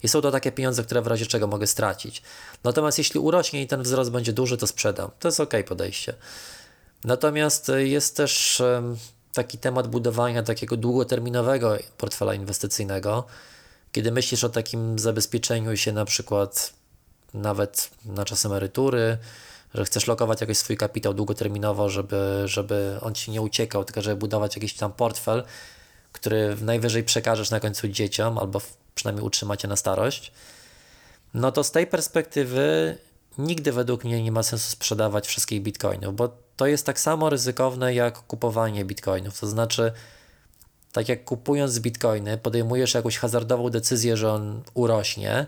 [0.02, 2.22] i są to takie pieniądze, które w razie czego mogę stracić.
[2.64, 5.10] Natomiast jeśli urośnie i ten wzrost będzie duży, to sprzedam.
[5.18, 6.14] To jest ok podejście.
[7.04, 8.62] Natomiast y, jest też
[9.32, 13.24] taki temat budowania takiego długoterminowego portfela inwestycyjnego,
[13.92, 16.72] kiedy myślisz o takim zabezpieczeniu się na przykład
[17.34, 19.18] nawet na czas emerytury,
[19.74, 24.16] że chcesz lokować jakiś swój kapitał długoterminowo, żeby, żeby on ci nie uciekał, tylko żeby
[24.16, 25.44] budować jakiś tam portfel,
[26.12, 28.60] który najwyżej przekażesz na końcu dzieciom, albo
[28.94, 30.32] przynajmniej utrzymacie na starość.
[31.34, 32.96] No to z tej perspektywy
[33.38, 37.94] nigdy według mnie nie ma sensu sprzedawać wszystkich bitcoinów, bo to jest tak samo ryzykowne
[37.94, 39.40] jak kupowanie bitcoinów.
[39.40, 39.92] To znaczy,
[40.92, 45.46] tak jak kupując bitcoiny, podejmujesz jakąś hazardową decyzję, że on urośnie,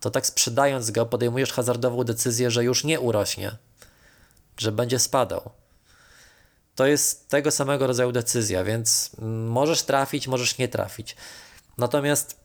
[0.00, 3.56] to tak sprzedając go, podejmujesz hazardową decyzję, że już nie urośnie,
[4.58, 5.50] że będzie spadał.
[6.78, 9.10] To jest tego samego rodzaju decyzja, więc
[9.48, 11.16] możesz trafić, możesz nie trafić.
[11.78, 12.40] Natomiast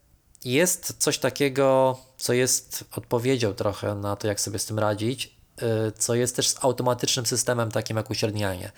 [0.46, 5.92] jest coś takiego, co jest odpowiedzią trochę na to, jak sobie z tym radzić, yy,
[5.98, 8.72] co jest też z automatycznym systemem takim jak uśrednianie.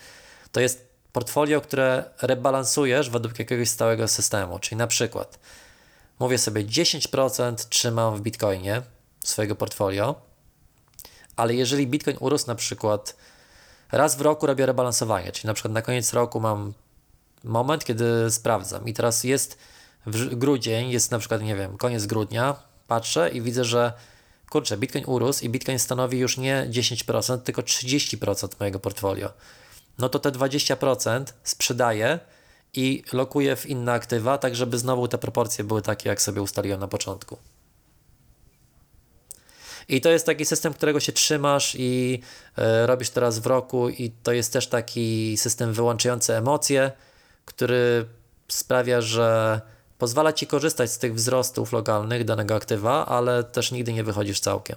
[0.52, 5.38] To jest portfolio, które rebalansujesz według jakiegoś stałego systemu, czyli na przykład
[6.18, 8.82] mówię sobie 10% trzymam w Bitcoinie
[9.24, 10.14] swojego portfolio,
[11.36, 13.16] ale jeżeli Bitcoin urósł na przykład
[13.92, 16.72] raz w roku robię rebalansowanie, czyli na przykład na koniec roku mam
[17.44, 19.58] moment, kiedy sprawdzam i teraz jest
[20.32, 22.54] grudzień, jest na przykład, nie wiem, koniec grudnia,
[22.88, 23.92] patrzę i widzę, że
[24.50, 29.32] kurczę, Bitcoin urósł i Bitcoin stanowi już nie 10%, tylko 30% mojego portfolio.
[29.98, 32.18] No to te 20% sprzedaję
[32.74, 36.80] i lokuję w inne aktywa, tak żeby znowu te proporcje były takie, jak sobie ustaliłem
[36.80, 37.38] na początku.
[39.88, 42.20] I to jest taki system, którego się trzymasz i
[42.56, 46.92] e, robisz teraz w roku, i to jest też taki system wyłączający emocje,
[47.44, 48.04] który
[48.48, 49.60] sprawia, że
[49.98, 54.76] pozwala ci korzystać z tych wzrostów lokalnych danego aktywa, ale też nigdy nie wychodzisz całkiem.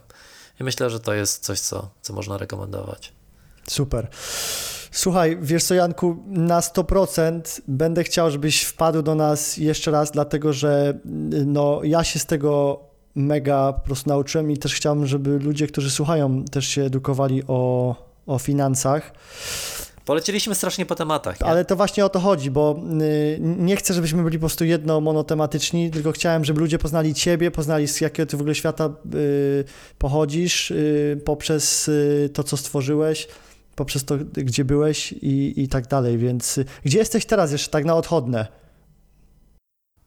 [0.59, 3.13] I myślę, że to jest coś, co, co można rekomendować.
[3.67, 4.07] Super.
[4.91, 10.53] Słuchaj, wiesz co, Janku, na 100% będę chciał, żebyś wpadł do nas jeszcze raz, dlatego
[10.53, 10.99] że
[11.45, 12.79] no, ja się z tego
[13.15, 17.95] mega po prostu nauczyłem i też chciałbym, żeby ludzie, którzy słuchają, też się edukowali o,
[18.27, 19.11] o finansach.
[20.05, 21.41] Polecieliśmy strasznie po tematach.
[21.41, 21.47] Nie?
[21.47, 25.01] Ale to właśnie o to chodzi, bo y, nie chcę, żebyśmy byli po prostu jedno
[25.01, 29.63] monotematyczni, tylko chciałem, żeby ludzie poznali Ciebie, poznali z jakiego Ty w ogóle świata y,
[29.97, 31.91] pochodzisz y, poprzez
[32.33, 33.27] to, co stworzyłeś,
[33.75, 37.95] poprzez to, gdzie byłeś i, i tak dalej, więc gdzie jesteś teraz jeszcze tak na
[37.95, 38.47] odchodne?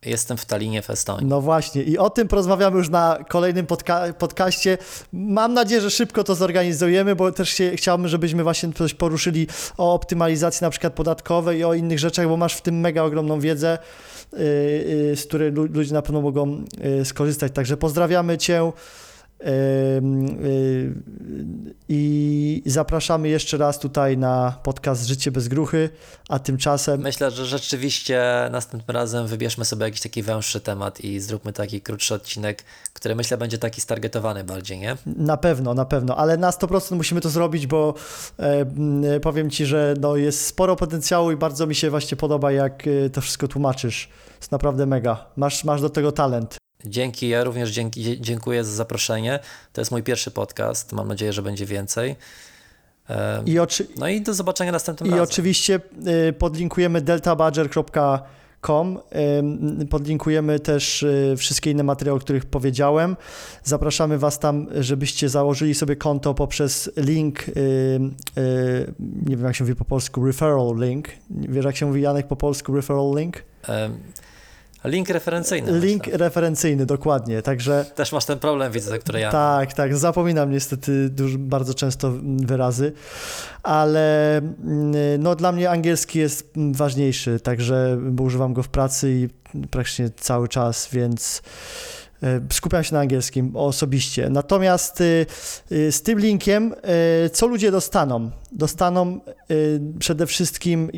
[0.06, 1.26] Jestem w Talinie w Estonii.
[1.26, 4.78] No właśnie i o tym porozmawiamy już na kolejnym podca podcaście.
[5.12, 9.46] Mam nadzieję, że szybko to zorganizujemy, bo też się, chciałbym, żebyśmy właśnie coś poruszyli
[9.76, 13.40] o optymalizacji na przykład podatkowej i o innych rzeczach, bo masz w tym mega ogromną
[13.40, 13.78] wiedzę,
[14.32, 14.38] yy,
[15.08, 17.52] yy, z której lu ludzie na pewno mogą yy, skorzystać.
[17.52, 18.72] Także pozdrawiamy Cię.
[21.88, 25.90] I zapraszamy jeszcze raz tutaj na podcast Życie bez gruchy,
[26.28, 27.00] a tymczasem.
[27.00, 32.14] Myślę, że rzeczywiście następnym razem wybierzmy sobie jakiś taki węższy temat i zróbmy taki krótszy
[32.14, 34.96] odcinek, który myślę będzie taki stargetowany bardziej, nie?
[35.06, 37.94] Na pewno, na pewno, ale na 100% musimy to zrobić, bo
[38.38, 42.82] e, powiem Ci, że no, jest sporo potencjału i bardzo mi się właśnie podoba, jak
[43.12, 44.08] to wszystko tłumaczysz.
[44.40, 45.26] Jest naprawdę mega.
[45.36, 46.61] Masz, masz do tego talent.
[46.84, 49.38] Dzięki, ja również dzięki, dziękuję za zaproszenie.
[49.72, 50.92] To jest mój pierwszy podcast.
[50.92, 52.16] Mam nadzieję, że będzie więcej.
[53.46, 53.86] I oczy...
[53.96, 55.24] No i do zobaczenia następnym I razem.
[55.24, 55.80] I oczywiście
[56.38, 58.98] podlinkujemy deltabadger.com.
[59.90, 61.04] Podlinkujemy też
[61.36, 63.16] wszystkie inne materiały, o których powiedziałem.
[63.64, 67.46] Zapraszamy Was tam, żebyście założyli sobie konto poprzez link,
[69.26, 71.08] nie wiem jak się mówi po polsku, referral link.
[71.30, 73.36] Wiesz jak się mówi Janek po polsku referral link?
[73.68, 73.98] Um.
[74.84, 75.80] Link referencyjny.
[75.80, 76.18] Link myślę.
[76.18, 77.42] referencyjny, dokładnie.
[77.42, 77.84] Także.
[77.94, 79.30] Też masz ten problem, widzę, który ja.
[79.30, 79.96] Tak, tak.
[79.96, 82.92] Zapominam niestety dużo, bardzo często wyrazy,
[83.62, 84.40] ale
[85.18, 89.28] no, dla mnie angielski jest ważniejszy, także bo używam go w pracy i
[89.68, 91.42] praktycznie cały czas, więc
[92.52, 94.30] skupiam się na angielskim osobiście.
[94.30, 95.02] Natomiast
[95.70, 96.74] z tym linkiem,
[97.32, 98.30] co ludzie dostaną?
[98.52, 99.20] Dostaną
[99.98, 100.90] przede wszystkim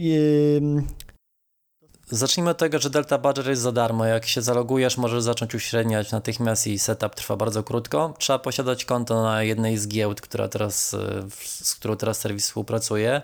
[2.15, 4.05] Zacznijmy od tego, że Delta Badger jest za darmo.
[4.05, 8.15] Jak się zalogujesz, możesz zacząć uśredniać natychmiast i setup trwa bardzo krótko.
[8.19, 10.97] Trzeba posiadać konto na jednej z giełd, która teraz,
[11.39, 13.23] z którą teraz serwis współpracuje.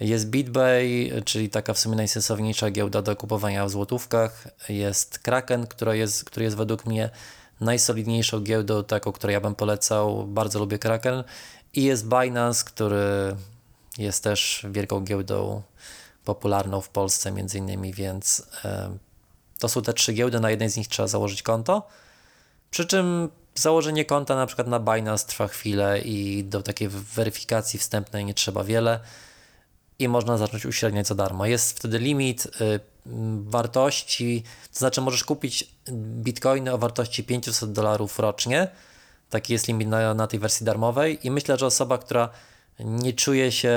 [0.00, 4.48] Jest BitBay, czyli taka w sumie najsensowniejsza giełda do kupowania w złotówkach.
[4.68, 7.10] Jest Kraken, która jest, który jest według mnie
[7.60, 10.26] najsolidniejszą giełdą, taką, którą ja bym polecał.
[10.26, 11.24] Bardzo lubię Kraken.
[11.74, 13.36] I jest Binance, który
[13.98, 15.62] jest też wielką giełdą
[16.24, 18.98] popularną w Polsce między innymi, więc e,
[19.58, 21.88] to są te trzy giełdy, na jednej z nich trzeba założyć konto.
[22.70, 28.24] Przy czym założenie konta na przykład na Binance trwa chwilę i do takiej weryfikacji wstępnej
[28.24, 29.00] nie trzeba wiele
[29.98, 31.46] i można zacząć uśredniać za darmo.
[31.46, 32.50] Jest wtedy limit y,
[33.44, 34.42] wartości,
[34.72, 38.68] to znaczy możesz kupić bitcoiny o wartości 500 dolarów rocznie.
[39.30, 42.28] Taki jest limit na, na tej wersji darmowej i myślę, że osoba, która
[42.80, 43.74] nie czuje się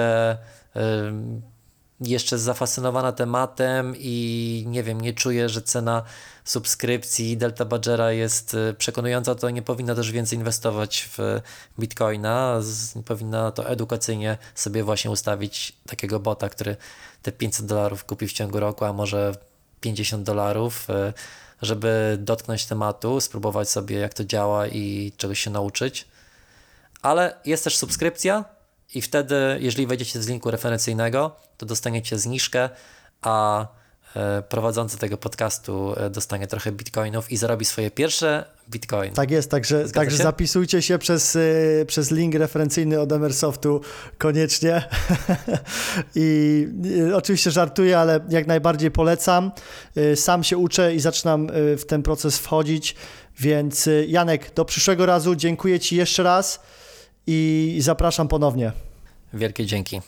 [2.01, 6.03] jeszcze zafascynowana tematem i nie wiem, nie czuje, że cena
[6.45, 11.41] subskrypcji Delta Badgera jest y, przekonująca, to nie powinna też więcej inwestować w
[11.79, 12.59] Bitcoina.
[13.05, 16.75] Powinna to edukacyjnie sobie właśnie ustawić takiego bota, który
[17.21, 19.35] te 500 dolarów kupi w ciągu roku, a może
[19.81, 21.13] 50 dolarów, y,
[21.61, 26.07] żeby dotknąć tematu, spróbować sobie jak to działa i czegoś się nauczyć.
[27.01, 28.56] Ale jest też subskrypcja
[28.93, 32.69] i wtedy, jeżeli wejdziecie z linku referencyjnego, to dostaniecie zniżkę,
[33.21, 33.67] a
[34.15, 39.15] e, prowadzący tego podcastu e, dostanie trochę bitcoinów i zarobi swoje pierwsze bitcoiny.
[39.15, 40.23] Tak jest, także, Zgadza także się?
[40.23, 43.81] zapisujcie się przez, y, przez link referencyjny od Emersoftu
[44.17, 44.87] koniecznie.
[46.15, 46.67] I
[47.13, 49.51] oczywiście żartuję, ale jak najbardziej polecam.
[50.15, 52.95] Sam się uczę i zaczynam w ten proces wchodzić,
[53.39, 56.59] więc Janek, do przyszłego razu dziękuję Ci jeszcze raz
[57.27, 58.71] i zapraszam ponownie.
[59.33, 60.01] Wielkie dzięki.